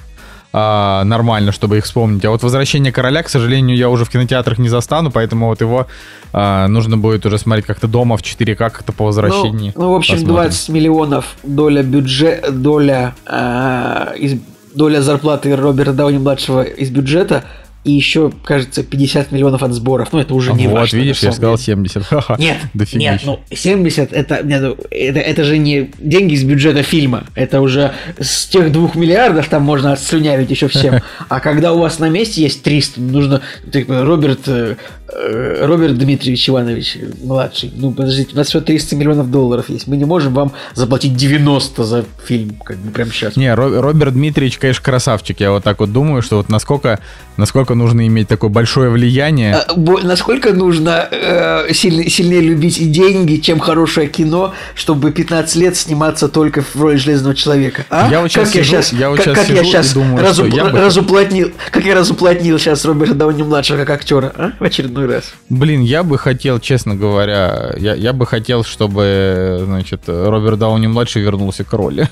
[0.52, 2.26] а, нормально, чтобы их вспомнить.
[2.26, 5.88] А вот «Возвращение короля», к сожалению, я уже в кинотеатрах не застану, поэтому вот его
[6.34, 9.74] а, нужно будет уже смотреть как-то дома в 4К, как-то по возвращении.
[9.76, 10.36] Ну, ну в общем, посмотрим.
[10.36, 14.40] 20 миллионов доля бюджета, доля, а, из,
[14.74, 17.44] доля зарплаты Роберта Дауни-младшего из бюджета–
[17.90, 20.10] и еще, кажется, 50 миллионов от сборов.
[20.12, 20.98] Ну, это уже не вот, важно.
[20.98, 22.04] Вот, видишь, я сказал 70.
[22.40, 22.58] Нет,
[22.94, 27.24] нет, ну, 70 это, нет, это, это же не деньги из бюджета фильма.
[27.36, 31.00] Это уже с тех двух миллиардов там можно отслюнявить еще всем.
[31.30, 33.42] А когда у вас на месте есть 300, нужно...
[33.72, 34.76] Типа, Роберт Э,
[35.12, 39.88] Роберт Дмитриевич Иванович, младший, ну подождите, у нас всего 300 миллионов долларов есть.
[39.88, 43.36] Мы не можем вам заплатить 90 за фильм, как бы прямо сейчас.
[43.36, 45.40] Не, Роберт Дмитриевич, конечно, красавчик.
[45.40, 47.00] Я вот так вот думаю, что вот насколько,
[47.38, 49.56] насколько нужно иметь такое большое влияние.
[49.56, 55.76] А, насколько нужно э, сильнее, сильнее любить и деньги, чем хорошее кино, чтобы 15 лет
[55.76, 57.86] сниматься только в роли Железного Человека.
[57.90, 58.10] А?
[58.10, 60.24] Я вот сейчас как сижу, я сейчас, я вот как, сейчас как я сейчас думаю,
[60.24, 60.80] разуп, что я бы...
[60.80, 64.52] разуплотнил, как я разуплотнил сейчас Роберта Дауни младшего как актера, а?
[64.60, 65.34] В очередной раз.
[65.50, 71.22] Блин, я бы хотел, честно говоря, я, я бы хотел, чтобы, значит, Роберт Дауни младший
[71.22, 72.08] вернулся к роли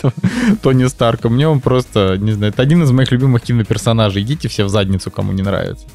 [0.62, 1.28] Тони Старка.
[1.28, 4.22] Мне он просто, не знаю, это один из моих любимых киноперсонажей.
[4.22, 5.86] Идите все в задницу, кому не нравится.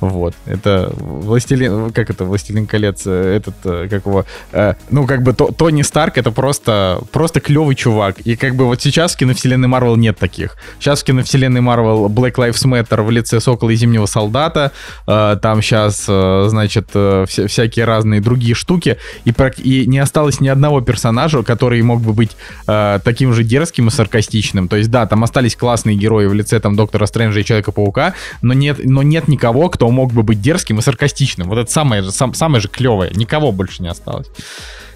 [0.00, 0.34] Вот.
[0.46, 5.32] Это Властелин, как это, Властелин колец, э, этот, э, как его, э, ну, как бы
[5.32, 8.20] то, Тони Старк это просто, просто клевый чувак.
[8.20, 10.56] И как бы вот сейчас в киновселенной Марвел нет таких.
[10.78, 14.72] Сейчас в киновселенной Марвел Black Lives Matter в лице Сокола и Зимнего Солдата,
[15.06, 20.40] э, там сейчас, э, значит, э, вся, всякие разные другие штуки, и, и не осталось
[20.40, 22.36] ни одного персонажа, который мог бы быть
[22.66, 24.68] э, таким же дерзким и саркастичным.
[24.68, 28.54] То есть, да, там остались классные герои в лице там Доктора Стрэнджа и Человека-паука, но
[28.54, 31.48] нет, но нет никого, кто мог бы быть дерзким и саркастичным.
[31.48, 33.10] Вот это самое же, сам, самое же клевое.
[33.14, 34.28] Никого больше не осталось.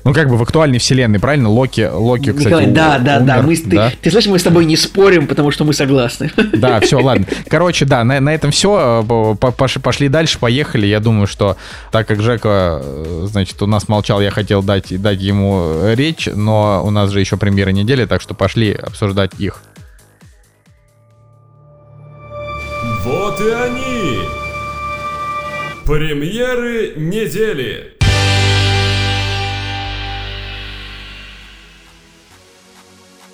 [0.04, 1.48] Ну, как бы в актуальной вселенной, правильно?
[1.48, 3.42] Локи, Локи, кстати, Николай, да, да, умер, да.
[3.42, 3.90] Мы, да.
[3.90, 6.32] Ты, ты слышишь, мы с тобой не спорим, потому что мы согласны.
[6.54, 7.26] Да, все, ладно.
[7.48, 9.04] Короче, да, на, на этом все.
[9.82, 10.86] Пошли дальше, поехали.
[10.86, 11.56] Я думаю, что
[11.92, 16.82] так как Жека, э, значит, у нас молчал, я хотел дать, дать ему речь, но
[16.84, 19.62] у нас же еще премьера недели, так что пошли обсуждать их.
[23.04, 24.41] Вот и они!
[25.86, 27.94] Премьеры недели.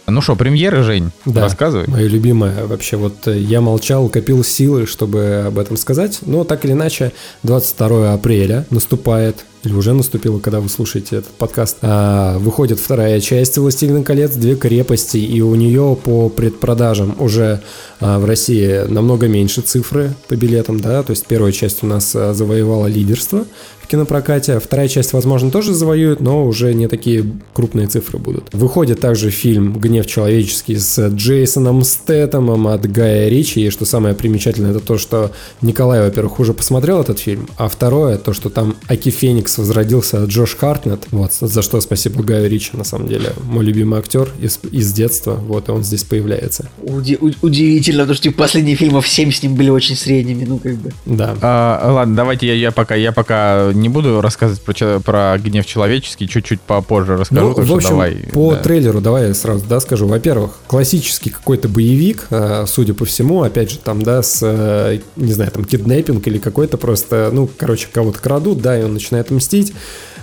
[0.06, 1.10] Ну что, премьеры, Жень?
[1.26, 1.86] Да, рассказывай.
[1.86, 2.64] Моя любимая.
[2.66, 6.20] Вообще, вот э, я молчал, копил силы, чтобы об этом сказать.
[6.22, 11.78] Но так или иначе, 22 апреля наступает или уже наступило, когда вы слушаете этот подкаст,
[11.82, 14.34] а, выходит вторая часть «Властелина колец.
[14.34, 17.60] Две крепости», и у нее по предпродажам уже
[18.00, 22.16] а, в России намного меньше цифры по билетам, да, то есть первая часть у нас
[22.16, 23.44] а, завоевала лидерство
[23.88, 27.24] кинопрокате, вторая часть, возможно, тоже завоюет, но уже не такие
[27.54, 28.52] крупные цифры будут.
[28.52, 34.70] Выходит также фильм «Гнев человеческий» с Джейсоном Стэтомом от Гая Ричи, и что самое примечательное,
[34.70, 35.32] это то, что
[35.62, 40.56] Николай, во-первых, уже посмотрел этот фильм, а второе, то, что там Аки Феникс возродился Джош
[40.56, 44.92] Хартнет, вот, за что спасибо Гаю Ричи, на самом деле, мой любимый актер из, из
[44.92, 46.68] детства, вот, и он здесь появляется.
[46.82, 50.74] Уди- удивительно, потому что типа, последние фильмов 7 с ним были очень средними, ну, как
[50.76, 50.92] бы.
[51.06, 51.34] Да.
[51.40, 56.28] А, ладно, давайте я, я пока, я пока не буду рассказывать про, про гнев человеческий,
[56.28, 57.54] чуть-чуть попозже расскажу.
[57.56, 58.62] Ну, в общем, давай, по да.
[58.62, 60.06] трейлеру давай я сразу, да, скажу.
[60.06, 65.32] Во-первых, классический какой-то боевик, э, судя по всему, опять же, там, да, с, э, не
[65.32, 69.72] знаю, там, киднеппинг или какой-то просто, ну, короче, кого-то крадут, да, и он начинает мстить.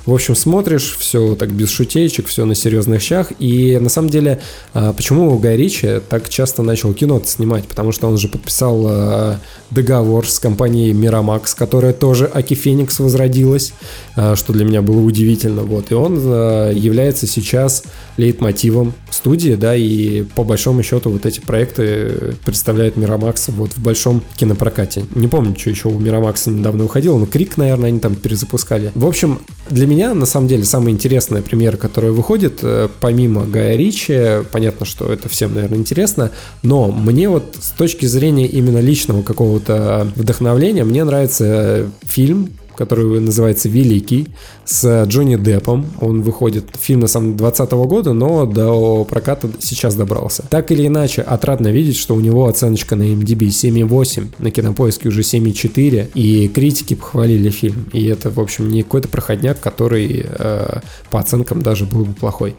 [0.05, 3.31] В общем, смотришь, все так без шутеечек, все на серьезных щах.
[3.39, 4.39] И на самом деле,
[4.73, 7.65] а, почему Гай Ричи так часто начал кино снимать?
[7.65, 9.39] Потому что он же подписал а,
[9.71, 13.73] договор с компанией Miramax, которая тоже Аки Феникс возродилась,
[14.15, 15.63] а, что для меня было удивительно.
[15.63, 15.91] Вот.
[15.91, 17.83] И он является сейчас
[18.17, 24.21] лейтмотивом студии, да, и по большому счету вот эти проекты представляют Miramax вот в большом
[24.37, 25.05] кинопрокате.
[25.15, 28.91] Не помню, что еще у Miramax недавно выходило, но Крик, наверное, они там перезапускали.
[28.95, 29.39] В общем,
[29.69, 34.85] для меня, на самом деле, самая интересная премьера, которая выходит, э, помимо Гая Ричи, понятно,
[34.85, 36.31] что это всем, наверное, интересно,
[36.63, 43.69] но мне вот с точки зрения именно личного какого-то вдохновления, мне нравится фильм который называется
[43.69, 44.27] «Великий»,
[44.65, 45.85] с Джонни Деппом.
[46.01, 50.43] Он выходит, фильм на самом деле 2020 года, но до проката сейчас добрался.
[50.49, 55.21] Так или иначе, отрадно видеть, что у него оценочка на MDB 7,8, на Кинопоиске уже
[55.21, 57.87] 7,4, и критики похвалили фильм.
[57.93, 62.55] И это, в общем, не какой-то проходняк, который э, по оценкам даже был бы плохой.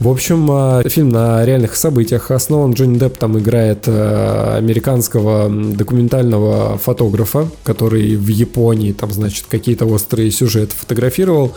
[0.00, 2.72] В общем, а, фильм на реальных событиях основан.
[2.72, 10.30] Джонни Депп там играет а, американского документального фотографа, который в Японии там, значит, какие-то острые
[10.30, 11.52] сюжеты фотографировал.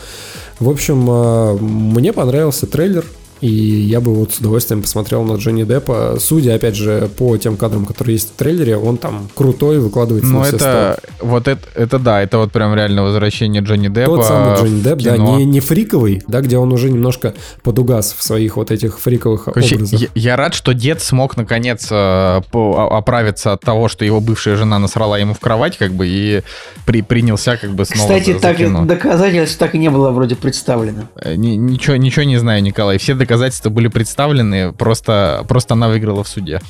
[0.60, 3.06] В общем, а, мне понравился трейлер.
[3.44, 6.16] И я бы вот с удовольствием посмотрел на Джонни Деппа.
[6.18, 10.38] Судя, опять же, по тем кадрам, которые есть в трейлере, он там крутой, выкладывается ну,
[10.38, 14.16] на все это, вот это, это да, это вот прям реально возвращение Джонни Деппа.
[14.16, 18.22] Тот самый Джонни Депп, да, не, не фриковый, да, где он уже немножко подугас в
[18.22, 20.00] своих вот этих фриковых Короче, образах.
[20.00, 24.56] Я, я рад, что дед смог наконец э, по, оправиться от того, что его бывшая
[24.56, 26.40] жена насрала ему в кровать, как бы, и
[26.86, 28.86] при, принялся как бы снова Кстати, за, так кино.
[28.86, 31.10] доказательств так и не было вроде представлено.
[31.16, 32.96] Э, ничего, ничего не знаю, Николай.
[32.96, 36.60] Все доказательства доказательства были представлены, просто, просто она выиграла в суде.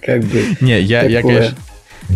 [0.00, 0.56] Как бы.
[0.60, 1.56] Не, я, я, конечно,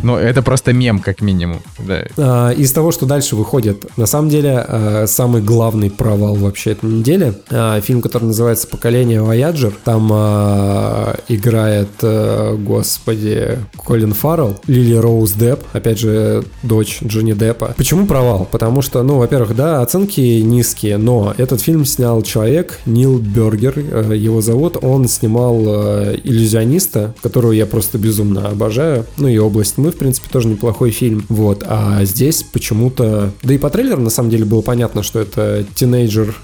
[0.03, 1.61] Ну, это просто мем, как минимум.
[1.79, 2.05] Да.
[2.17, 6.91] А, из того, что дальше выходит, на самом деле, а, самый главный провал вообще этой
[6.91, 10.11] недели, а, фильм, который называется «Поколение Voyager», там
[11.29, 17.75] играет, господи, Колин Фаррелл, Лили Роуз Депп, опять же, дочь Джонни Деппа.
[17.77, 18.47] Почему провал?
[18.51, 23.79] Потому что, ну, во-первых, да, оценки низкие, но этот фильм снял человек, Нил Бергер,
[24.13, 29.97] его зовут, он снимал «Иллюзиониста», которого я просто безумно обожаю, ну и «Область мы, в
[29.97, 31.25] принципе, тоже неплохой фильм.
[31.29, 31.65] Вот.
[31.67, 33.33] А здесь почему-то...
[33.43, 36.35] Да и по трейлеру, на самом деле, было понятно, что это тинейджер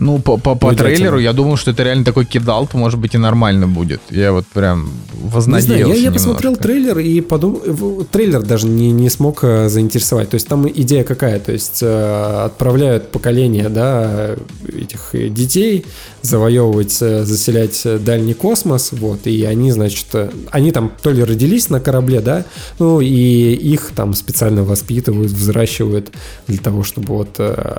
[0.00, 3.18] ну, по, по, по трейлеру я думал, что это реально такой кидалп, может быть, и
[3.18, 4.00] нормально будет.
[4.10, 8.06] Я вот прям вознадеялся Не знаю, я, я посмотрел трейлер и подумал...
[8.10, 10.30] Трейлер даже не, не смог э, заинтересовать.
[10.30, 11.38] То есть там идея какая?
[11.38, 14.36] То есть э, отправляют поколение, да,
[14.66, 15.84] этих детей
[16.22, 20.06] завоевывать, э, заселять дальний космос, вот, и они, значит,
[20.50, 22.46] они там то ли родились на корабле, да,
[22.78, 26.10] ну, и их там специально воспитывают, взращивают
[26.46, 27.38] для того, чтобы вот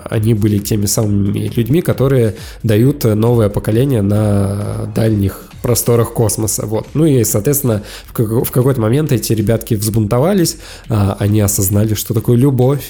[0.09, 6.65] они были теми самыми людьми, которые которые дают новое поколение на дальних просторах космоса.
[6.65, 6.87] Вот.
[6.93, 8.11] Ну и, соответственно, в,
[8.51, 10.57] какой-то момент эти ребятки взбунтовались,
[10.89, 12.83] а, они осознали, что такое любовь,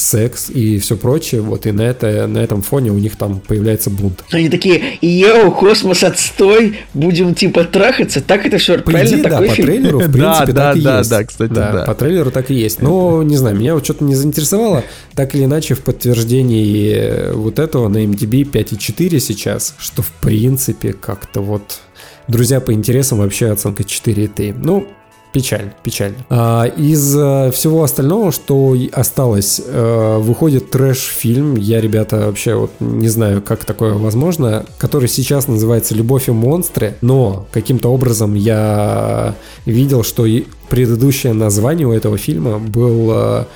[0.00, 3.90] секс и все прочее, вот, и на, это, на этом фоне у них там появляется
[3.90, 4.24] бунт.
[4.30, 9.48] Они такие, йоу, космос, отстой, будем, типа, трахаться, так это все, по правильно идее, такой
[9.48, 9.66] да, фильм?
[9.66, 11.10] по трейлеру, в принципе, да, так и да, есть.
[11.10, 11.84] Да, кстати, да, да.
[11.84, 14.84] по трейлеру так и есть, но, не знаю, меня вот что-то не заинтересовало,
[15.14, 21.40] так или иначе, в подтверждении вот этого на MDB 5.4 сейчас, что, в принципе, как-то
[21.40, 21.80] вот...
[22.28, 24.54] Друзья по интересам вообще оценка 4,3.
[24.56, 24.86] Ну,
[25.32, 26.14] Печаль, печаль.
[26.28, 31.54] А, из а, всего остального, что осталось, а, выходит трэш-фильм.
[31.54, 36.96] Я, ребята, вообще вот не знаю, как такое возможно, который сейчас называется «Любовь и монстры»,
[37.00, 40.26] но каким-то образом я видел, что
[40.68, 43.46] предыдущее название у этого фильма был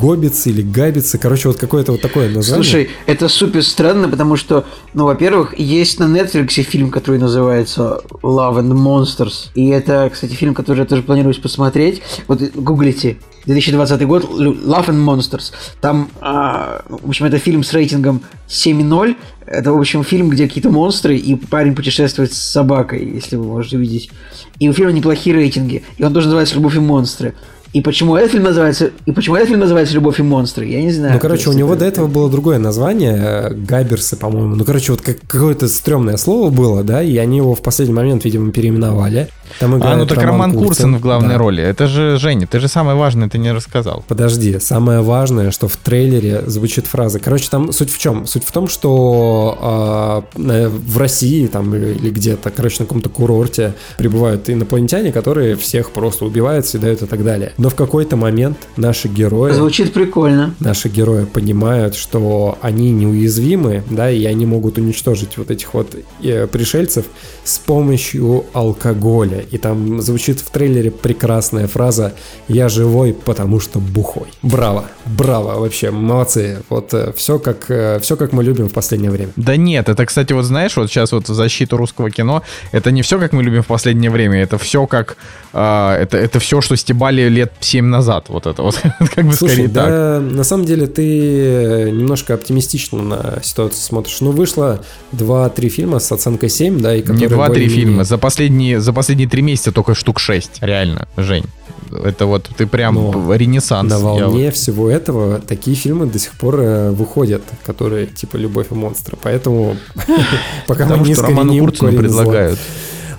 [0.00, 2.64] Гобицы или Габицы, короче, вот какое-то вот такое название.
[2.64, 4.64] Слушай, это супер странно, потому что,
[4.94, 10.54] ну, во-первых, есть на Netflix фильм, который называется Love and Monsters, и это, кстати, фильм,
[10.54, 12.02] который я тоже планирую посмотреть.
[12.26, 15.52] Вот гуглите, 2020 год, Love and Monsters.
[15.80, 19.16] Там, а, в общем, это фильм с рейтингом 7.0.
[19.46, 23.76] Это, в общем, фильм, где какие-то монстры, и парень путешествует с собакой, если вы можете
[23.78, 24.10] видеть.
[24.58, 25.82] И у фильма неплохие рейтинги.
[25.96, 27.34] И он тоже называется «Любовь и монстры».
[27.72, 30.90] И почему этот фильм называется, и почему этот фильм называется «Любовь и монстры», я не
[30.90, 31.14] знаю.
[31.14, 31.80] Ну, короче, у него это...
[31.80, 34.56] до этого было другое название, э, Габерсы, по-моему.
[34.56, 38.24] Ну, короче, вот как, какое-то стрёмное слово было, да, и они его в последний момент,
[38.24, 39.28] видимо, переименовали.
[39.58, 41.38] Там а, ну так Роман, Роман Курцин в главной да.
[41.38, 41.62] роли.
[41.62, 44.04] Это же, Женя, ты же самое важное ты не рассказал.
[44.08, 47.18] Подожди, самое важное, что в трейлере звучит фраза.
[47.18, 48.26] Короче, там суть в чем?
[48.26, 54.48] Суть в том, что э, в России там или где-то, короче, на каком-то курорте прибывают
[54.48, 57.52] инопланетяне, которые всех просто убивают, съедают и так далее.
[57.58, 59.52] Но в какой-то момент наши герои...
[59.52, 60.54] Звучит прикольно.
[60.60, 66.46] Наши герои понимают, что они неуязвимы, да, и они могут уничтожить вот этих вот э,
[66.46, 67.06] пришельцев
[67.44, 69.39] с помощью алкоголя.
[69.50, 72.14] И там звучит в трейлере прекрасная фраза
[72.48, 74.28] «Я живой, потому что бухой».
[74.42, 76.62] Браво, браво, вообще, молодцы.
[76.68, 79.32] Вот э, все как, э, все как мы любим в последнее время.
[79.36, 83.02] Да нет, это, кстати, вот знаешь, вот сейчас вот в защиту русского кино, это не
[83.02, 85.16] все как мы любим в последнее время, это все как,
[85.52, 88.80] э, это, это все, что стебали лет 7 назад, вот это вот,
[89.14, 89.84] как бы Слушай, скорее да,
[90.20, 90.32] так.
[90.32, 94.20] на самом деле ты немножко оптимистично на ситуацию смотришь.
[94.20, 94.80] Ну, вышло
[95.12, 97.28] 2-3 фильма с оценкой 7, да, и которые...
[97.28, 101.44] Не 2-3 фильма, за последние, за последние три месяца только штук 6, реально, Жень.
[101.90, 103.90] Это вот ты прям Но ренессанс.
[103.90, 104.54] На волне вот...
[104.54, 109.18] всего этого такие фильмы до сих пор э, выходят, которые типа «Любовь и монстры».
[109.20, 109.76] Поэтому
[110.66, 112.58] пока мы не что Роману Курцину предлагают.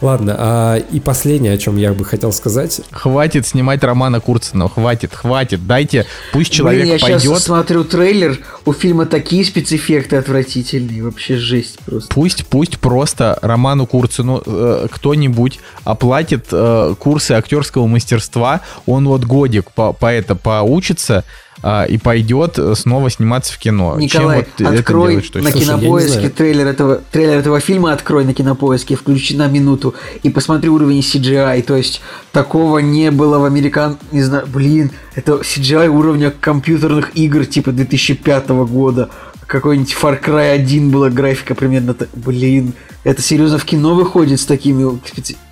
[0.02, 2.82] Ладно, а, и последнее, о чем я бы хотел сказать.
[2.92, 7.24] Хватит снимать Романа Курцина, хватит, хватит, дайте, пусть человек Блин, я пойдет.
[7.24, 12.14] Я сейчас смотрю трейлер, у фильма такие спецэффекты отвратительные, вообще жесть просто.
[12.14, 19.72] Пусть, пусть просто Роману Курцину э, кто-нибудь оплатит э, курсы актерского мастерства, он вот годик
[19.72, 21.24] по, по это поучится,
[21.64, 23.96] а, и пойдет снова сниматься в кино.
[24.00, 27.94] Николай, Чем вот открой это делать, что на Слушай, кинопоиске трейлер этого, трейлер этого фильма,
[27.94, 29.94] открой на кинопоиске, включи на минуту
[30.24, 31.62] и посмотри уровень CGI.
[31.62, 32.02] То есть
[32.32, 33.98] такого не было в американ...
[34.12, 39.10] Не знаю, блин, это CGI уровня компьютерных игр типа 2005 года.
[39.46, 41.96] Какой-нибудь Far Cry 1 была графика примерно...
[42.14, 45.00] Блин, это серьезно в кино выходит с такими...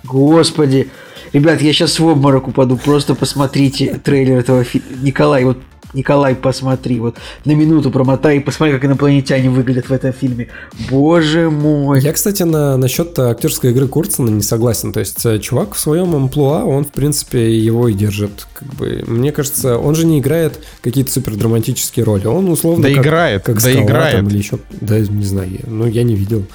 [0.04, 0.88] Господи.
[1.32, 4.88] Ребят, я сейчас в обморок упаду, просто посмотрите трейлер этого фильма.
[5.00, 5.58] Николай, вот
[5.92, 10.48] Николай, посмотри, вот на минуту промотай и посмотри, как инопланетяне выглядят в этом фильме.
[10.88, 12.00] Боже мой.
[12.00, 14.92] Я, кстати, на, насчет актерской игры Курцена не согласен.
[14.92, 18.46] То есть, э, чувак в своем амплуа, он, в принципе, его и держит.
[18.54, 22.26] Как бы, мне кажется, он же не играет какие-то супер драматические роли.
[22.26, 24.16] Он условно да как, играет, как да скала, играет.
[24.16, 26.46] Там, или еще, да, не знаю, ну, я не видел.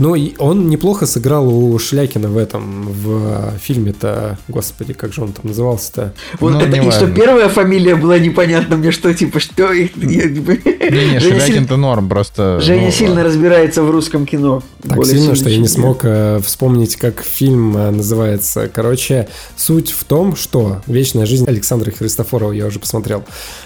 [0.00, 5.48] Ну, он неплохо сыграл у Шлякина в этом, в фильме-то, господи, как же он там
[5.48, 6.14] назывался-то?
[6.38, 9.94] Вот ну, это, и что первая фамилия была непонятна мне, что, типа, что их...
[9.96, 12.60] Не-не, Шлякин-то норм, просто...
[12.60, 14.62] Женя ну, сильно разбирается в русском кино.
[14.82, 18.70] Так сильно, что я не смог э, вспомнить, как фильм э, называется.
[18.72, 23.24] Короче, суть в том, что «Вечная жизнь» Александра Христофорова я уже посмотрел.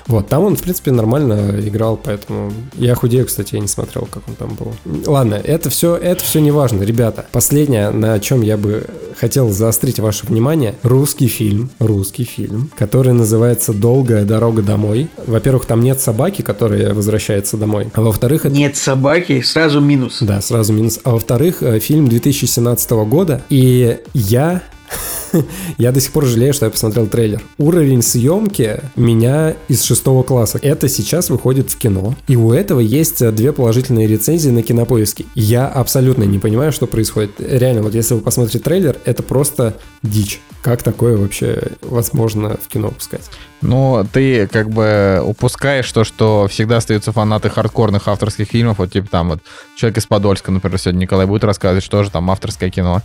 [0.09, 2.53] Вот, там он, в принципе, нормально играл, поэтому...
[2.75, 4.75] Я худею, кстати, я не смотрел, как он там был.
[5.07, 7.27] Ладно, это все, это все не важно, ребята.
[7.33, 13.73] Последнее, на чем я бы хотел заострить ваше внимание, русский фильм, русский фильм, который называется
[13.73, 15.09] «Долгая дорога домой».
[15.27, 17.89] Во-первых, там нет собаки, которая возвращается домой.
[17.95, 18.47] А во-вторых...
[18.47, 18.55] Это...
[18.55, 20.19] Нет собаки, сразу минус.
[20.21, 20.99] Да, сразу минус.
[21.05, 24.63] А во-вторых, э, фильм 2017 года, и я
[25.79, 27.43] я до сих пор жалею, что я посмотрел трейлер.
[27.59, 30.59] Уровень съемки меня из шестого класса.
[30.63, 32.15] Это сейчас выходит в кино.
[32.29, 35.25] И у этого есть э, две положительные рецензии на кинопоиске.
[35.35, 37.33] Я абсолютно не понимаю, что происходит.
[37.39, 40.41] Реально, вот если вы посмотрите трейлер, это просто дичь.
[40.63, 43.31] Как такое вообще возможно в кино пускать?
[43.65, 49.09] Ну, ты как бы упускаешь то, что всегда остаются фанаты хардкорных авторских фильмов, вот типа
[49.09, 49.41] там вот
[49.75, 53.01] «Человек из Подольска», например, сегодня Николай будет рассказывать, что же там авторское кино.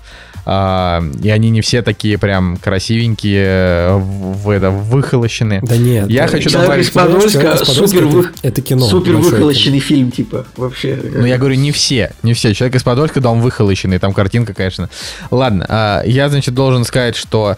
[0.45, 5.61] А, и они не все такие прям красивенькие, в, это, выхолощенные.
[5.61, 6.09] Да нет.
[6.09, 6.88] Я хочу «Человек добавить...
[6.88, 8.86] из Подольска» супер, это, это кино.
[8.86, 10.99] Супер выхолощенный фильм, типа, вообще.
[11.03, 12.53] Ну, я говорю, не все, не все.
[12.53, 14.89] «Человек из Подольска», да, он выхолощенный, там картинка, конечно.
[15.32, 17.57] Ладно, а, я, значит, должен сказать, что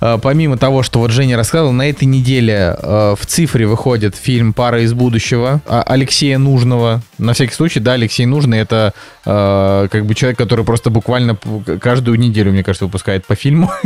[0.00, 4.82] помимо того, что вот Женя рассказывал, на этой неделе э, в цифре выходит фильм «Пара
[4.82, 7.02] из будущего» а, Алексея Нужного.
[7.18, 8.94] На всякий случай, да, Алексей Нужный— это
[9.24, 11.36] э, как бы человек, который просто буквально
[11.80, 13.70] каждую неделю, мне кажется, выпускает по фильму.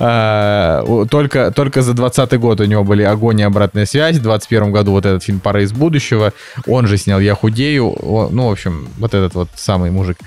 [0.00, 4.72] А, только, только за 20 год у него были «Огонь и обратная связь», в 21
[4.72, 6.32] году вот этот фильм «Пара из будущего»,
[6.66, 10.18] он же снял «Я худею», ну, в общем, вот этот вот самый мужик.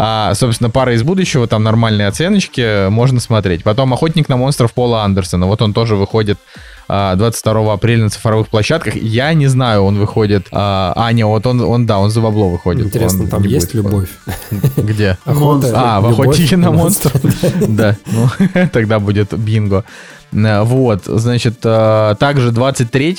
[0.00, 3.64] А, собственно, пара из будущего, там нормальные оценочки, можно смотреть.
[3.64, 5.46] Потом «Охотник на монстров» Пола Андерсона.
[5.46, 6.38] Вот он тоже выходит
[6.86, 8.94] 22 а, апреля на цифровых площадках.
[8.94, 10.46] Я не знаю, он выходит...
[10.52, 12.86] А, а не, вот он, он да, он за бабло выходит.
[12.86, 14.08] Интересно, он там есть любовь?
[14.76, 15.18] Где?
[15.24, 17.20] Охота, а, в «Охотнике на монстров».
[17.68, 18.28] Да, ну,
[18.72, 19.84] тогда будет бинго.
[20.32, 23.16] Вот, значит, а, также 23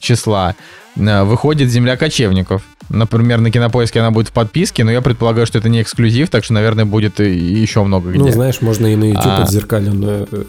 [0.00, 0.54] числа
[0.96, 2.62] выходит «Земля кочевников».
[2.90, 6.44] Например, на Кинопоиске она будет в подписке, но я предполагаю, что это не эксклюзив, так
[6.44, 8.18] что, наверное, будет еще много где.
[8.18, 9.42] Ну, знаешь, можно и на YouTube а...
[9.42, 10.44] отзеркаленную э,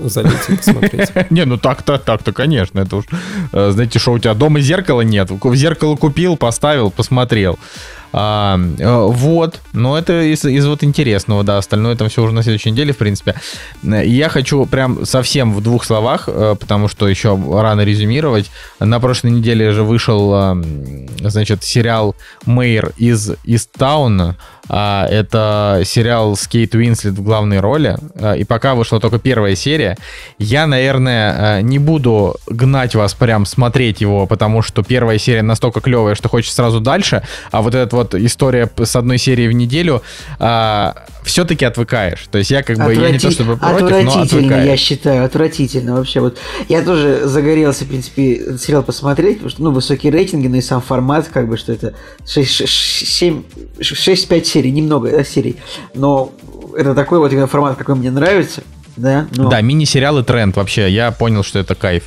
[0.00, 1.10] залить и посмотреть.
[1.30, 2.80] Не, ну так-то, так-то, конечно.
[2.80, 3.04] Это уж,
[3.52, 5.30] э, знаете, что у тебя дома зеркала нет.
[5.54, 7.58] Зеркало купил, поставил, посмотрел.
[8.12, 12.42] А, э, вот, но это из, из вот интересного, да, остальное там все уже на
[12.42, 13.34] следующей неделе, в принципе.
[13.82, 18.50] Я хочу прям совсем в двух словах, э, потому что еще рано резюмировать.
[18.80, 20.58] На прошлой неделе же вышел,
[21.20, 24.36] значит, сериал «Мэйр» из Истауна.
[24.68, 27.96] А, это сериал с Кейт Уинслет в главной роли.
[28.14, 29.96] А, и пока вышла только первая серия,
[30.38, 36.14] я, наверное, не буду гнать вас прям смотреть его, потому что первая серия настолько клевая,
[36.14, 37.22] что хочется сразу дальше.
[37.50, 40.02] А вот этот вот история с одной серии в неделю
[40.38, 40.94] а,
[41.28, 42.26] все-таки отвыкаешь.
[42.30, 43.02] То есть я как бы Отврати...
[43.02, 44.66] я не то чтобы против, но отвыкаю.
[44.66, 46.20] я считаю, отвратительно вообще.
[46.20, 46.38] Вот
[46.68, 50.80] я тоже загорелся, в принципе, сериал посмотреть, потому что ну высокие рейтинги, но и сам
[50.80, 51.94] формат, как бы, что это
[52.26, 55.56] 6-5 серий, немного да, серий,
[55.94, 56.32] но
[56.76, 58.62] это такой вот формат, какой мне нравится.
[58.96, 59.48] Да, но...
[59.48, 60.90] да мини-сериалы тренд вообще.
[60.90, 62.04] Я понял, что это кайф.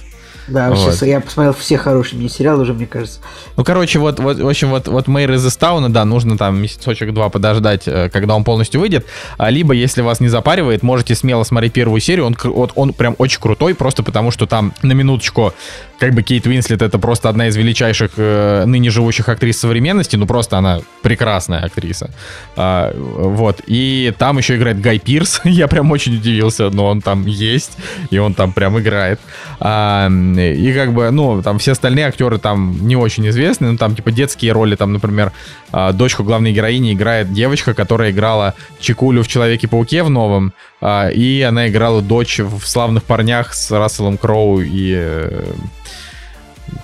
[0.47, 1.01] Да, вот.
[1.03, 3.19] я посмотрел все хорошие мини-сериалы уже, мне кажется.
[3.57, 7.29] Ну, короче, вот, вот в общем, вот, вот Мэйр из Эстауна, да, нужно там месяцочек-два
[7.29, 9.05] подождать, э, когда он полностью выйдет.
[9.37, 12.25] А либо, если вас не запаривает, можете смело смотреть первую серию.
[12.25, 15.53] Он, вот, он прям очень крутой, просто потому что там на минуточку
[16.01, 20.25] как бы Кейт Уинслет это просто одна из величайших э, ныне живущих актрис современности, ну
[20.25, 22.09] просто она прекрасная актриса.
[22.55, 23.61] А, вот.
[23.67, 25.41] И там еще играет Гай Пирс.
[25.43, 27.77] Я прям очень удивился, но он там есть,
[28.09, 29.19] и он там прям играет.
[29.59, 30.09] А,
[30.39, 34.11] и как бы, ну, там все остальные актеры там не очень известны, ну там типа
[34.11, 35.32] детские роли, там, например,
[35.71, 41.41] а, дочку главной героини играет девочка, которая играла Чекулю в Человеке-пауке в новом, а, и
[41.41, 45.43] она играла дочь в «Славных парнях» с Расселом Кроу и э,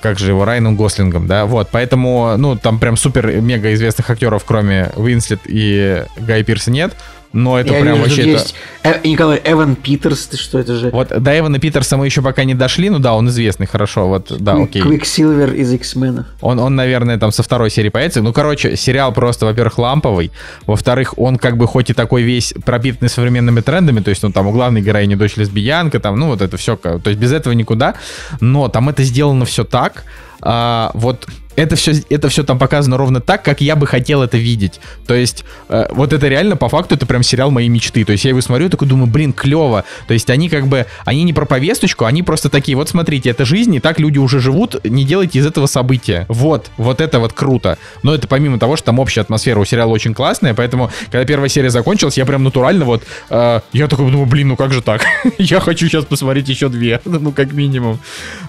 [0.01, 4.91] как же его, Райаном Гослингом, да, вот, поэтому, ну, там прям супер-мега известных актеров, кроме
[4.95, 6.93] Уинслет и Гай Пирса нет,
[7.33, 8.31] но это я прям вообще...
[8.31, 8.99] Есть это...
[9.03, 10.89] э, Николай, Эван Питерс, ты что это же?
[10.89, 14.31] Вот до Эвана Питерса мы еще пока не дошли, ну да, он известный, хорошо, вот,
[14.39, 14.81] да, окей.
[14.81, 16.25] Квиксилвер из X-Men.
[16.41, 18.21] Он, он, наверное, там со второй серии появится.
[18.21, 20.31] Ну, короче, сериал просто, во-первых, ламповый,
[20.65, 24.47] во-вторых, он как бы хоть и такой весь пропитанный современными трендами, то есть, ну, там
[24.47, 27.95] у главной героини дочь лесбиянка, там, ну, вот это все, то есть без этого никуда,
[28.39, 30.03] но там это сделано все так,
[30.41, 34.37] а, вот это все, это все там показано ровно так, как я бы хотел это
[34.37, 34.79] видеть.
[35.07, 38.05] То есть, э, вот это реально, по факту, это прям сериал моей мечты.
[38.05, 39.83] То есть, я его смотрю, такой думаю, блин, клево.
[40.07, 43.43] То есть, они как бы, они не про повесточку, они просто такие, вот смотрите, это
[43.43, 46.25] жизнь, и так люди уже живут, не делайте из этого события.
[46.29, 47.79] Вот, вот это вот круто.
[48.03, 51.49] Но это помимо того, что там общая атмосфера у сериала очень классная, поэтому, когда первая
[51.49, 55.01] серия закончилась, я прям натурально вот, э, я такой думаю, блин, ну как же так?
[55.39, 57.97] я хочу сейчас посмотреть еще две, ну как минимум.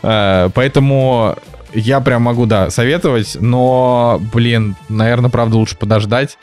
[0.03, 1.39] Э, поэтому
[1.73, 6.39] я прям могу, да, советовать, но, блин, наверное, правда лучше подождать.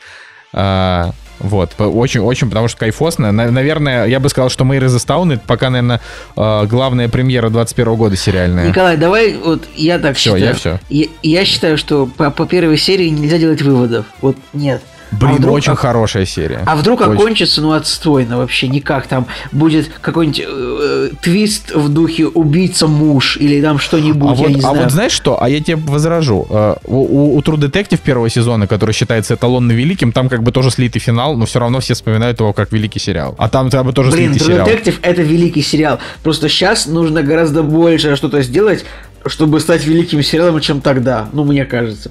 [0.52, 3.30] А, вот, очень, очень, потому что кайфосно.
[3.30, 6.00] Наверное, я бы сказал, что Мэйр из это пока, наверное,
[6.36, 8.68] а, главная премьера 21 года сериальная.
[8.68, 10.44] Николай, давай, вот я так все, считаю.
[10.44, 10.80] Я все.
[10.88, 14.06] Я, я считаю, что по, по первой серии нельзя делать выводов.
[14.20, 14.82] Вот нет.
[15.12, 16.62] Блин, а вдруг, очень а, хорошая серия.
[16.66, 17.12] А вдруг очень...
[17.12, 19.06] окончится, ну, отстойно вообще, никак.
[19.06, 24.48] Там будет какой-нибудь э, твист в духе убийца муж или там что-нибудь, а я вот,
[24.48, 24.82] не а знаю.
[24.82, 25.42] вот знаешь что?
[25.42, 26.46] А я тебе возражу.
[26.50, 30.70] Э, у, у True Detective первого сезона, который считается эталонно великим, там как бы тоже
[30.70, 33.34] слитый финал, но все равно все вспоминают его как великий сериал.
[33.38, 34.68] А там как бы тоже Блин, слитый True сериал.
[34.68, 36.00] Detective это великий сериал.
[36.22, 38.84] Просто сейчас нужно гораздо больше что-то сделать,
[39.24, 41.28] чтобы стать великим сериалом, чем тогда.
[41.32, 42.10] Ну, мне кажется.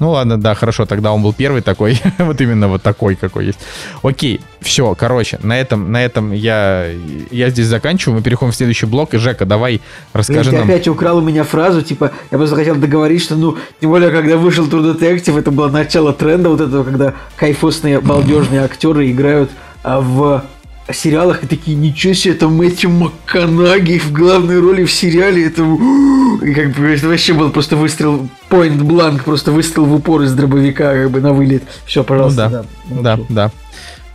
[0.00, 3.58] Ну ладно, да, хорошо, тогда он был первый такой, вот именно вот такой, какой есть.
[4.02, 6.86] Окей, все, короче, на этом, на этом я,
[7.30, 9.80] я здесь заканчиваю, мы переходим в следующий блок, и Жека, давай
[10.12, 10.68] расскажи Ты нам...
[10.68, 14.36] опять украл у меня фразу, типа, я просто хотел договорить, что, ну, тем более, когда
[14.36, 19.50] вышел True Detective, это было начало тренда вот этого, когда кайфосные, балдежные актеры играют
[19.84, 20.44] а, в
[20.92, 25.62] сериалах и такие, ничего себе, это Мэтью МакКонаги в главной роли в сериале, это,
[26.42, 30.32] и как бы, это вообще был просто выстрел, point blank, просто выстрел в упор из
[30.32, 31.64] дробовика, как бы на вылет.
[31.86, 32.64] Все, пожалуйста.
[32.88, 33.50] Ну, да, да, да, да.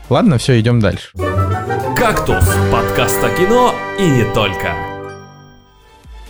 [0.09, 1.09] Ладно, все, идем дальше.
[1.95, 4.73] «Кактус»– подкаст о кино и не только.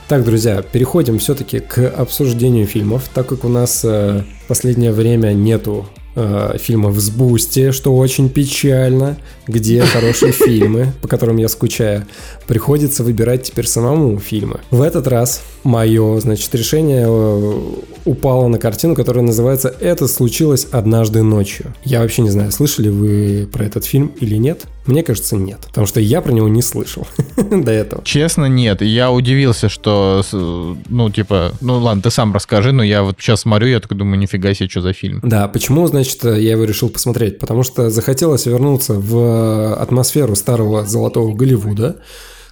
[0.08, 5.86] Так, друзья, переходим все-таки к обсуждению фильмов, так как у нас э, последнее время нету
[6.20, 9.18] э, фильмов с Boosty, что очень печально,
[9.48, 12.06] где хорошие фильмы, по которым я скучаю.
[12.48, 14.60] Приходится выбирать теперь самому фильмы.
[14.72, 17.60] В этот раз мое, значит, решение э,
[18.06, 21.74] упало на картину, которая называется «Это случилось однажды ночью».
[21.84, 24.66] Я вообще не знаю, слышали вы про этот фильм или нет.
[24.90, 25.60] Мне кажется, нет.
[25.68, 27.06] Потому что я про него не слышал
[27.38, 28.04] до этого.
[28.04, 28.82] Честно, нет.
[28.82, 33.68] Я удивился, что, ну, типа, ну ладно, ты сам расскажи, но я вот сейчас смотрю,
[33.68, 35.20] я такой думаю, нифига себе, что за фильм.
[35.22, 37.38] Да, почему, значит, я его решил посмотреть?
[37.38, 41.98] Потому что захотелось вернуться в атмосферу старого золотого Голливуда,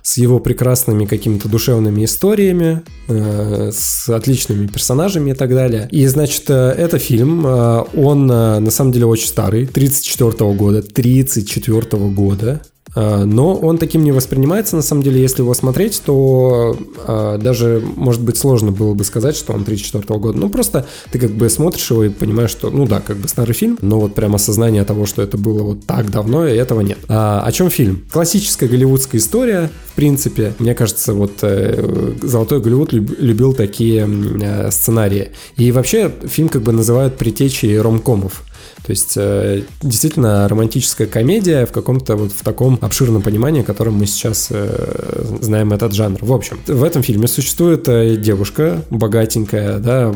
[0.08, 5.90] с его прекрасными какими-то душевными историями, э, с отличными персонажами и так далее.
[5.92, 12.08] И, значит, э, это фильм, э, он на самом деле очень старый, 34 года, 34
[12.08, 16.76] года, а, но он таким не воспринимается, на самом деле, если его смотреть, то
[17.06, 20.38] а, даже, может быть, сложно было бы сказать, что он 34 года.
[20.38, 23.54] Ну, просто ты как бы смотришь его и понимаешь, что, ну да, как бы старый
[23.54, 26.98] фильм, но вот прям осознание того, что это было вот так давно, и этого нет.
[27.08, 28.04] А, о чем фильм?
[28.12, 30.54] Классическая голливудская история, в принципе.
[30.60, 35.30] Мне кажется, вот э, Золотой Голливуд любил такие э, сценарии.
[35.56, 38.44] И вообще фильм как бы называют притечей ромкомов.
[38.88, 44.06] То есть э, действительно романтическая комедия в каком-то вот в таком обширном понимании, которым мы
[44.06, 46.20] сейчас э, знаем этот жанр.
[46.22, 50.14] В общем, в этом фильме существует э, девушка богатенькая, да,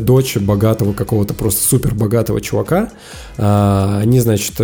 [0.00, 2.90] дочь богатого какого-то просто супер богатого чувака.
[3.44, 4.54] А, они, значит,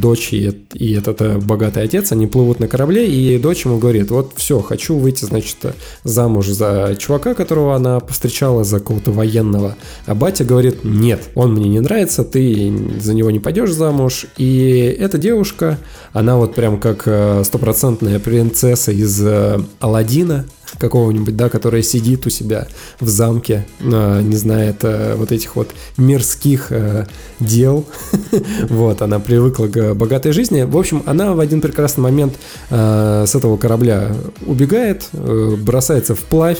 [0.00, 4.34] дочь и, и этот богатый отец, они плывут на корабле, и дочь ему говорит, вот
[4.36, 5.56] все, хочу выйти, значит,
[6.04, 9.74] замуж за чувака, которого она повстречала, за какого-то военного.
[10.06, 14.26] А батя говорит, нет, он мне не нравится, ты за него не пойдешь замуж.
[14.36, 15.78] И эта девушка,
[16.12, 20.44] она вот прям как э, стопроцентная принцесса из э, Алладина,
[20.78, 22.68] какого-нибудь, да, которая сидит у себя
[23.00, 24.84] в замке, э, не знает
[25.16, 26.72] вот этих вот мирских
[27.38, 27.84] дел.
[28.68, 30.62] вот, она привыкла к богатой жизни.
[30.62, 32.34] В общем, она в один прекрасный момент
[32.70, 34.12] с этого корабля
[34.46, 36.58] убегает, бросается вплавь,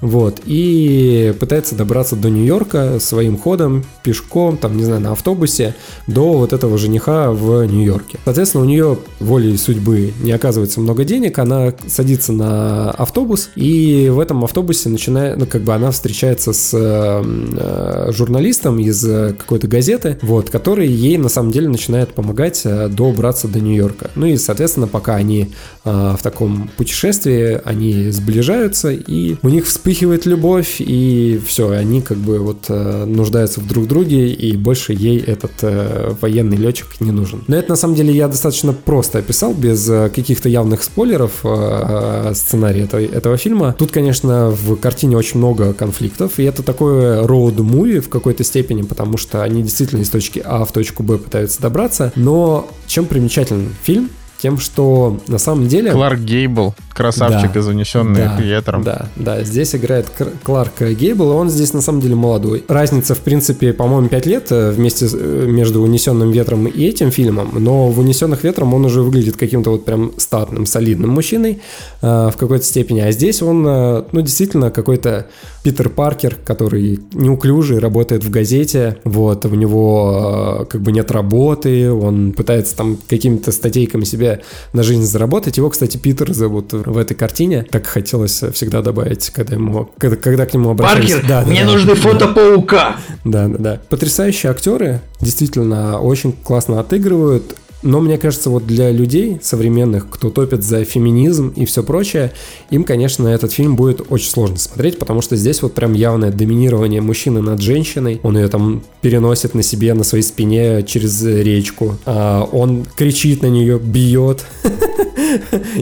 [0.00, 5.74] вот, и пытается добраться до Нью-Йорка своим ходом, пешком, там, не знаю, на автобусе
[6.06, 8.18] до вот этого жениха в Нью-Йорке.
[8.24, 14.20] Соответственно, у нее волей судьбы не оказывается много денег, она садится на автобус, и в
[14.20, 20.50] этом автобусе начинает, ну, как бы она встречается с э, журналистом из какой-то газеты, вот,
[20.50, 24.10] который ей на самом деле начинает помогать э, добраться до Нью-Йорка.
[24.14, 25.52] Ну и, соответственно, пока они
[25.84, 32.18] э, в таком путешествии, они сближаются, и у них вспыхивает любовь, и все, они как
[32.18, 37.10] бы вот э, нуждаются в друг друге, и больше ей этот э, военный летчик не
[37.10, 37.42] нужен.
[37.46, 42.32] Но это на самом деле я достаточно просто описал, без э, каких-то явных спойлеров э,
[42.34, 43.74] сценария этого, этого фильма.
[43.78, 49.16] Тут, конечно, в картине очень много конфликтов, и это такое роуд-муви в какой-то степени, потому
[49.16, 54.10] что они действительно из точки А в точку Б пытаются добраться, но чем примечателен фильм?
[54.40, 55.92] Тем, что на самом деле...
[55.92, 58.82] Кларк Гейбл, красавчик да, из «Унесенный да, ветром».
[58.84, 60.06] Да, да, здесь играет
[60.44, 62.64] Кларк Гейбл, и он здесь на самом деле молодой.
[62.68, 67.50] Разница, в принципе, по-моему, 5 лет э, вместе э, между «Унесенным ветром» и этим фильмом,
[67.58, 71.60] но в «Унесенных ветром» он уже выглядит каким-то вот прям статным, солидным мужчиной
[72.00, 75.26] э, в какой-то степени, а здесь он, э, ну, действительно какой-то
[75.62, 81.92] Питер Паркер, который неуклюжий, работает в газете, вот, у него э, как бы нет работы,
[81.92, 85.56] он пытается там какими-то статейками себе на жизнь заработать.
[85.56, 87.66] Его, кстати, Питер зовут в этой картине.
[87.70, 91.12] Так хотелось всегда добавить, когда ему, когда, когда к нему обращались.
[91.12, 92.96] Паркер, да, мне да, нужны да, фото паука.
[93.24, 93.80] Да, да, да.
[93.88, 97.56] Потрясающие актеры, действительно, очень классно отыгрывают.
[97.82, 102.32] Но мне кажется, вот для людей современных, кто топит за феминизм и все прочее,
[102.70, 107.00] им, конечно, этот фильм будет очень сложно смотреть, потому что здесь вот прям явное доминирование
[107.00, 108.20] мужчины над женщиной.
[108.22, 111.96] Он ее там переносит на себе, на своей спине через речку.
[112.04, 114.44] А он кричит на нее, бьет.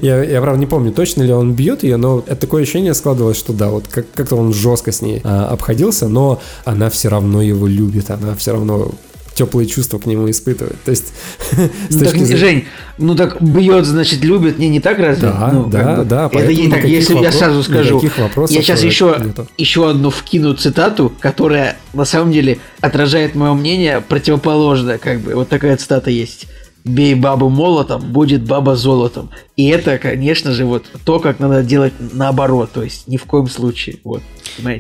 [0.02, 3.36] Я, я, правда, не помню, точно ли он бьет ее, но это такое ощущение складывалось,
[3.36, 7.42] что да, вот как- как-то он жестко с ней а, обходился, но она все равно
[7.42, 8.92] его любит, она все равно
[9.36, 10.82] теплые чувства к нему испытывает.
[10.82, 11.12] То есть,
[11.90, 12.36] ну, так, зрения...
[12.36, 12.64] Жень,
[12.98, 15.28] ну так бьет, значит, любит, не, не так разве?
[15.28, 16.30] Да, ну, да, да.
[16.32, 19.16] Это не так, если вопрос, я сразу скажу, я сейчас еще,
[19.58, 25.48] еще одну вкину цитату, которая на самом деле отражает мое мнение противоположное, как бы, вот
[25.48, 26.46] такая цитата есть
[26.88, 29.30] бей бабу молотом, будет баба золотом.
[29.56, 33.48] И это, конечно же, вот то, как надо делать наоборот, то есть ни в коем
[33.48, 33.96] случае.
[34.04, 34.22] Вот,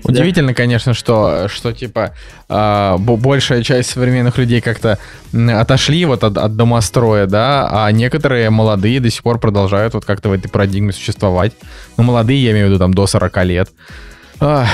[0.04, 0.54] Удивительно, да?
[0.54, 2.14] конечно, что, что типа
[2.48, 4.98] э, большая часть современных людей как-то
[5.32, 10.28] отошли вот от, от домостроя, да, а некоторые молодые до сих пор продолжают вот как-то
[10.28, 11.52] в этой парадигме существовать.
[11.96, 13.68] Ну, молодые, я имею в виду, там, до 40 лет.
[14.40, 14.68] Ах,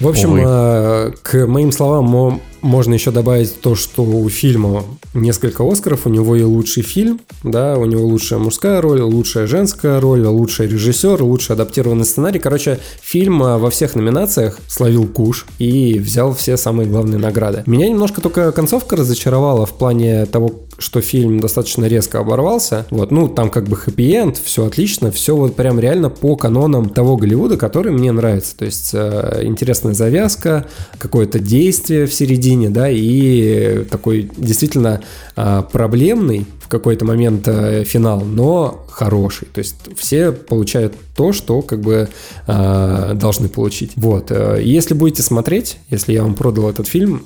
[0.00, 6.06] в общем, э, к моим словам можно еще добавить то, что у фильма несколько Оскаров,
[6.06, 10.66] у него и лучший фильм, да, у него лучшая мужская роль, лучшая женская роль, лучший
[10.66, 12.38] режиссер, лучший адаптированный сценарий.
[12.38, 17.62] Короче, фильм э, во всех номинациях словил куш и взял все самые главные награды.
[17.66, 20.50] Меня немножко только концовка разочаровала в плане того,
[20.84, 22.84] что фильм достаточно резко оборвался.
[22.90, 27.16] Вот, ну, там как бы хэппи-энд, все отлично, все вот прям реально по канонам того
[27.16, 28.54] Голливуда, который мне нравится.
[28.54, 30.66] То есть э, интересная завязка,
[30.98, 35.00] какое-то действие в середине, да, и такой действительно
[35.36, 39.48] э, проблемный в какой-то момент э, финал, но хороший.
[39.54, 42.10] То есть все получают то, что как бы
[42.46, 43.92] э, должны получить.
[43.96, 44.30] Вот.
[44.30, 47.24] Э, если будете смотреть, если я вам продал этот фильм,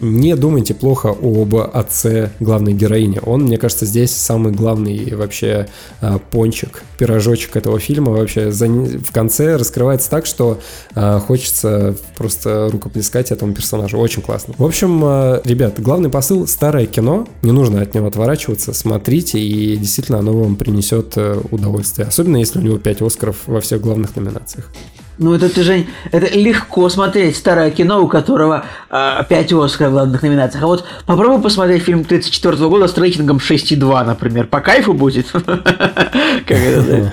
[0.00, 3.20] не думайте плохо об отце главной героини.
[3.24, 5.68] Он, мне кажется, здесь самый главный вообще
[6.00, 8.12] а, пончик, пирожочек этого фильма.
[8.12, 10.60] Вообще за, в конце раскрывается так, что
[10.94, 13.98] а, хочется просто рукоплескать этому персонажу.
[13.98, 14.54] Очень классно.
[14.56, 17.26] В общем, а, ребят, главный посыл— старое кино.
[17.42, 18.72] Не нужно от него отворачиваться.
[18.72, 22.06] Смотрите, и действительно оно вам принесет э, удовольствие.
[22.06, 24.70] Особенно, если у него 5 Оскаров во всех главных номинациях.
[25.18, 29.94] Ну, это ты, Жень, это легко смотреть старое кино, у которого э, 5 Оскаров в
[29.94, 30.62] главных номинациях.
[30.62, 34.46] А вот попробуй посмотреть фильм 34 года с рейтингом 6,2, например.
[34.46, 35.26] По кайфу будет?
[35.32, 37.12] Как это,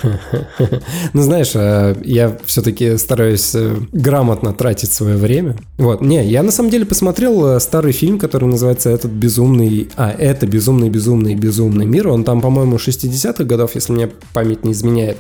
[1.14, 5.56] Ну, знаешь, а, я все-таки стараюсь э, грамотно тратить свое время.
[5.78, 10.12] Вот, не, я на самом деле посмотрел э, старый фильм, который называется «Этот безумный...» А,
[10.12, 12.10] «Это безумный, безумный, безумный мир».
[12.10, 15.18] Он там, по-моему, 60-х годов, если мне память не изменяет.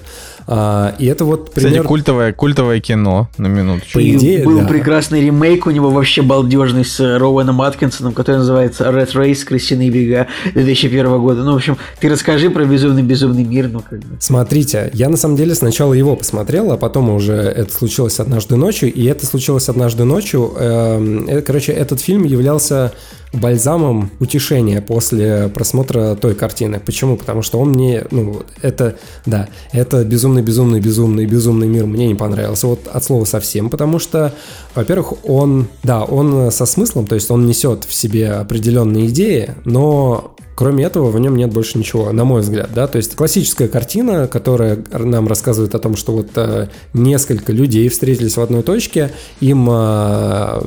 [0.48, 1.72] А, и это вот пример...
[1.72, 2.34] Кстати, культовое,
[2.76, 3.94] культовое кино, на минуточку.
[3.94, 4.68] По идее, Был да.
[4.68, 9.44] прекрасный ремейк у него вообще балдежный с Роуэном Аткинсоном, который называется Red Race.
[9.46, 11.44] Крысиные бега 2001 года.
[11.44, 13.70] Ну, в общем, ты расскажи про безумный-безумный мир.
[13.72, 14.18] Ну, как бы.
[14.20, 18.92] Смотрите, я на самом деле сначала его посмотрел, а потом уже это случилось однажды ночью,
[18.92, 20.54] и это случилось однажды ночью.
[20.58, 22.94] Эм, э, короче, этот фильм являлся
[23.34, 26.80] бальзамом утешения после просмотра той картины.
[26.80, 27.18] Почему?
[27.18, 32.16] Потому что он мне, ну, это, да, это безумный, безумный, безумный, безумный мир мне не
[32.16, 32.68] понравился.
[32.68, 34.34] Вот от слова совсем, потому что,
[34.74, 40.36] во-первых, он, да, он со смыслом, то есть он несет в себе определенные идеи, но
[40.56, 44.28] Кроме этого, в нем нет больше ничего, на мой взгляд, да, то есть классическая картина,
[44.28, 49.68] которая нам рассказывает о том, что вот э, несколько людей встретились в одной точке, им,
[49.70, 50.62] э,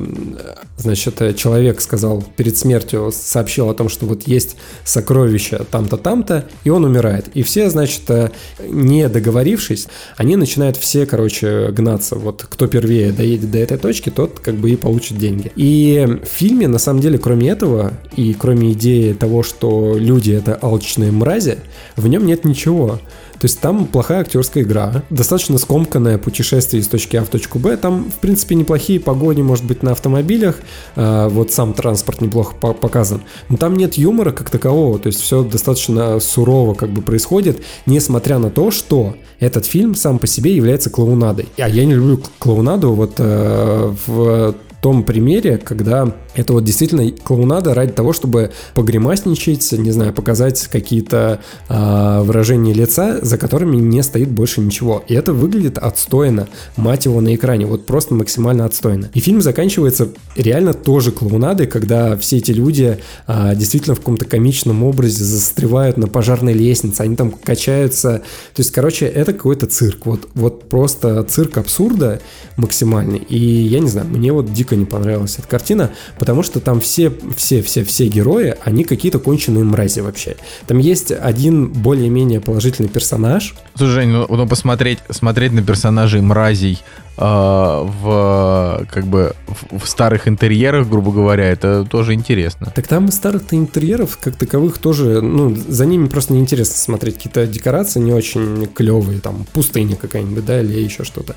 [0.77, 6.71] значит, человек сказал перед смертью, сообщил о том, что вот есть сокровище там-то, там-то, и
[6.71, 7.29] он умирает.
[7.33, 8.31] И все, значит, э,
[8.69, 12.17] не договорившись, они начинают все, короче, гнаться.
[12.17, 15.51] Вот кто первее доедет до этой точки, тот как бы и получит деньги.
[15.57, 20.59] И в фильме, на самом деле, кроме этого, и кроме идеи того, что люди это
[20.61, 21.59] алчные мрази,
[21.97, 22.99] в нем нет ничего.
[23.39, 27.77] То есть там плохая актерская игра, достаточно скомканное путешествие из точки А в точку Б.
[27.77, 30.57] Там, в принципе, неплохие погони, может быть, на автомобилях.
[30.97, 33.23] А, вот сам транспорт неплохо показан.
[33.49, 34.99] Но там нет юмора как такового.
[34.99, 40.19] То есть все достаточно сурово как бы происходит, несмотря на то, что этот фильм сам
[40.19, 41.49] по себе является клоунадой.
[41.59, 47.75] А я не люблю клоунаду вот э, в том примере, когда это вот действительно клоунада
[47.75, 54.31] ради того, чтобы погремасничать, не знаю, показать какие-то э, выражения лица, за которыми не стоит
[54.31, 55.03] больше ничего.
[55.09, 59.11] И это выглядит отстойно, мать его, на экране, вот просто максимально отстойно.
[59.15, 64.85] И фильм заканчивается реально тоже клоунадой, когда все эти люди э, действительно в каком-то комичном
[64.85, 68.23] образе застревают на пожарной лестнице, они там качаются.
[68.55, 72.21] То есть, короче, это какой-то цирк, вот, вот просто цирк абсурда
[72.57, 73.19] максимальный.
[73.19, 77.13] И я не знаю, мне вот дико не понравилась эта картина, потому что там все,
[77.37, 80.37] все, все, все герои, они какие-то конченые мрази вообще.
[80.67, 83.55] Там есть один более-менее положительный персонаж.
[83.75, 86.83] Слушай, Жень, ну, ну посмотреть смотреть на персонажей мразей
[87.19, 92.73] в как бы в, в старых интерьерах, грубо говоря, это тоже интересно.
[92.75, 97.17] Так там старых интерьеров как таковых тоже, ну, за ними просто неинтересно смотреть.
[97.17, 101.35] Какие-то декорации не очень клевые, там пустыня какая-нибудь, да, или еще что-то.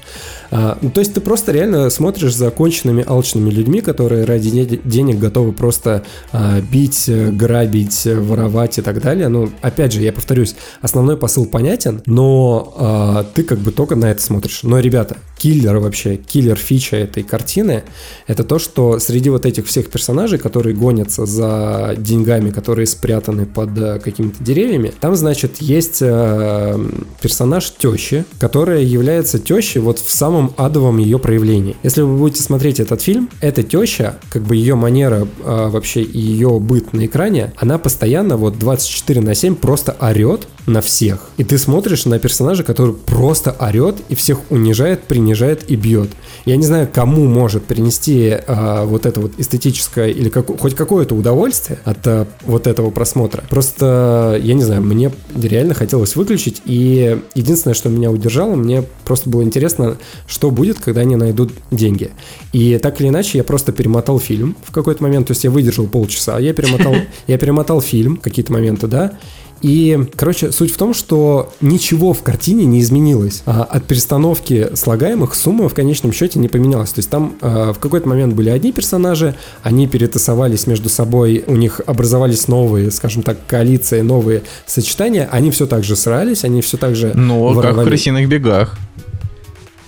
[0.51, 4.51] А, ну, то есть ты просто реально смотришь за конченными алчными людьми, которые ради
[4.83, 9.29] денег готовы просто а, бить, грабить, воровать и так далее.
[9.29, 14.11] Ну, опять же, я повторюсь, основной посыл понятен, но а, ты как бы только на
[14.11, 14.59] это смотришь.
[14.63, 17.83] Но, ребята, киллер вообще, киллер фича этой картины,
[18.27, 23.77] это то, что среди вот этих всех персонажей, которые гонятся за деньгами, которые спрятаны под
[23.77, 26.89] э, какими-то деревьями, там, значит, есть э,
[27.21, 31.75] персонаж тещи, которая является тещей вот в самом адовом ее проявлении.
[31.83, 36.19] Если вы будете смотреть этот фильм, эта теща, как бы ее манера э, вообще и
[36.19, 41.29] ее быт на экране, она постоянно вот 24 на 7 просто орет на всех.
[41.37, 46.09] И ты смотришь на персонажа, который просто орет и всех унижает, принижает и бьет.
[46.45, 51.15] Я не знаю, кому может принести а, вот это вот эстетическое или как, хоть какое-то
[51.15, 53.43] удовольствие от а, вот этого просмотра.
[53.49, 59.29] Просто, я не знаю, мне реально хотелось выключить, и единственное, что меня удержало, мне просто
[59.29, 59.97] было интересно,
[60.27, 62.11] что будет, когда они найдут деньги.
[62.53, 65.87] И так или иначе, я просто перемотал фильм в какой-то момент, то есть я выдержал
[65.87, 66.95] полчаса, я перемотал,
[67.27, 69.13] я перемотал фильм, какие-то моменты, да,
[69.61, 73.43] и, короче, суть в том, что ничего в картине не изменилось.
[73.45, 76.91] А от перестановки слагаемых сумма в конечном счете не поменялась.
[76.91, 81.55] То есть там а, в какой-то момент были одни персонажи, они перетасовались между собой, у
[81.55, 86.77] них образовались новые, скажем так, коалиции, новые сочетания, они все так же срались, они все
[86.77, 87.75] так же Ну, воровали.
[87.75, 88.77] как в «Крысиных бегах».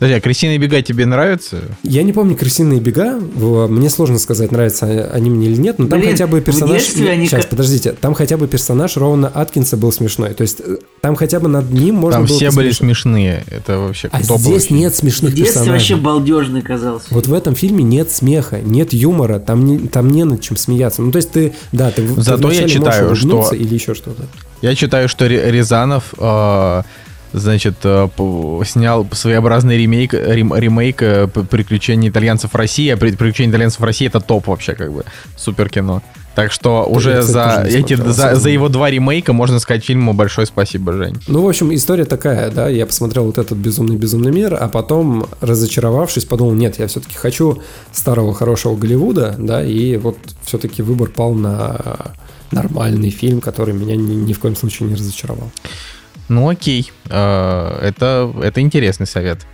[0.03, 1.61] Подожди, а «Крысиные бега» тебе нравятся?
[1.81, 3.17] Я не помню «Крысиные бега».
[3.17, 6.93] Мне сложно сказать, нравятся они мне или нет, но там Блин, хотя бы персонаж...
[6.97, 7.25] Они...
[7.25, 7.93] Сейчас, подождите.
[7.93, 10.33] Там хотя бы персонаж Роуна Аткинса был смешной.
[10.33, 12.37] То есть э, там хотя бы над ним можно там было...
[12.37, 13.45] Там все были смешные.
[13.49, 15.71] Это вообще А здесь нет смешных персонажей.
[15.71, 17.05] вообще балдежный казался.
[17.11, 21.01] Вот в этом фильме нет смеха, нет юмора, там не, там не над чем смеяться.
[21.01, 23.53] Ну, то есть ты, да, ты Зато ты я читаю, что...
[23.53, 24.23] Или еще что-то.
[24.61, 26.13] Я читаю, что Рязанов...
[26.17, 26.81] Э
[27.33, 28.07] значит, э,
[28.65, 34.07] снял своеобразный ремейк, рем, ремейк э, «Приключения итальянцев в России», а «Приключения итальянцев в России»—
[34.07, 35.03] это топ вообще, как бы,
[35.35, 36.01] супер кино.
[36.35, 40.13] Так что уже я, кстати, за, эти, за, за его два ремейка можно сказать фильму
[40.13, 41.17] большое спасибо, Жень.
[41.27, 46.25] Ну, в общем, история такая, да, я посмотрел вот этот «Безумный-безумный мир», а потом, разочаровавшись,
[46.25, 47.61] подумал, нет, я все-таки хочу
[47.91, 52.15] старого хорошего Голливуда, да, и вот все-таки выбор пал на
[52.51, 55.51] нормальный фильм, который меня ни, ни в коем случае не разочаровал.
[56.29, 59.45] Ну окей, а, это, это интересный совет.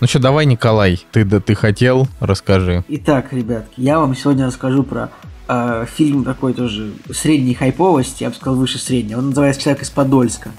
[0.00, 2.84] Ну что, давай, Николай, ты, да, ты хотел, расскажи.
[2.88, 5.10] Итак, ребятки, я вам сегодня расскажу про
[5.46, 9.18] э, фильм такой тоже средней хайповости, я бы сказал выше среднего.
[9.18, 10.50] Он называется «Человек из Подольска».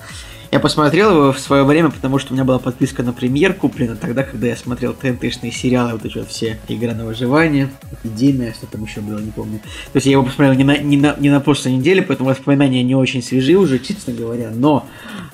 [0.54, 3.96] Я посмотрел его в свое время, потому что у меня была подписка на премьер куплена
[3.96, 8.68] тогда, когда я смотрел ТНТшные сериалы, вот эти вот все «Игра на выживание», «Эпидемия», что
[8.68, 9.58] там еще было, не помню.
[9.58, 12.84] То есть я его посмотрел не на, не на, не на прошлой неделе, поэтому воспоминания
[12.84, 14.88] не очень свежи уже, честно говоря, но,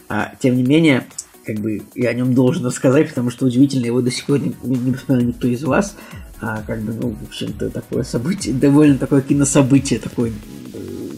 [0.08, 1.06] а, тем не менее,
[1.46, 4.56] как бы я о нем должен рассказать, потому что удивительно, его до сих пор не,
[4.64, 5.98] не посмотрел никто из вас,
[6.40, 10.32] а как бы, ну, в общем-то, такое событие, довольно такое кинособытие, такое,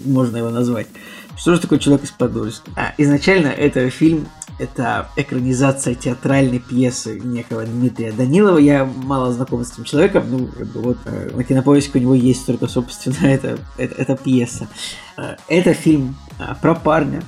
[0.06, 0.88] можно его назвать.
[1.42, 2.70] Что же такое «Человек из Подольска»?
[2.76, 4.28] А, изначально это фильм,
[4.60, 8.60] это экранизация театральной пьесы некого Дмитрия Данилова.
[8.60, 12.14] Я мало знаком с этим человеком, ну, как бы вот э, на кинопоиске у него
[12.14, 14.68] есть только, собственно, эта, эта, эта пьеса.
[15.18, 17.24] Э, это фильм э, про парня,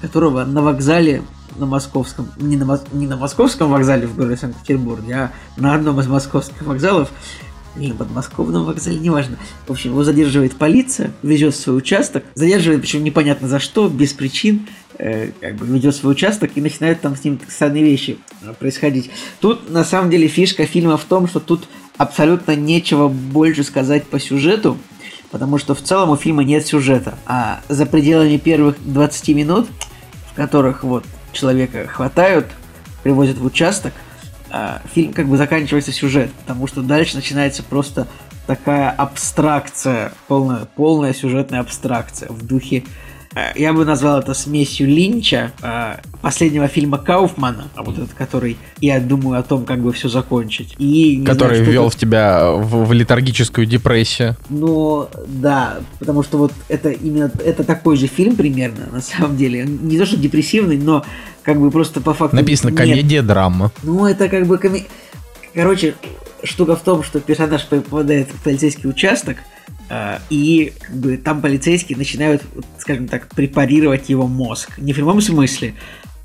[0.00, 1.24] которого на вокзале
[1.56, 6.06] на московском, не на, не на московском вокзале в городе Санкт-Петербурге, а на одном из
[6.06, 7.10] московских вокзалов
[7.76, 9.36] или подмосковном вокзале, неважно.
[9.66, 14.12] В общем, его задерживает полиция, везет в свой участок, задерживает, причем непонятно за что, без
[14.12, 14.66] причин,
[14.98, 19.10] э, как бы ведет свой участок и начинают там с ним странные вещи э, происходить.
[19.40, 24.18] Тут, на самом деле, фишка фильма в том, что тут абсолютно нечего больше сказать по
[24.20, 24.76] сюжету,
[25.30, 27.18] потому что в целом у фильма нет сюжета.
[27.26, 29.68] А за пределами первых 20 минут,
[30.30, 32.46] в которых вот человека хватают,
[33.02, 33.92] привозят в участок,
[34.52, 38.06] а, фильм как бы заканчивается сюжет, потому что дальше начинается просто
[38.46, 42.84] такая абстракция, полная, полная сюжетная абстракция в духе
[43.54, 49.00] я бы назвал это смесью Линча, э, последнего фильма Кауфмана, а вот этот, который я
[49.00, 50.74] думаю о том, как бы все закончить.
[50.78, 54.36] И, который знаю, ввел в тебя в, в летаргическую депрессию.
[54.50, 59.64] Ну, да, потому что вот это именно это такой же фильм примерно, на самом деле.
[59.64, 61.04] Не то, что депрессивный, но
[61.42, 62.36] как бы просто по факту...
[62.36, 63.72] Написано комедия-драма.
[63.82, 64.84] Ну, это как бы коме...
[65.54, 65.94] Короче,
[66.44, 69.38] штука в том, что персонаж попадает в полицейский участок,
[70.30, 72.42] и как бы, там полицейские начинают,
[72.78, 74.78] скажем так, препарировать его мозг.
[74.78, 75.74] Не в прямом смысле,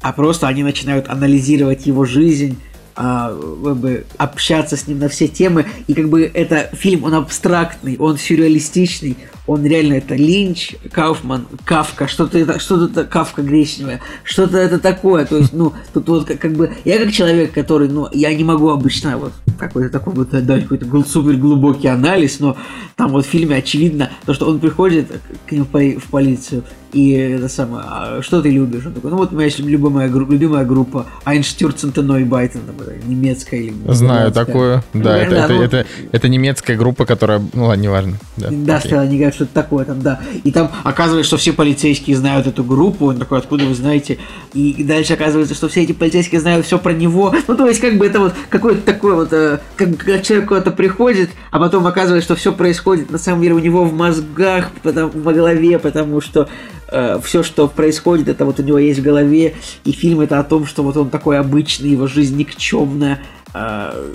[0.01, 2.57] а просто они начинают анализировать его жизнь,
[2.95, 3.29] а,
[3.63, 5.65] как бы, общаться с ним на все темы.
[5.87, 9.17] И как бы это фильм, он абстрактный, он сюрреалистичный,
[9.47, 15.25] он реально это Линч, Кауфман, Кавка, что-то это, что-то Кавка гречневая, что-то это такое.
[15.25, 18.43] То есть, ну, тут вот как, как бы я как человек, который, ну, я не
[18.43, 22.57] могу обычно вот какой-то такой вот дать какой-то супер глубокий анализ, но
[22.95, 25.07] там вот в фильме очевидно то, что он приходит
[25.47, 26.63] к ним в полицию,
[26.93, 28.85] и это самое, а что ты любишь?
[28.85, 32.61] Он такой, ну вот моя любимая, любимая группа Einstürzende Neubauten,
[33.05, 37.81] немецкая или Знаю такое, да, это, это, ну, это, это немецкая группа, которая, ну ладно,
[37.81, 38.17] неважно.
[38.37, 40.19] Да, да говорят, что-то такое там, да.
[40.43, 44.17] И там оказывается, что все полицейские знают эту группу, он такой, откуда вы знаете?
[44.53, 47.33] И дальше оказывается, что все эти полицейские знают все про него.
[47.47, 50.71] Ну, то есть, как бы это вот какой-то такой вот, э, как, как человек куда-то
[50.71, 55.09] приходит, а потом оказывается, что все происходит на самом деле у него в мозгах, потом,
[55.09, 56.49] в голове, потому что
[56.89, 59.55] э, все, что происходит, это вот у него есть в голове,
[59.85, 63.19] и фильм это о том, что вот он такой обычный, его жизнь никчемная,
[63.53, 64.11] э,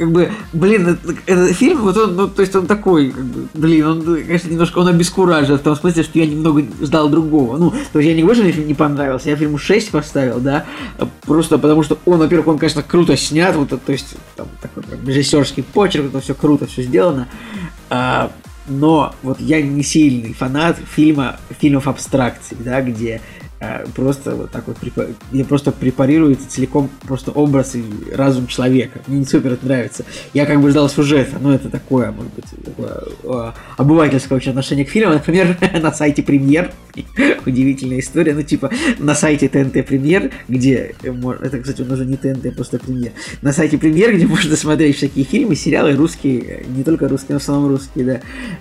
[0.00, 3.48] как бы, блин, этот, этот фильм, вот он, ну, то есть он такой, как бы,
[3.52, 7.58] блин, он, конечно, немножко, он обескуражил, в том смысле, что я немного ждал другого.
[7.58, 10.64] Ну, то есть я не говорю, что не понравился, я фильму 6 поставил, да,
[11.26, 15.06] просто потому что он, во-первых, он, конечно, круто снят, вот, то есть, там, такой как,
[15.06, 17.28] режиссерский почерк, это все круто, все сделано,
[17.90, 18.32] а,
[18.68, 23.20] но вот я не сильный фанат фильма, фильмов абстракции, да, где
[23.94, 24.78] просто вот так вот,
[25.30, 27.84] где просто препарируется целиком просто образ и
[28.14, 29.00] разум человека.
[29.06, 30.04] Мне не супер это нравится.
[30.32, 34.86] Я как бы ждал сюжета, но это такое, может быть, такое, э, обывательское очень отношение
[34.86, 35.12] к фильму.
[35.12, 36.72] Например, на сайте премьер,
[37.46, 42.46] удивительная история, ну типа на сайте ТНТ премьер, где, это, кстати, он уже не ТНТ,
[42.46, 43.12] а просто премьер,
[43.42, 47.42] на сайте премьер, где можно смотреть всякие фильмы, сериалы русские, не только русские, но в
[47.42, 48.04] основном русские,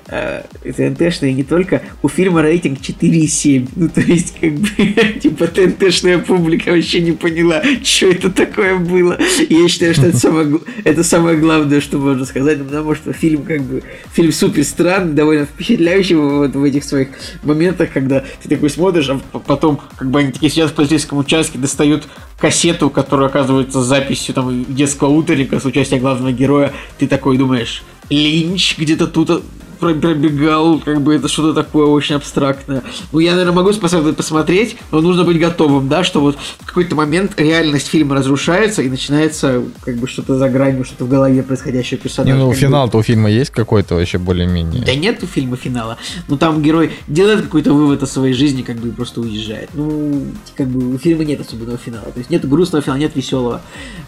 [0.07, 4.67] да, э, ТНТшные, не только, у фильма рейтинг 4,7, ну то есть как бы
[5.21, 9.17] типа ТНТшная публика вообще не поняла, что это такое было.
[9.49, 13.61] я считаю, что это самое, это самое главное, что можно сказать, потому что фильм как
[13.61, 17.09] бы, фильм супер странный, довольно впечатляющий вот в этих своих
[17.43, 21.57] моментах, когда ты такой смотришь, а потом как бы они такие сидят в полицейском участке,
[21.57, 22.07] достают
[22.37, 28.77] кассету, которая оказывается записью там детского утренника с участием главного героя, ты такой думаешь, Линч
[28.77, 29.43] где-то тут
[29.79, 32.83] пробегал, как бы это что-то такое очень абстрактное.
[33.11, 36.95] Ну, я, наверное, могу посоветовать посмотреть, но нужно быть готовым, да, что вот в какой-то
[36.95, 41.99] момент реальность фильма разрушается и начинается как бы что-то за гранью, что-то в голове происходящего
[41.99, 42.35] персонажа.
[42.35, 44.83] Не, ну, финал-то у фильма есть какой-то вообще более-менее?
[44.85, 45.97] Да нет у фильма финала.
[46.27, 49.69] Ну, там герой делает какой-то вывод о своей жизни, как бы просто уезжает.
[49.73, 50.25] Ну,
[50.55, 52.05] как бы у фильма нет особенного финала.
[52.11, 53.61] То есть нет грустного финала, нет веселого.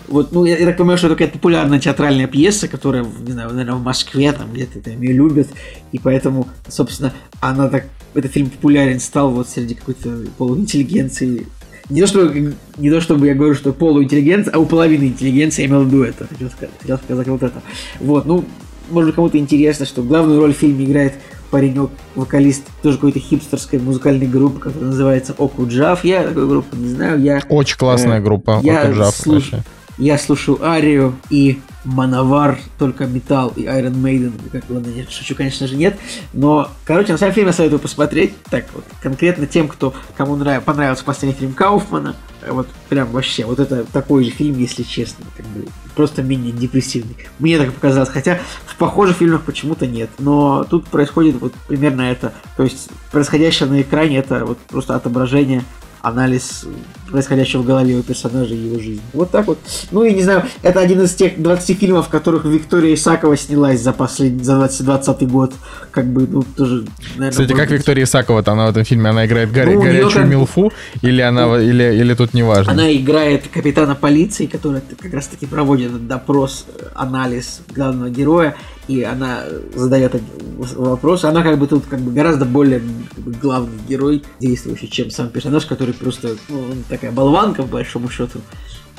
[0.07, 3.49] Вот, ну, я, я так понимаю, что это какая-то популярная театральная пьеса, которая, не знаю,
[3.49, 5.47] наверное, в Москве там где-то там ее любят.
[5.91, 11.47] И поэтому, собственно, она так, этот фильм популярен стал вот среди какой-то полуинтеллигенции
[11.89, 15.67] не то, чтобы, не то, чтобы я говорю, что полуинтеллигенция, а у половины интеллигенции я
[15.67, 16.25] имел в виду это.
[16.25, 17.61] Хотел сказать, хотел сказать вот это.
[17.99, 18.45] Вот, ну,
[18.89, 21.13] может кому-то интересно, что главную роль в фильме играет
[21.49, 26.05] паренек, вокалист тоже какой-то хипстерской музыкальной группы, которая называется Окуджав.
[26.05, 27.21] Я такую группу не знаю.
[27.21, 29.13] Я, Очень классная э, группа я Окуджав.
[29.13, 29.51] Слуш...
[29.97, 35.67] Я слушаю Арию и Мановар, только металл и Iron Maiden, как ладно, нет, шучу, конечно
[35.67, 35.97] же, нет.
[36.33, 38.33] Но, короче, на самом деле я советую посмотреть.
[38.43, 40.63] Так вот, конкретно тем, кто, кому нрав...
[40.63, 42.15] понравился последний фильм Кауфмана,
[42.47, 47.15] вот прям вообще, вот это такой же фильм, если честно, как бы просто менее депрессивный.
[47.39, 50.09] Мне так показалось, хотя в похожих фильмах почему-то нет.
[50.19, 52.33] Но тут происходит вот примерно это.
[52.57, 55.63] То есть происходящее на экране это вот просто отображение
[56.01, 56.65] анализ
[57.11, 59.01] происходящего в голове у персонажа и его жизни.
[59.13, 59.59] Вот так вот.
[59.91, 63.81] Ну и не знаю, это один из тех 20 фильмов, в которых Виктория Исакова снялась
[63.81, 65.53] за последний, за 2020 год.
[65.91, 67.79] Как бы, ну, тоже, наверное, Кстати, как быть...
[67.79, 69.73] Виктория Исакова, там она в этом фильме, она играет горя...
[69.73, 70.27] ну, горячую как...
[70.27, 70.71] Милфу,
[71.01, 72.71] или она, ну, или, или тут не важно?
[72.71, 78.55] Она играет капитана полиции, который как раз таки проводит допрос, э, анализ главного героя,
[78.91, 79.43] и она
[79.75, 80.15] задает
[80.57, 81.23] вопрос.
[81.23, 82.81] Она как бы тут как бы гораздо более
[83.15, 88.09] как бы, главный герой действующий, чем сам персонаж, который просто ну, такая болванка, в большому
[88.09, 88.39] счету.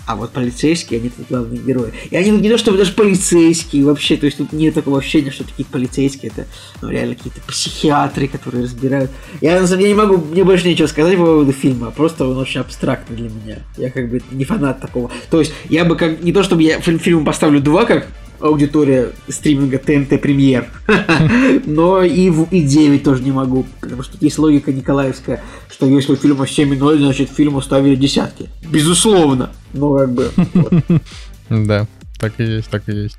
[0.05, 1.93] А вот полицейские, они тут главные герои.
[2.11, 5.45] И они не то чтобы даже полицейские вообще, то есть тут нет такого ощущения, что
[5.45, 6.49] такие полицейские, это
[6.81, 9.13] ну, реально какие-то психиатры, которые разбирают.
[9.41, 12.37] Я на самом деле не могу, мне больше ничего сказать по поводу фильма, просто он
[12.37, 13.59] очень абстрактный для меня.
[13.77, 15.09] Я как бы не фанат такого.
[15.31, 18.09] То есть я бы как, не то чтобы я фильм, фильму поставлю два, как
[18.43, 20.69] аудитория стриминга ТНТ Премьер.
[21.67, 26.13] Но и, в, и 9 тоже не могу, потому что есть логика Николаевская, что если
[26.13, 28.49] у фильма 7,0, значит фильму ставили десятки.
[28.69, 29.51] Безусловно.
[29.73, 30.31] Ну, как бы.
[31.49, 31.87] Да,
[32.19, 33.19] так и есть, так и есть.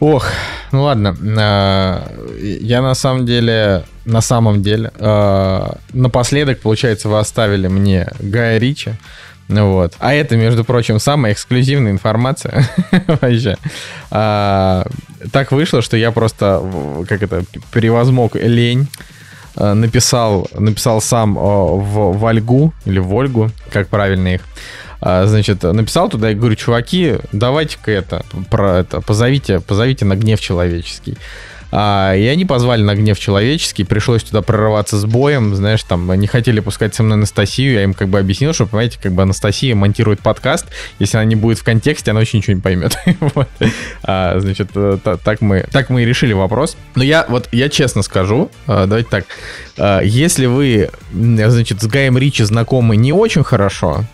[0.00, 0.26] Ох,
[0.70, 1.16] ну ладно.
[1.38, 2.08] А,
[2.40, 8.92] я на самом деле, на самом деле, а, напоследок, получается, вы оставили мне Гая Ричи.
[9.48, 9.94] Вот.
[9.98, 12.68] А это, между прочим, самая эксклюзивная информация
[13.06, 13.56] вообще.
[14.10, 14.86] А,
[15.32, 16.62] так вышло, что я просто,
[17.08, 18.88] как это, превозмог лень,
[19.56, 24.42] а, написал, написал сам в Вольгу, или Вольгу, как правильно их,
[25.00, 30.40] а, значит, написал туда и говорю, чуваки, давайте-ка это, про это, позовите, позовите на гнев
[30.40, 31.16] человеческий.
[31.70, 36.26] А, и они позвали на гнев человеческий, пришлось туда прорываться с боем, знаешь, там не
[36.26, 39.74] хотели пускать со мной Анастасию, я им как бы объяснил, что, понимаете, как бы Анастасия
[39.74, 40.66] монтирует подкаст,
[40.98, 42.96] если она не будет в контексте, она очень ничего не поймет.
[44.02, 46.76] а, значит, э, так мы, так мы и решили вопрос.
[46.94, 49.26] Но я вот, я честно скажу, а, давайте так,
[49.76, 54.04] а, если вы, значит, с Гаем Ричи знакомы не очень хорошо,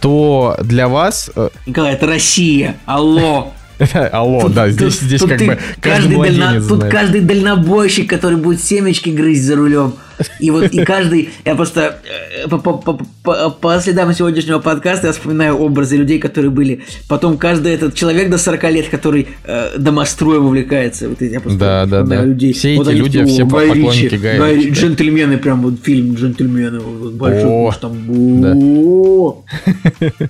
[0.00, 1.30] то для вас...
[1.36, 3.52] Э, Николай, это Россия, алло!
[4.12, 8.08] Алло, тут, да, здесь, тут, здесь тут как бы каждый, каждый дально, Тут каждый дальнобойщик,
[8.10, 9.94] который будет семечки грызть за рулем.
[10.38, 12.00] И вот и каждый, я просто
[12.44, 16.82] э, по, по, по, по следам сегодняшнего подкаста я вспоминаю образы людей, которые были.
[17.08, 21.08] Потом каждый этот человек до 40 лет, который э, домостроем увлекается.
[21.08, 22.24] Вот я просто да, да, да.
[22.24, 22.52] людей.
[22.52, 24.70] Все вот эти люди, такие, все Гай поклонники Гая Гай.
[24.70, 26.80] Джентльмены, прям вот фильм Джентльмены.
[26.80, 28.40] Вот, большой, О, там.
[28.40, 28.54] Да.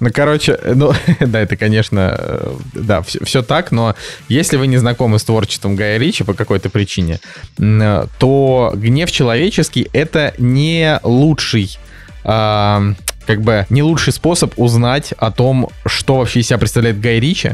[0.00, 3.94] Ну, короче, ну, да, это, конечно, э, да, все, все так, но
[4.28, 7.20] если вы не знакомы с творчеством Гая Ричи по какой-то причине,
[7.58, 11.78] э, то гнев человеческий— это не лучший
[12.24, 12.94] э,
[13.26, 17.52] как бы не лучший способ узнать о том, что вообще из себя представляет Гай Ричи,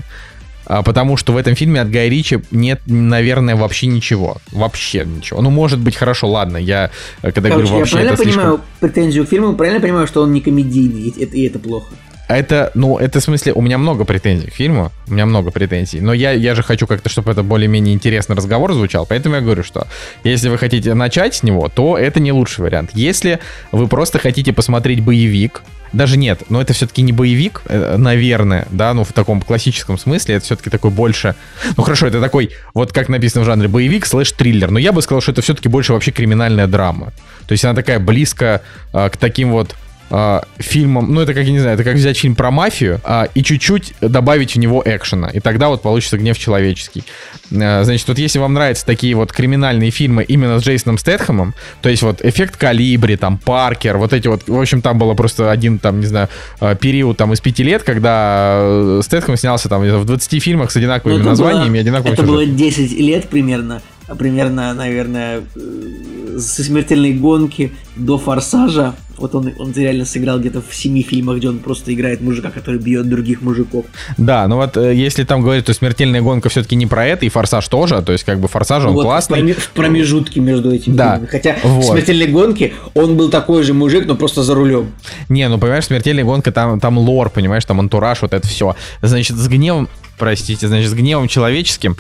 [0.67, 4.39] а, потому что в этом фильме от Гая Ричи нет, наверное, вообще ничего.
[4.53, 5.41] Вообще ничего.
[5.43, 6.91] Ну, может быть, хорошо, ладно, я
[7.23, 8.65] когда Короче, говорю вообще, я правильно это понимаю слишком...
[8.81, 11.95] претензию к фильму, правильно понимаю, что он не комедийный, и это, и это плохо?
[12.31, 15.51] А это, ну, это в смысле, у меня много претензий к фильму, у меня много
[15.51, 19.41] претензий, но я, я же хочу как-то, чтобы это более-менее интересный разговор звучал, поэтому я
[19.41, 19.89] говорю, что
[20.23, 22.91] если вы хотите начать с него, то это не лучший вариант.
[22.95, 23.41] Если
[23.73, 25.63] вы просто хотите посмотреть боевик,
[25.93, 30.37] даже нет, но это все-таки не боевик, э, наверное, да, ну в таком классическом смысле,
[30.37, 31.35] это все-таки такой больше,
[31.77, 35.21] ну хорошо, это такой, вот как написано в жанре боевик слэш-триллер, но я бы сказал,
[35.21, 37.13] что это все-таки больше вообще криминальная драма.
[37.49, 38.63] То есть она такая близко
[38.93, 39.75] а, к таким вот
[40.11, 43.27] э, фильмом, ну это как, я не знаю, это как взять фильм про мафию э,
[43.35, 47.05] и чуть-чуть добавить в него экшена, и тогда вот получится гнев человеческий.
[47.51, 51.89] Э, значит, вот если вам нравятся такие вот криминальные фильмы именно с Джейсоном Стэтхэмом, то
[51.89, 55.79] есть вот эффект Калибри, там, Паркер, вот эти вот, в общем, там было просто один,
[55.79, 56.29] там, не знаю,
[56.61, 60.77] э, период там из пяти лет, когда э, Стэтхэм снялся там в 20 фильмах с
[60.77, 63.83] одинаковыми ну, названиями, было, одинаковыми Это было 10 лет примерно,
[64.19, 65.43] примерно, наверное,
[66.39, 68.95] со смертельной гонки до форсажа.
[69.21, 72.81] Вот он, он реально сыграл где-то в семи фильмах, где он просто играет мужика, который
[72.81, 73.85] бьет других мужиков.
[74.17, 77.29] Да, ну вот э, если там говорить, то смертельная гонка все-таки не про это, и
[77.29, 79.53] форсаж тоже, то есть как бы форсаж он вот классный.
[79.53, 81.13] В промежутке между этими да.
[81.13, 81.27] фильмами.
[81.31, 81.85] Хотя вот.
[81.85, 84.93] в смертельной гонке он был такой же мужик, но просто за рулем.
[85.29, 88.75] Не, ну понимаешь, смертельная гонка, там, там лор, понимаешь, там антураж, вот это все.
[89.03, 89.89] Значит, с гневом,
[90.19, 91.97] простите, значит, с гневом человеческим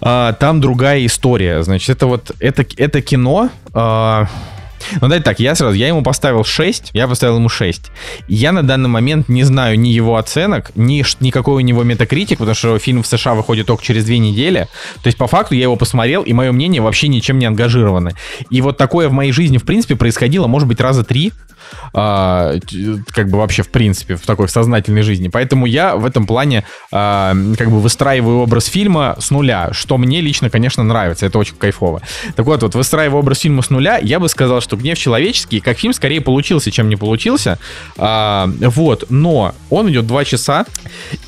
[0.00, 1.62] а, там другая история.
[1.62, 3.50] Значит, это вот, это, это кино...
[3.72, 4.26] А,
[4.94, 7.90] ну, давайте так, я сразу, я ему поставил 6, я поставил ему 6.
[8.28, 12.38] Я на данный момент не знаю ни его оценок, ни, ни какой у него метакритик,
[12.38, 14.68] потому что фильм в США выходит только через две недели.
[15.02, 18.12] То есть, по факту, я его посмотрел, и мое мнение вообще ничем не ангажировано.
[18.50, 21.32] И вот такое в моей жизни, в принципе, происходило, может быть, раза три
[21.92, 22.54] а,
[23.12, 25.28] как бы вообще в принципе в такой сознательной жизни.
[25.28, 30.20] Поэтому я в этом плане а, как бы выстраиваю образ фильма с нуля, что мне
[30.20, 31.26] лично, конечно, нравится.
[31.26, 32.02] Это очень кайфово.
[32.36, 35.78] Так вот, вот выстраивая образ фильма с нуля, я бы сказал, что «Гнев человеческий» как
[35.78, 37.58] фильм скорее получился, чем не получился.
[37.96, 40.66] А, вот, но он идет два часа,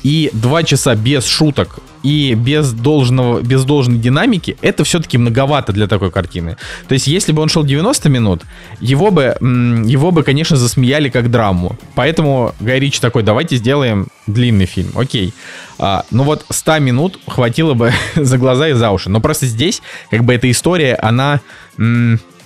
[0.03, 5.87] и два часа без шуток и без должного, без должной динамики, это все-таки многовато для
[5.87, 6.57] такой картины.
[6.87, 8.43] То есть, если бы он шел 90 минут,
[8.79, 11.77] его бы, его бы, конечно, засмеяли как драму.
[11.95, 15.33] Поэтому Гай Ричи такой, давайте сделаем длинный фильм, окей.
[15.77, 19.09] А, ну вот 100 минут хватило бы за глаза и за уши.
[19.09, 21.41] Но просто здесь, как бы эта история, она,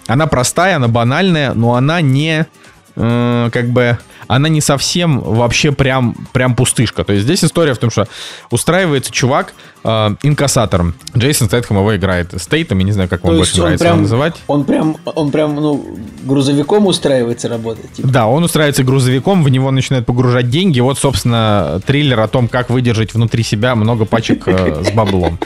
[0.07, 2.45] она простая, она банальная, но она не,
[2.95, 3.97] э, как бы
[4.27, 7.03] она не совсем вообще прям, прям пустышка.
[7.03, 8.07] То есть здесь история в том, что
[8.49, 9.53] устраивается чувак
[9.83, 10.95] э, инкассатором.
[11.15, 12.33] Джейсон Стэтхэм его играет.
[12.41, 14.35] Стейтом, я не знаю, как вам больше нравится прям, называть.
[14.47, 17.93] Он прям, он прям, ну, грузовиком устраивается работать.
[17.93, 18.07] Типа.
[18.07, 20.79] Да, он устраивается грузовиком, в него начинают погружать деньги.
[20.79, 25.39] Вот, собственно, триллер о том, как выдержать внутри себя много пачек э, с баблом.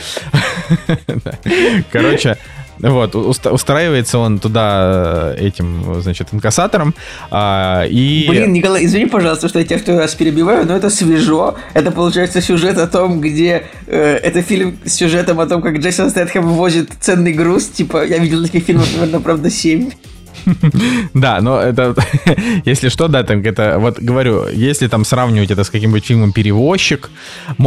[1.91, 2.37] Короче,
[2.79, 6.93] вот, устраивается он туда э, этим, значит, инкассатором.
[7.31, 8.25] А, и...
[8.27, 11.55] Блин, Николай, извини, пожалуйста, что я тебя второй раз перебиваю, но это свежо.
[11.73, 13.63] Это, получается, сюжет о том, где...
[13.87, 17.65] Э, это фильм с сюжетом о том, как Джейсон Стэтхэм возит ценный груз.
[17.67, 19.89] Типа, я видел таких фильмов, наверное, правда, 7.
[21.13, 21.95] Да, но это,
[22.65, 27.09] если что, да, там это, вот говорю, если там сравнивать это с каким-нибудь фильмом «Перевозчик»,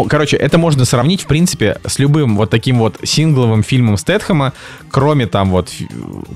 [0.09, 4.53] короче, это можно сравнить, в принципе, с любым вот таким вот сингловым фильмом Стэтхэма,
[4.91, 5.71] кроме там вот,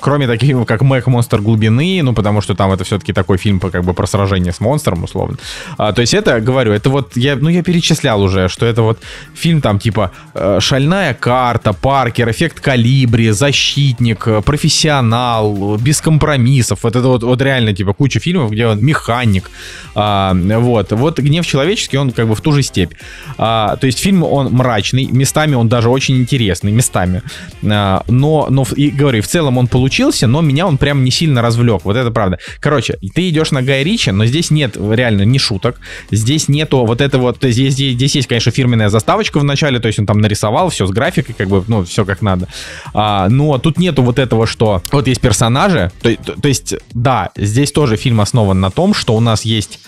[0.00, 1.06] кроме таких, как «Мэг.
[1.06, 4.60] Монстр глубины», ну, потому что там это все-таки такой фильм как бы про сражение с
[4.60, 5.36] монстром, условно.
[5.78, 8.98] А, то есть это, говорю, это вот, я, ну, я перечислял уже, что это вот
[9.34, 16.82] фильм там типа э, «Шальная карта», «Паркер», «Эффект калибри», «Защитник», «Профессионал», «Без компромисса», компромиссов.
[16.82, 19.50] Вот это вот, вот реально, типа, куча фильмов, где он механик.
[19.94, 20.92] А, вот.
[20.92, 22.94] Вот «Гнев человеческий», он как бы в ту же степь.
[23.38, 27.22] А, то есть фильм, он мрачный, местами он даже очень интересный, местами.
[27.64, 31.42] А, но, но, и говорю, в целом он получился, но меня он прям не сильно
[31.42, 31.84] развлек.
[31.84, 32.38] Вот это правда.
[32.60, 35.80] Короче, ты идешь на Гая Ричи, но здесь нет реально ни шуток.
[36.10, 37.38] Здесь нету вот этого вот...
[37.40, 40.86] Здесь, здесь, здесь есть, конечно, фирменная заставочка в начале, то есть он там нарисовал все
[40.86, 42.48] с графикой, как бы, ну, все как надо.
[42.94, 47.72] А, но тут нету вот этого, что вот есть персонажи, то, то, есть, да, здесь
[47.72, 49.80] тоже фильм основан на том, что у нас есть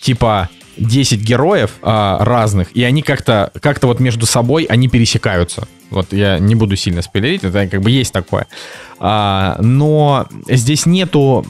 [0.00, 5.68] типа 10 героев а, разных, и они как-то как вот между собой, они пересекаются.
[5.90, 8.46] Вот я не буду сильно спойлерить, это как бы есть такое.
[8.98, 11.44] А, но здесь нету...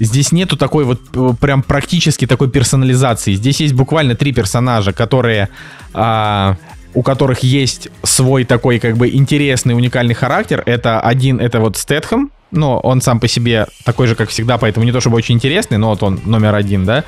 [0.00, 3.34] Здесь нету такой вот э, прям практически такой персонализации.
[3.34, 5.50] Здесь есть буквально три персонажа, которые...
[5.92, 6.56] А,
[6.94, 10.62] у которых есть свой такой как бы интересный, уникальный характер.
[10.64, 14.86] Это один, это вот Стэтхэм, но он сам по себе такой же, как всегда, поэтому
[14.86, 17.04] не то чтобы очень интересный, но вот он номер один, да.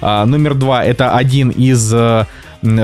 [0.00, 2.26] А, номер два это один из э,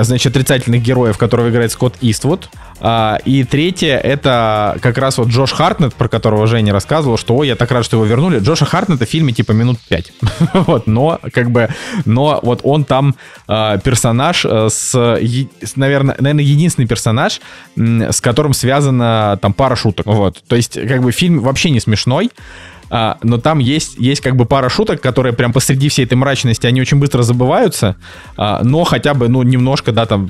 [0.03, 2.49] значит, отрицательных героев, которого играет Скотт Иствуд.
[2.79, 7.47] А, и третье, это как раз вот Джош Хартнет, про которого Женя рассказывал, что, ой,
[7.47, 8.39] я так рад, что его вернули.
[8.39, 10.11] Джоша Хартнета в фильме типа минут пять.
[10.53, 11.69] вот, но, как бы,
[12.05, 13.15] но вот он там
[13.47, 15.19] э, персонаж э, с,
[15.75, 17.41] наверное, наверное, единственный персонаж,
[17.75, 20.05] с которым связана там пара шуток.
[20.05, 22.31] Вот, то есть, как бы, фильм вообще не смешной,
[22.95, 26.67] а, но там есть, есть как бы пара шуток, которые прям посреди всей этой мрачности,
[26.67, 27.95] они очень быстро забываются,
[28.37, 30.29] а, но хотя бы, ну, немножко, да, там,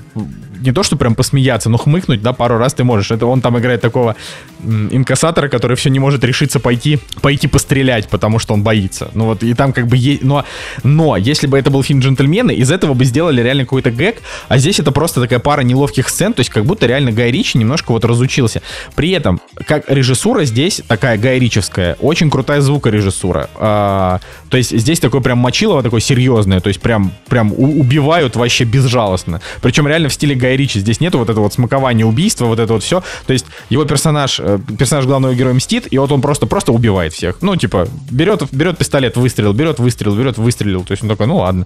[0.64, 3.12] не то, что прям посмеяться, но хмыкнуть, да, пару раз ты можешь.
[3.12, 4.16] Это он там играет такого
[4.64, 9.10] инкассатора, который все не может решиться пойти, пойти пострелять, потому что он боится.
[9.14, 10.46] Ну вот, и там как бы есть, но,
[10.84, 14.58] но, если бы это был фильм «Джентльмены», из этого бы сделали реально какой-то гэг, а
[14.58, 17.92] здесь это просто такая пара неловких сцен, то есть как будто реально Гай Ричи немножко
[17.92, 18.62] вот разучился.
[18.96, 23.50] При этом, как режиссура здесь такая Гай Ричевская, очень крутая крутая звукорежиссура.
[23.56, 24.20] А,
[24.50, 29.42] то есть здесь такое прям мочилово, такое серьезное, то есть прям, прям убивают вообще безжалостно.
[29.62, 30.80] Причем реально в стиле Гай Ричи.
[30.80, 33.02] Здесь нету вот этого вот смакования убийства, вот это вот все.
[33.26, 37.14] То есть его персонаж, э, персонаж главного героя мстит, и вот он просто, просто убивает
[37.14, 37.42] всех.
[37.42, 40.84] Ну, типа, берет, берет пистолет, выстрелил, берет, выстрелил, берет, выстрелил.
[40.84, 41.66] То есть он такой, ну ладно.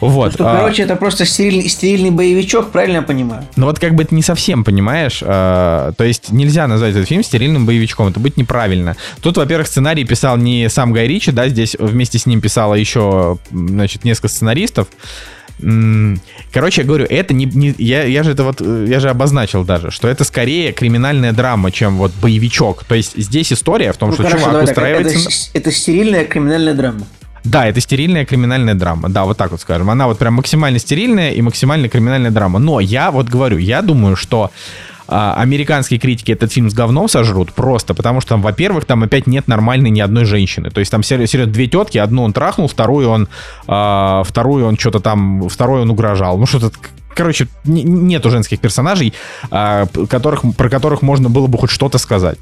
[0.00, 0.26] Вот.
[0.26, 0.56] Ну, что, а...
[0.58, 3.44] короче, это просто стерильный, стерильный боевичок, правильно я понимаю?
[3.56, 5.22] Ну вот как бы это не совсем, понимаешь?
[5.24, 8.96] А, то есть нельзя назвать этот фильм стерильным боевичком, это будет неправильно.
[9.20, 13.38] Тут, во-первых, сценарий писал не сам Гай Ричи, да, здесь вместе с ним писало еще,
[13.50, 14.88] значит, несколько сценаристов.
[16.52, 19.90] Короче, я говорю, это не, не я, я же это вот, я же обозначил даже,
[19.90, 22.84] что это скорее криминальная драма, чем вот боевичок.
[22.84, 25.24] То есть здесь история в том, ну, что хорошо, чувак устраивается...
[25.24, 27.00] Так, это, это стерильная криминальная драма.
[27.44, 29.08] Да, это стерильная криминальная драма.
[29.08, 29.90] Да, вот так вот скажем.
[29.90, 32.58] Она вот прям максимально стерильная и максимально криминальная драма.
[32.58, 34.50] Но я вот говорю, я думаю, что
[35.10, 39.48] а, американские критики этот фильм с говном сожрут просто, потому что, во-первых, там опять нет
[39.48, 40.70] нормальной ни одной женщины.
[40.70, 43.28] То есть там серьезно две тетки, одну он трахнул, вторую он,
[43.66, 46.36] а, вторую он что-то там, второй он угрожал.
[46.36, 46.72] Ну что-то
[47.18, 49.12] короче, нету женских персонажей,
[49.50, 52.38] а, которых, про которых можно было бы хоть что-то сказать.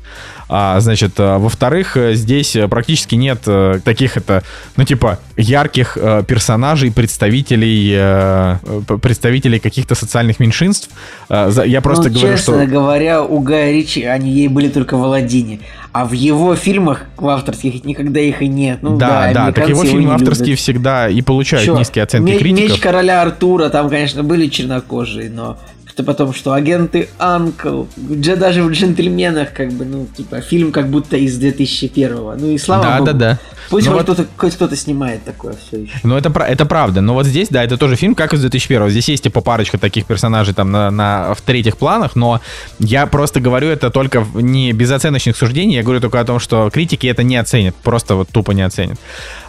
[0.49, 4.43] А, значит, а, во-вторых, э, здесь практически нет э, таких это,
[4.77, 8.57] ну типа ярких э, персонажей, представителей,
[9.01, 10.91] представителей каких-то социальных меньшинств.
[11.31, 12.67] Я просто ну, говорю, честно что...
[12.67, 15.61] говоря, у Гая Ричи они ей были только в Аладдине.
[15.99, 18.81] А в его фильмах, в авторских, никогда их и нет.
[18.83, 20.59] Ну, да, да, да так его фильмы авторские любят.
[20.59, 21.79] всегда и получают Чё?
[21.79, 22.71] низкие оценки Ме- критиков.
[22.73, 25.57] Меч короля Артура, там, конечно, были чернокожие, но
[25.97, 31.17] что потом, что агенты Анкл, даже в джентльменах, как бы, ну, типа, фильм как будто
[31.17, 32.35] из 2001-го.
[32.39, 33.07] Ну и слава да, богу.
[33.07, 33.39] Да, да, да.
[33.71, 34.03] Пусть хоть, вот...
[34.03, 35.95] кто-то, хоть кто-то снимает такое все еще.
[36.03, 37.01] Ну, это, это правда.
[37.01, 38.91] Но вот здесь, да, это тоже фильм, как из 2001-го.
[38.91, 42.43] Здесь есть, типа, парочка таких персонажей там на, на, в третьих планах, но
[42.79, 46.69] я просто говорю это только не без оценочных суждений, я говорю только о том, что
[46.69, 48.99] критики это не оценят, просто вот тупо не оценят.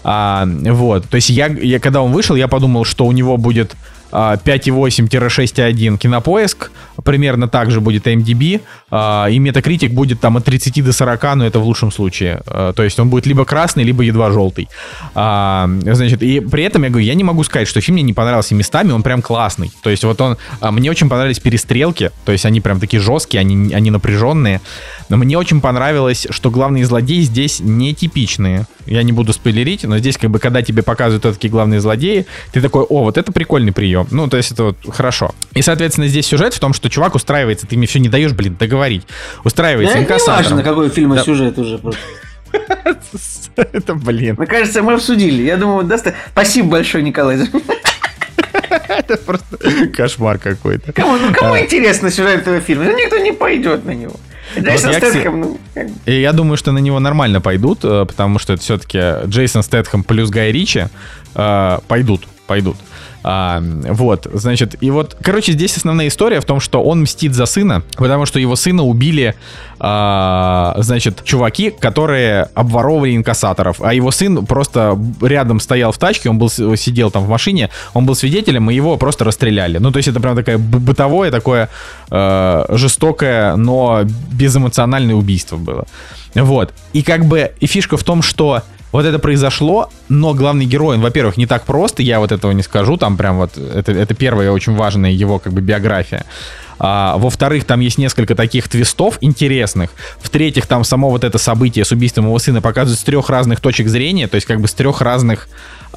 [0.05, 3.75] А, вот, то есть я, я, когда он вышел, я подумал, что у него будет
[4.11, 6.71] 5.8-6.1 а, кинопоиск,
[7.03, 11.45] примерно так же будет MDB, а, и Metacritic будет там от 30 до 40, но
[11.45, 12.41] это в лучшем случае.
[12.47, 14.69] А, то есть он будет либо красный, либо едва желтый.
[15.13, 18.53] Значит, и при этом я говорю, я не могу сказать, что фильм мне не понравился
[18.53, 19.71] местами, он прям классный.
[19.81, 23.73] То есть вот он, мне очень понравились перестрелки, то есть они прям такие жесткие, они,
[23.73, 24.61] они напряженные.
[25.09, 28.67] Но мне очень понравилось, что главные злодеи здесь нетипичные.
[28.85, 32.61] Я не буду спойлерить, но здесь как бы, когда тебе показывают такие главные злодеи, ты
[32.61, 34.07] такой, о, вот это прикольный прием.
[34.11, 35.33] Ну, то есть это вот хорошо.
[35.53, 38.55] И, соответственно, здесь сюжет в том, что чувак устраивается, ты мне все не даешь, блин,
[38.77, 39.07] договорить.
[39.43, 40.37] Устраивается да инкассатором.
[40.37, 42.01] Не важно, какой фильм, а сюжет уже просто.
[43.55, 44.35] Это, блин.
[44.37, 45.43] Мне кажется, мы обсудили.
[45.43, 46.07] Я думаю, даст...
[46.31, 47.37] Спасибо большое, Николай.
[48.87, 49.57] Это просто
[49.95, 50.93] кошмар какой-то.
[50.93, 51.59] Кому, ну, кому а.
[51.59, 52.85] интересно сюжет этого фильма?
[52.85, 54.15] Ну, никто не пойдет на него.
[54.57, 55.59] Джейсон вот Стэтхэм, ну...
[56.05, 60.03] И я думаю, что на него нормально пойдут, э, потому что это все-таки Джейсон Стэтхэм
[60.03, 60.87] плюс Гай Ричи
[61.35, 62.77] э, пойдут, пойдут.
[63.23, 67.45] А, вот, значит, и вот, короче, здесь основная история в том, что он мстит за
[67.45, 69.35] сына, потому что его сына убили,
[69.79, 76.37] а, значит, чуваки, которые обворовывали инкассаторов, а его сын просто рядом стоял в тачке, он
[76.37, 79.77] был сидел там в машине, он был свидетелем, и его просто расстреляли.
[79.77, 81.69] Ну, то есть это прям такое бытовое, такое
[82.09, 85.85] э, жестокое, но безэмоциональное убийство было.
[86.35, 86.73] Вот.
[86.93, 91.01] И как бы и фишка в том, что вот это произошло, но главный герой, он,
[91.01, 94.51] во-первых, не так прост, я вот этого не скажу, там прям вот, это, это первая
[94.51, 96.25] очень важная его как бы биография.
[96.79, 99.91] А, во-вторых, там есть несколько таких твистов интересных.
[100.19, 103.87] В-третьих, там само вот это событие с убийством его сына показывают с трех разных точек
[103.87, 105.47] зрения, то есть как бы с трех разных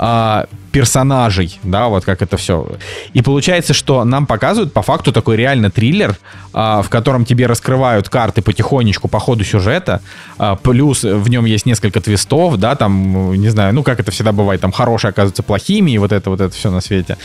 [0.03, 2.67] а, персонажей, да, вот как это все.
[3.13, 6.17] И получается, что нам показывают по факту такой реально триллер,
[6.55, 10.01] а, в котором тебе раскрывают карты потихонечку по ходу сюжета,
[10.39, 14.33] а, плюс в нем есть несколько твистов, да, там, не знаю, ну как это всегда
[14.33, 17.19] бывает, там хорошие оказываются плохими, и вот это вот это все на свете.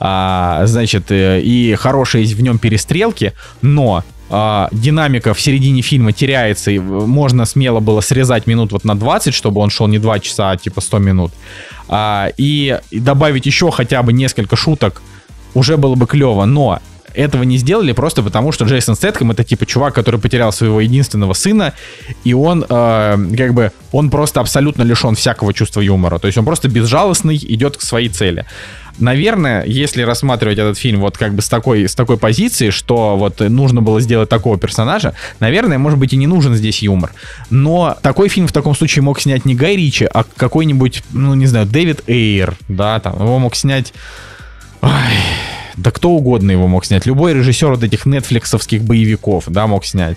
[0.00, 6.70] А, значит, э, и хорошие в нем перестрелки, но э, динамика в середине фильма теряется,
[6.70, 10.50] и можно смело было срезать минут вот на 20, чтобы он шел не 2 часа,
[10.50, 11.32] а типа 100 минут.
[11.88, 15.02] Э, и, и добавить еще хотя бы несколько шуток
[15.54, 16.80] уже было бы клево, но
[17.14, 21.34] этого не сделали просто потому, что Джейсон Стэтхэм это типа чувак, который потерял своего единственного
[21.34, 21.74] сына,
[22.24, 26.18] и он э, как бы он просто абсолютно лишен всякого чувства юмора.
[26.18, 28.46] То есть он просто безжалостный, идет к своей цели.
[28.98, 33.40] Наверное, если рассматривать этот фильм вот как бы с такой, с такой позиции, что вот
[33.40, 37.12] нужно было сделать такого персонажа, наверное, может быть и не нужен здесь юмор.
[37.50, 41.46] Но такой фильм в таком случае мог снять не Гай Ричи, а какой-нибудь, ну не
[41.46, 43.92] знаю, Дэвид Эйр, да, там, его мог снять...
[44.82, 44.90] Ой,
[45.76, 47.06] да кто угодно его мог снять.
[47.06, 50.16] Любой режиссер вот этих нетфликсовских боевиков, да, мог снять.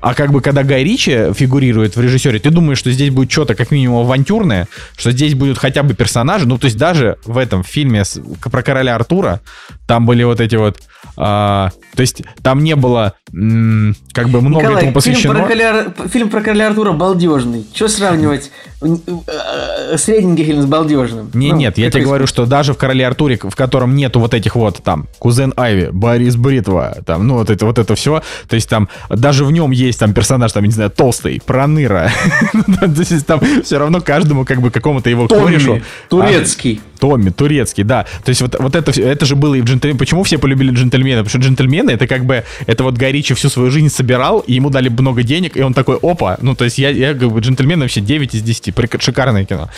[0.00, 3.54] А как бы когда Гай Ричи фигурирует в режиссере, ты думаешь, что здесь будет что-то
[3.54, 4.66] как минимум авантюрное,
[4.96, 6.46] что здесь будут хотя бы персонажи.
[6.46, 8.02] Ну, то есть даже в этом фильме
[8.50, 9.40] про короля Артура
[9.86, 10.78] там были вот эти вот
[11.16, 15.34] а, то есть там не было м, как бы много Николай, этому посвящено.
[15.34, 17.66] Фильм про, короля, фильм про короля Артура балдежный.
[17.74, 18.50] Что сравнивать
[18.82, 21.30] э, средненький фильм с балдежным?
[21.34, 24.34] Не, ну, нет, я тебе говорю, что даже в короле Артуре, в котором нету вот
[24.34, 28.54] этих вот там кузен Айви, Борис Бритва, там, ну вот это вот это все, то
[28.54, 32.10] есть там даже в нем есть там персонаж, там, не знаю, толстый, проныра.
[32.80, 35.80] То есть там все равно каждому как бы какому-то его корешу.
[36.08, 36.80] Турецкий.
[37.00, 38.06] Томми, турецкий, да.
[38.24, 39.98] То есть вот, вот это, это же было и в джентльмене.
[39.98, 41.24] Почему все полюбили джентльмена?
[41.24, 44.54] Потому что джентльмены это как бы, это вот Гай Ричи всю свою жизнь собирал, и
[44.54, 47.40] ему дали много денег, и он такой, опа, ну то есть я, я как бы
[47.40, 49.70] джентльмен вообще 9 из 10, шикарное кино.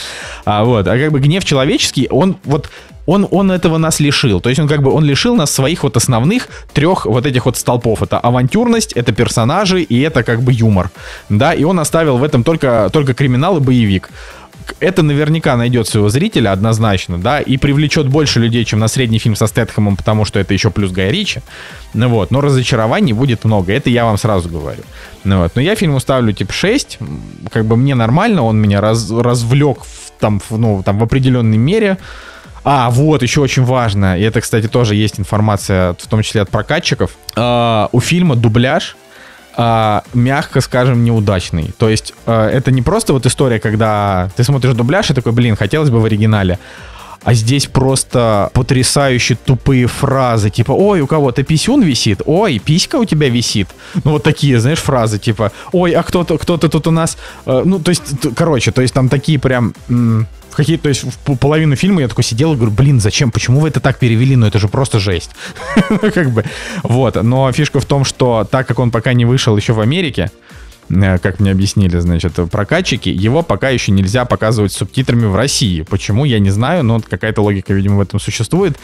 [0.44, 2.69] А, вот, а как бы гнев человеческий, он вот
[3.07, 4.40] он, он этого нас лишил.
[4.40, 7.57] То есть он как бы он лишил нас своих вот основных трех вот этих вот
[7.57, 8.03] столпов.
[8.03, 10.90] Это авантюрность, это персонажи и это как бы юмор.
[11.28, 14.11] Да, и он оставил в этом только, только криминал и боевик
[14.81, 19.36] это наверняка найдет своего зрителя однозначно, да, и привлечет больше людей, чем на средний фильм
[19.36, 21.40] со Стэтхэмом, потому что это еще плюс Гай Ричи.
[21.94, 24.82] Ну вот, но разочарований будет много, это я вам сразу говорю.
[25.24, 26.99] Ну вот, но я фильму ставлю типа 6,
[27.51, 31.59] как бы мне нормально, он меня раз, развлек в, там, в, ну, там в определенной
[31.59, 31.99] мере.
[32.65, 36.51] А, вот, еще очень важно, и это, кстати, тоже есть информация, в том числе от
[36.51, 37.16] прокатчиков.
[37.35, 38.97] Э, у фильма дубляж
[39.56, 41.72] а, мягко скажем, неудачный.
[41.78, 45.56] То есть а, это не просто вот история, когда ты смотришь дубляж и такой, блин,
[45.56, 46.58] хотелось бы в оригинале.
[47.24, 53.04] А здесь просто потрясающе тупые фразы, типа, ой, у кого-то писюн висит, ой, писька у
[53.04, 53.68] тебя висит.
[54.02, 57.16] Ну, вот такие, знаешь, фразы, типа, ой, а кто-то кто тут у нас...
[57.46, 58.02] Э, ну, то есть,
[58.34, 59.72] короче, то есть там такие прям...
[59.88, 63.30] М- в какие-то, то есть в половину фильма я такой сидел и говорю, блин, зачем,
[63.30, 65.30] почему вы это так перевели, ну это же просто жесть.
[65.88, 66.44] как бы,
[66.82, 70.30] вот, но фишка в том, что так как он пока не вышел еще в Америке,
[70.90, 75.82] э, как мне объяснили, значит, прокатчики, его пока еще нельзя показывать субтитрами в России.
[75.82, 78.78] Почему, я не знаю, но какая-то логика, видимо, в этом существует.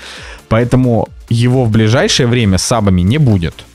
[0.48, 3.66] Поэтому его в ближайшее время сабами не будет.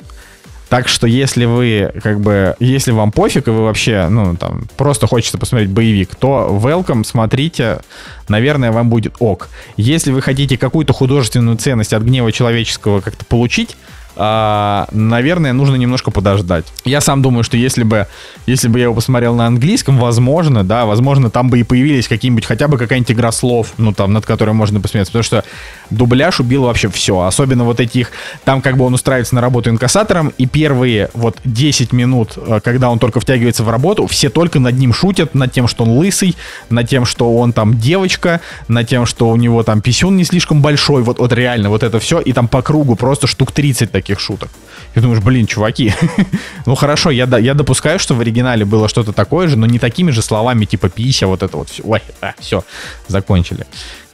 [0.73, 5.05] Так что если вы, как бы, если вам пофиг, и вы вообще, ну, там, просто
[5.05, 7.81] хочется посмотреть боевик, то welcome, смотрите,
[8.27, 9.49] наверное, вам будет ок.
[9.77, 13.77] Если вы хотите какую-то художественную ценность от гнева человеческого как-то получить,
[14.15, 16.65] а, наверное, нужно немножко подождать.
[16.85, 18.07] Я сам думаю, что если бы,
[18.45, 22.45] если бы я его посмотрел на английском, возможно, да, возможно, там бы и появились какие-нибудь,
[22.45, 25.43] хотя бы какая-нибудь игра слов, ну, там, над которой можно посмеяться, потому что
[25.89, 28.11] дубляж убил вообще все, особенно вот этих,
[28.43, 32.89] там как бы он устраивается на работу инкассатором, и первые вот 10 минут, э, когда
[32.89, 36.35] он только втягивается в работу, все только над ним шутят, над тем, что он лысый,
[36.69, 40.61] над тем, что он там девочка, над тем, что у него там писюн не слишком
[40.61, 44.02] большой, вот, вот реально, вот это все, и там по кругу просто штук 30 таких
[44.03, 44.49] таких шуток.
[44.95, 45.93] И думаешь, блин, чуваки,
[46.65, 50.11] ну хорошо, я, я допускаю, что в оригинале было что-то такое же, но не такими
[50.11, 51.83] же словами, типа пися, вот это вот все.
[51.83, 52.63] Ой, а, все,
[53.07, 53.65] закончили.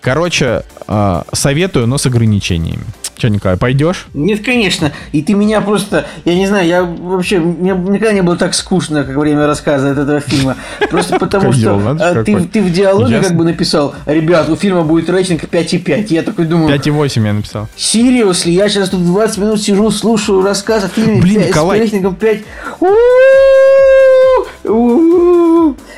[0.02, 2.86] Короче, э, советую, но с ограничениями.
[3.20, 4.08] Че, Николай, пойдешь?
[4.14, 4.94] Нет, конечно.
[5.12, 6.08] И ты меня просто...
[6.24, 7.40] Я не знаю, я вообще...
[7.40, 10.56] Мне никогда не было так скучно, как время рассказа от этого фильма.
[10.90, 15.10] Просто потому что а, ты, ты в диалоге как бы написал, ребят, у фильма будет
[15.10, 16.08] рейтинг 5,5.
[16.14, 16.74] Я такой думаю...
[16.74, 17.68] 5,8 я написал.
[17.76, 21.78] Серьезно, я сейчас тут 20 минут сижу, слушаю рассказ о фильме Блин, Николай.
[21.78, 22.40] с рейтингом 5.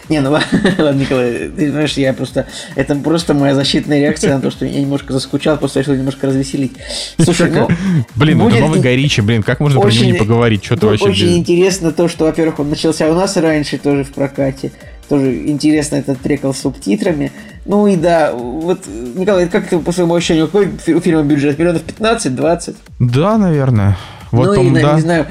[0.10, 0.32] Не, ну
[0.78, 2.48] ладно, Николай, ты знаешь, я просто...
[2.76, 6.74] Это просто моя защитная реакция на то, что я немножко заскучал, просто решил немножко развеселить.
[7.20, 7.68] Слушай, ну...
[8.16, 10.64] Блин, ну это новый Горичи, блин, как можно про него не поговорить?
[10.66, 11.06] Что ты вообще...
[11.06, 14.72] Очень интересно то, что, во-первых, он начался у нас раньше тоже в прокате.
[15.08, 17.32] Тоже интересно этот трекал с субтитрами.
[17.66, 21.60] Ну и да, вот, Николай, как ты по своему ощущению, какой у фильма бюджет?
[21.60, 22.76] Миллионов 15-20?
[23.00, 23.98] Да, наверное.
[24.32, 24.96] Вот ну он, и, да.
[24.96, 25.28] не знаю,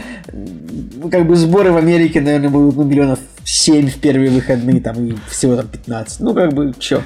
[1.11, 5.15] как бы сборы в Америке, наверное, будут ну, миллионов 7 в первые выходные, там, и
[5.29, 6.21] всего там 15.
[6.21, 7.03] Ну, как бы, чё.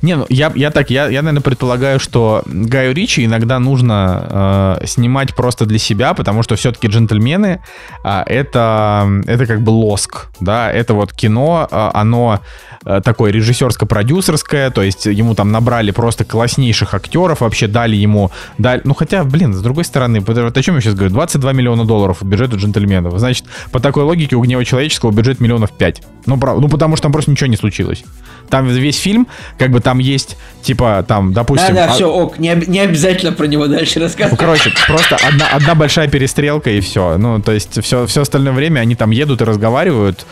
[0.00, 4.86] Не, ну, я, я так, я, я, наверное, предполагаю, что Гаю Ричи иногда нужно э,
[4.86, 7.62] снимать просто для себя, потому что все-таки джентльмены
[8.04, 12.40] э, это, это как бы лоск, да, это вот кино, э, оно
[12.84, 18.80] Э, такое режиссерско-продюсерское, то есть ему там набрали просто класснейших актеров, вообще дали ему, дали,
[18.84, 22.22] ну хотя, блин, с другой стороны, вот о чем я сейчас говорю, 22 миллиона долларов
[22.22, 26.68] у джентльменов, значит, по такой логике у гнева человеческого бюджет миллионов 5, ну, прав, ну
[26.68, 28.04] потому что там просто ничего не случилось.
[28.48, 29.26] Там весь фильм,
[29.58, 31.74] как бы там есть, типа, там, допустим...
[31.74, 31.94] Да-да, а...
[31.94, 34.32] все, ок, не, не обязательно про него дальше рассказывать.
[34.32, 37.16] Ну, короче, просто одна, одна большая перестрелка и все.
[37.16, 40.26] Ну, то есть все, все остальное время они там едут и разговаривают,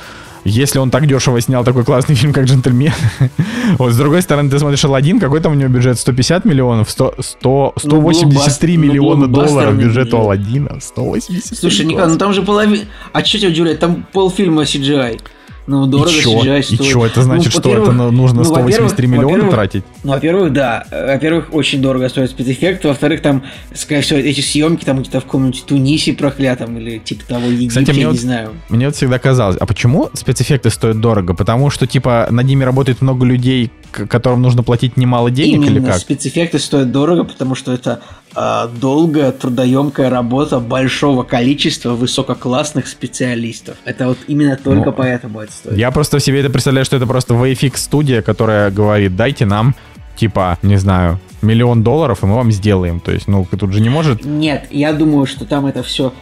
[0.45, 2.93] если он так дешево снял такой классный фильм, как «Джентльмен»,
[3.79, 5.99] вот с другой стороны, ты смотришь «Аладдин», какой там у него бюджет?
[5.99, 6.91] 150 миллионов?
[6.91, 10.81] 100, 100, 183 ну, миллиона ну, долларов бюджет у «Аладдина».
[10.81, 12.85] 183 Слушай, Николай, ну там же половина...
[13.13, 13.81] А что тебя удивляет?
[13.81, 15.21] Там полфильма CGI.
[15.67, 16.41] Ну, дорого и чё?
[16.41, 16.81] CGI стоит.
[16.81, 19.85] И что, это значит, ну, что это нужно ну, 183 миллиона тратить?
[20.03, 20.85] Ну, во-первых, да.
[20.91, 22.85] Во-первых, очень дорого стоит спецэффект.
[22.85, 27.47] Во-вторых, там, скорее всего, эти съемки там где-то в каком-нибудь Тунисе проклятом или типа того
[27.47, 28.51] Египте, Кстати, мне я вот, не знаю.
[28.69, 31.35] Мне вот всегда казалось, а почему спецэффекты стоят дорого?
[31.35, 35.85] Потому что, типа, над ними работает много людей, которым нужно платить немало денег Именно или
[35.85, 35.99] как?
[35.99, 38.01] спецэффекты стоят дорого, потому что это
[38.35, 43.77] долгая, трудоемкая работа большого количества высококлассных специалистов.
[43.85, 45.77] Это вот именно только ну, поэтому это стоит.
[45.77, 49.75] Я просто себе это представляю, что это просто VFX студия, которая говорит, дайте нам
[50.21, 53.01] типа, не знаю, миллион долларов, и мы вам сделаем.
[53.01, 54.23] То есть, ну, тут же не может...
[54.25, 56.13] Нет, я думаю, что там это все,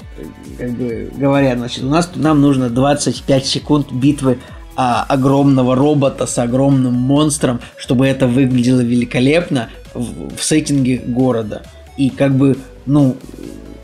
[0.56, 4.38] как бы говоря, значит, у нас нам нужно 25 секунд битвы
[4.76, 11.62] а, огромного робота с огромным монстром, чтобы это выглядело великолепно в, в сеттинге города.
[11.98, 12.56] И как бы,
[12.86, 13.16] ну,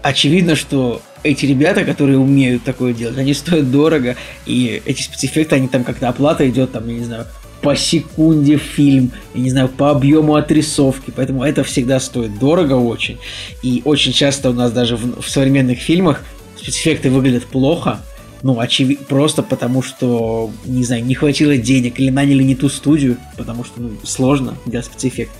[0.02, 4.16] очевидно, что эти ребята, которые умеют такое делать, они стоят дорого,
[4.46, 7.26] и эти спецэффекты, они там как-то оплата идет, там, я не знаю,
[7.60, 13.18] по секунде фильм, я не знаю, по объему отрисовки, поэтому это всегда стоит дорого очень.
[13.62, 16.22] И очень часто у нас даже в, в современных фильмах
[16.56, 18.00] спецэффекты выглядят плохо,
[18.42, 23.16] ну, очевидно, просто потому что, не знаю, не хватило денег или наняли не ту студию,
[23.38, 25.34] потому что ну, сложно делать спецэффекты.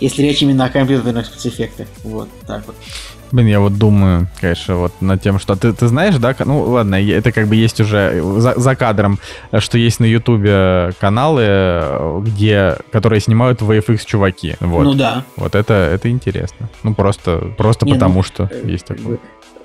[0.00, 1.86] Если речь именно о компьютерных спецэффектах.
[2.02, 2.76] Вот, так вот.
[3.32, 6.96] Блин, я вот думаю, конечно, вот над тем, что ты, ты знаешь, да, ну ладно,
[6.96, 9.20] это как бы есть уже за, за кадром,
[9.58, 14.56] что есть на Ютубе каналы, где, которые снимают VFX чуваки.
[14.58, 14.82] Вот.
[14.82, 15.24] Ну да.
[15.36, 16.68] Вот это, это интересно.
[16.82, 19.18] Ну просто, просто Не, потому ну, что э, есть такое.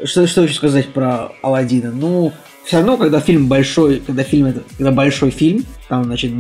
[0.03, 1.91] Что, что еще сказать про Алладина?
[1.91, 2.33] Ну,
[2.65, 6.31] все равно, когда фильм большой, когда фильм это, когда большой фильм, там, значит,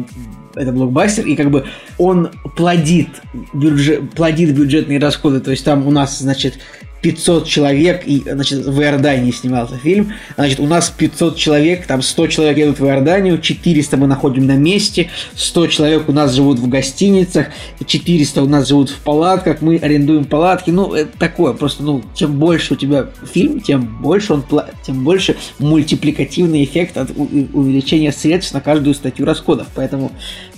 [0.55, 1.65] это блокбастер, и как бы
[1.97, 3.09] он плодит,
[3.53, 6.57] бюджет, плодит бюджетные расходы, то есть там у нас, значит,
[7.05, 12.27] 500 человек, и, значит, в Иордании снимался фильм, значит, у нас 500 человек, там 100
[12.27, 16.67] человек едут в Иорданию, 400 мы находим на месте, 100 человек у нас живут в
[16.67, 17.49] гостиницах,
[17.85, 22.39] 400 у нас живут в палатках, мы арендуем палатки, ну, это такое, просто, ну, чем
[22.39, 24.43] больше у тебя фильм, тем больше он,
[24.83, 30.11] тем больше мультипликативный эффект от увеличения средств на каждую статью расходов, поэтому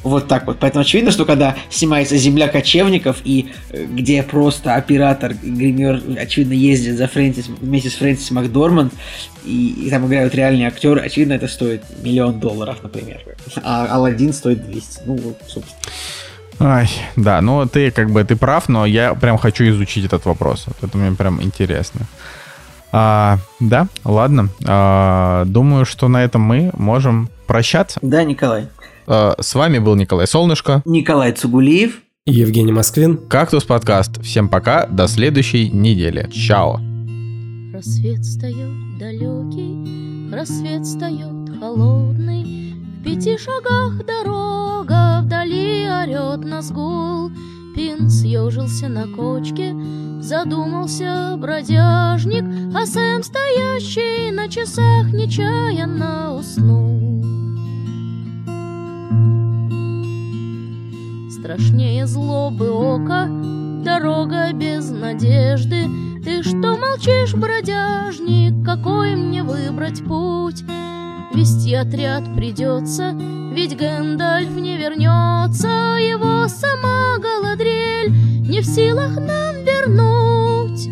[0.03, 0.57] вот так вот.
[0.59, 6.97] Поэтому очевидно, что когда снимается «Земля кочевников», и э, где просто оператор, гример, очевидно, ездит
[6.97, 8.93] за Фрэнсис, вместе с Фрэнсис Макдорманд,
[9.45, 13.21] и, и там играют реальные актеры, очевидно, это стоит миллион долларов, например.
[13.63, 15.01] А Алладин стоит 200.
[15.05, 15.77] Ну, вот, собственно.
[16.59, 20.65] Ай, да, ну ты как бы ты прав, но я прям хочу изучить этот вопрос.
[20.65, 22.01] Вот это мне прям интересно.
[22.91, 24.49] А, да, ладно.
[24.65, 27.99] А, думаю, что на этом мы можем прощаться.
[28.01, 28.67] Да, Николай.
[29.07, 30.81] Э, с вами был Николай Солнышко.
[30.85, 32.01] Николай Цугулиев.
[32.25, 33.17] И Евгений Москвин.
[33.17, 34.21] Кактус подкаст.
[34.21, 36.29] Всем пока, до следующей недели.
[36.29, 36.81] Чао.
[37.73, 42.73] Рассвет встает далекий, рассвет встает холодный.
[42.99, 47.31] В пяти шагах дорога, вдали орет нас гул.
[47.75, 49.75] Пин съежился на кочке,
[50.19, 52.43] задумался бродяжник,
[52.75, 57.46] а Сэм, стоящий на часах, нечаянно уснул.
[61.47, 63.25] Страшнее злобы ока,
[63.81, 65.85] дорога без надежды.
[66.21, 70.63] Ты что молчишь, бродяжник, какой мне выбрать путь?
[71.33, 73.13] Вести отряд придется,
[73.53, 75.69] ведь Гэндальф не вернется,
[76.01, 78.11] его сама Галадриэль
[78.41, 80.89] не в силах нам вернуть.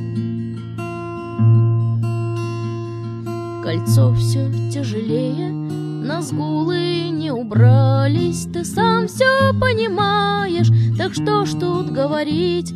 [3.62, 5.65] Кольцо все тяжелее,
[6.06, 10.68] на сгулы не убрались, ты сам все понимаешь,
[11.00, 12.74] так что ж тут говорить?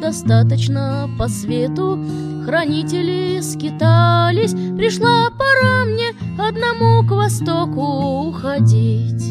[0.00, 1.98] Достаточно по свету
[2.44, 9.24] хранители скитались, пришла пора мне одному к востоку уходить.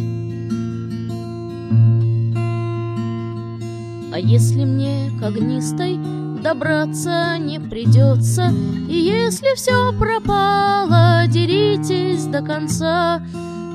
[4.12, 5.98] А если мне к огнистой
[6.42, 8.52] добраться не придется,
[8.90, 13.22] и если все пропало, деритесь до конца,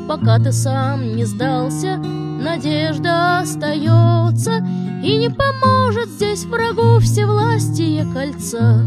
[0.09, 4.57] пока ты сам не сдался, надежда остается,
[5.03, 8.85] и не поможет здесь врагу всевластие кольца.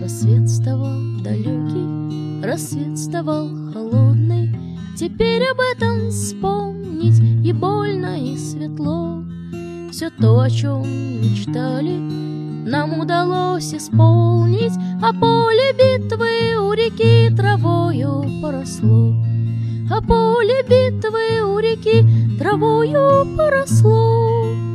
[0.00, 4.64] Рассвет вставал далекий, рассвет вставал холодный,
[4.96, 9.13] Теперь об этом вспомнить и больно, и светло.
[9.94, 10.82] Все то, о чем
[11.22, 11.96] мечтали,
[12.68, 19.14] нам удалось исполнить, А поле битвы у реки травою поросло.
[19.88, 22.04] А поле битвы у реки
[22.40, 24.73] травою поросло.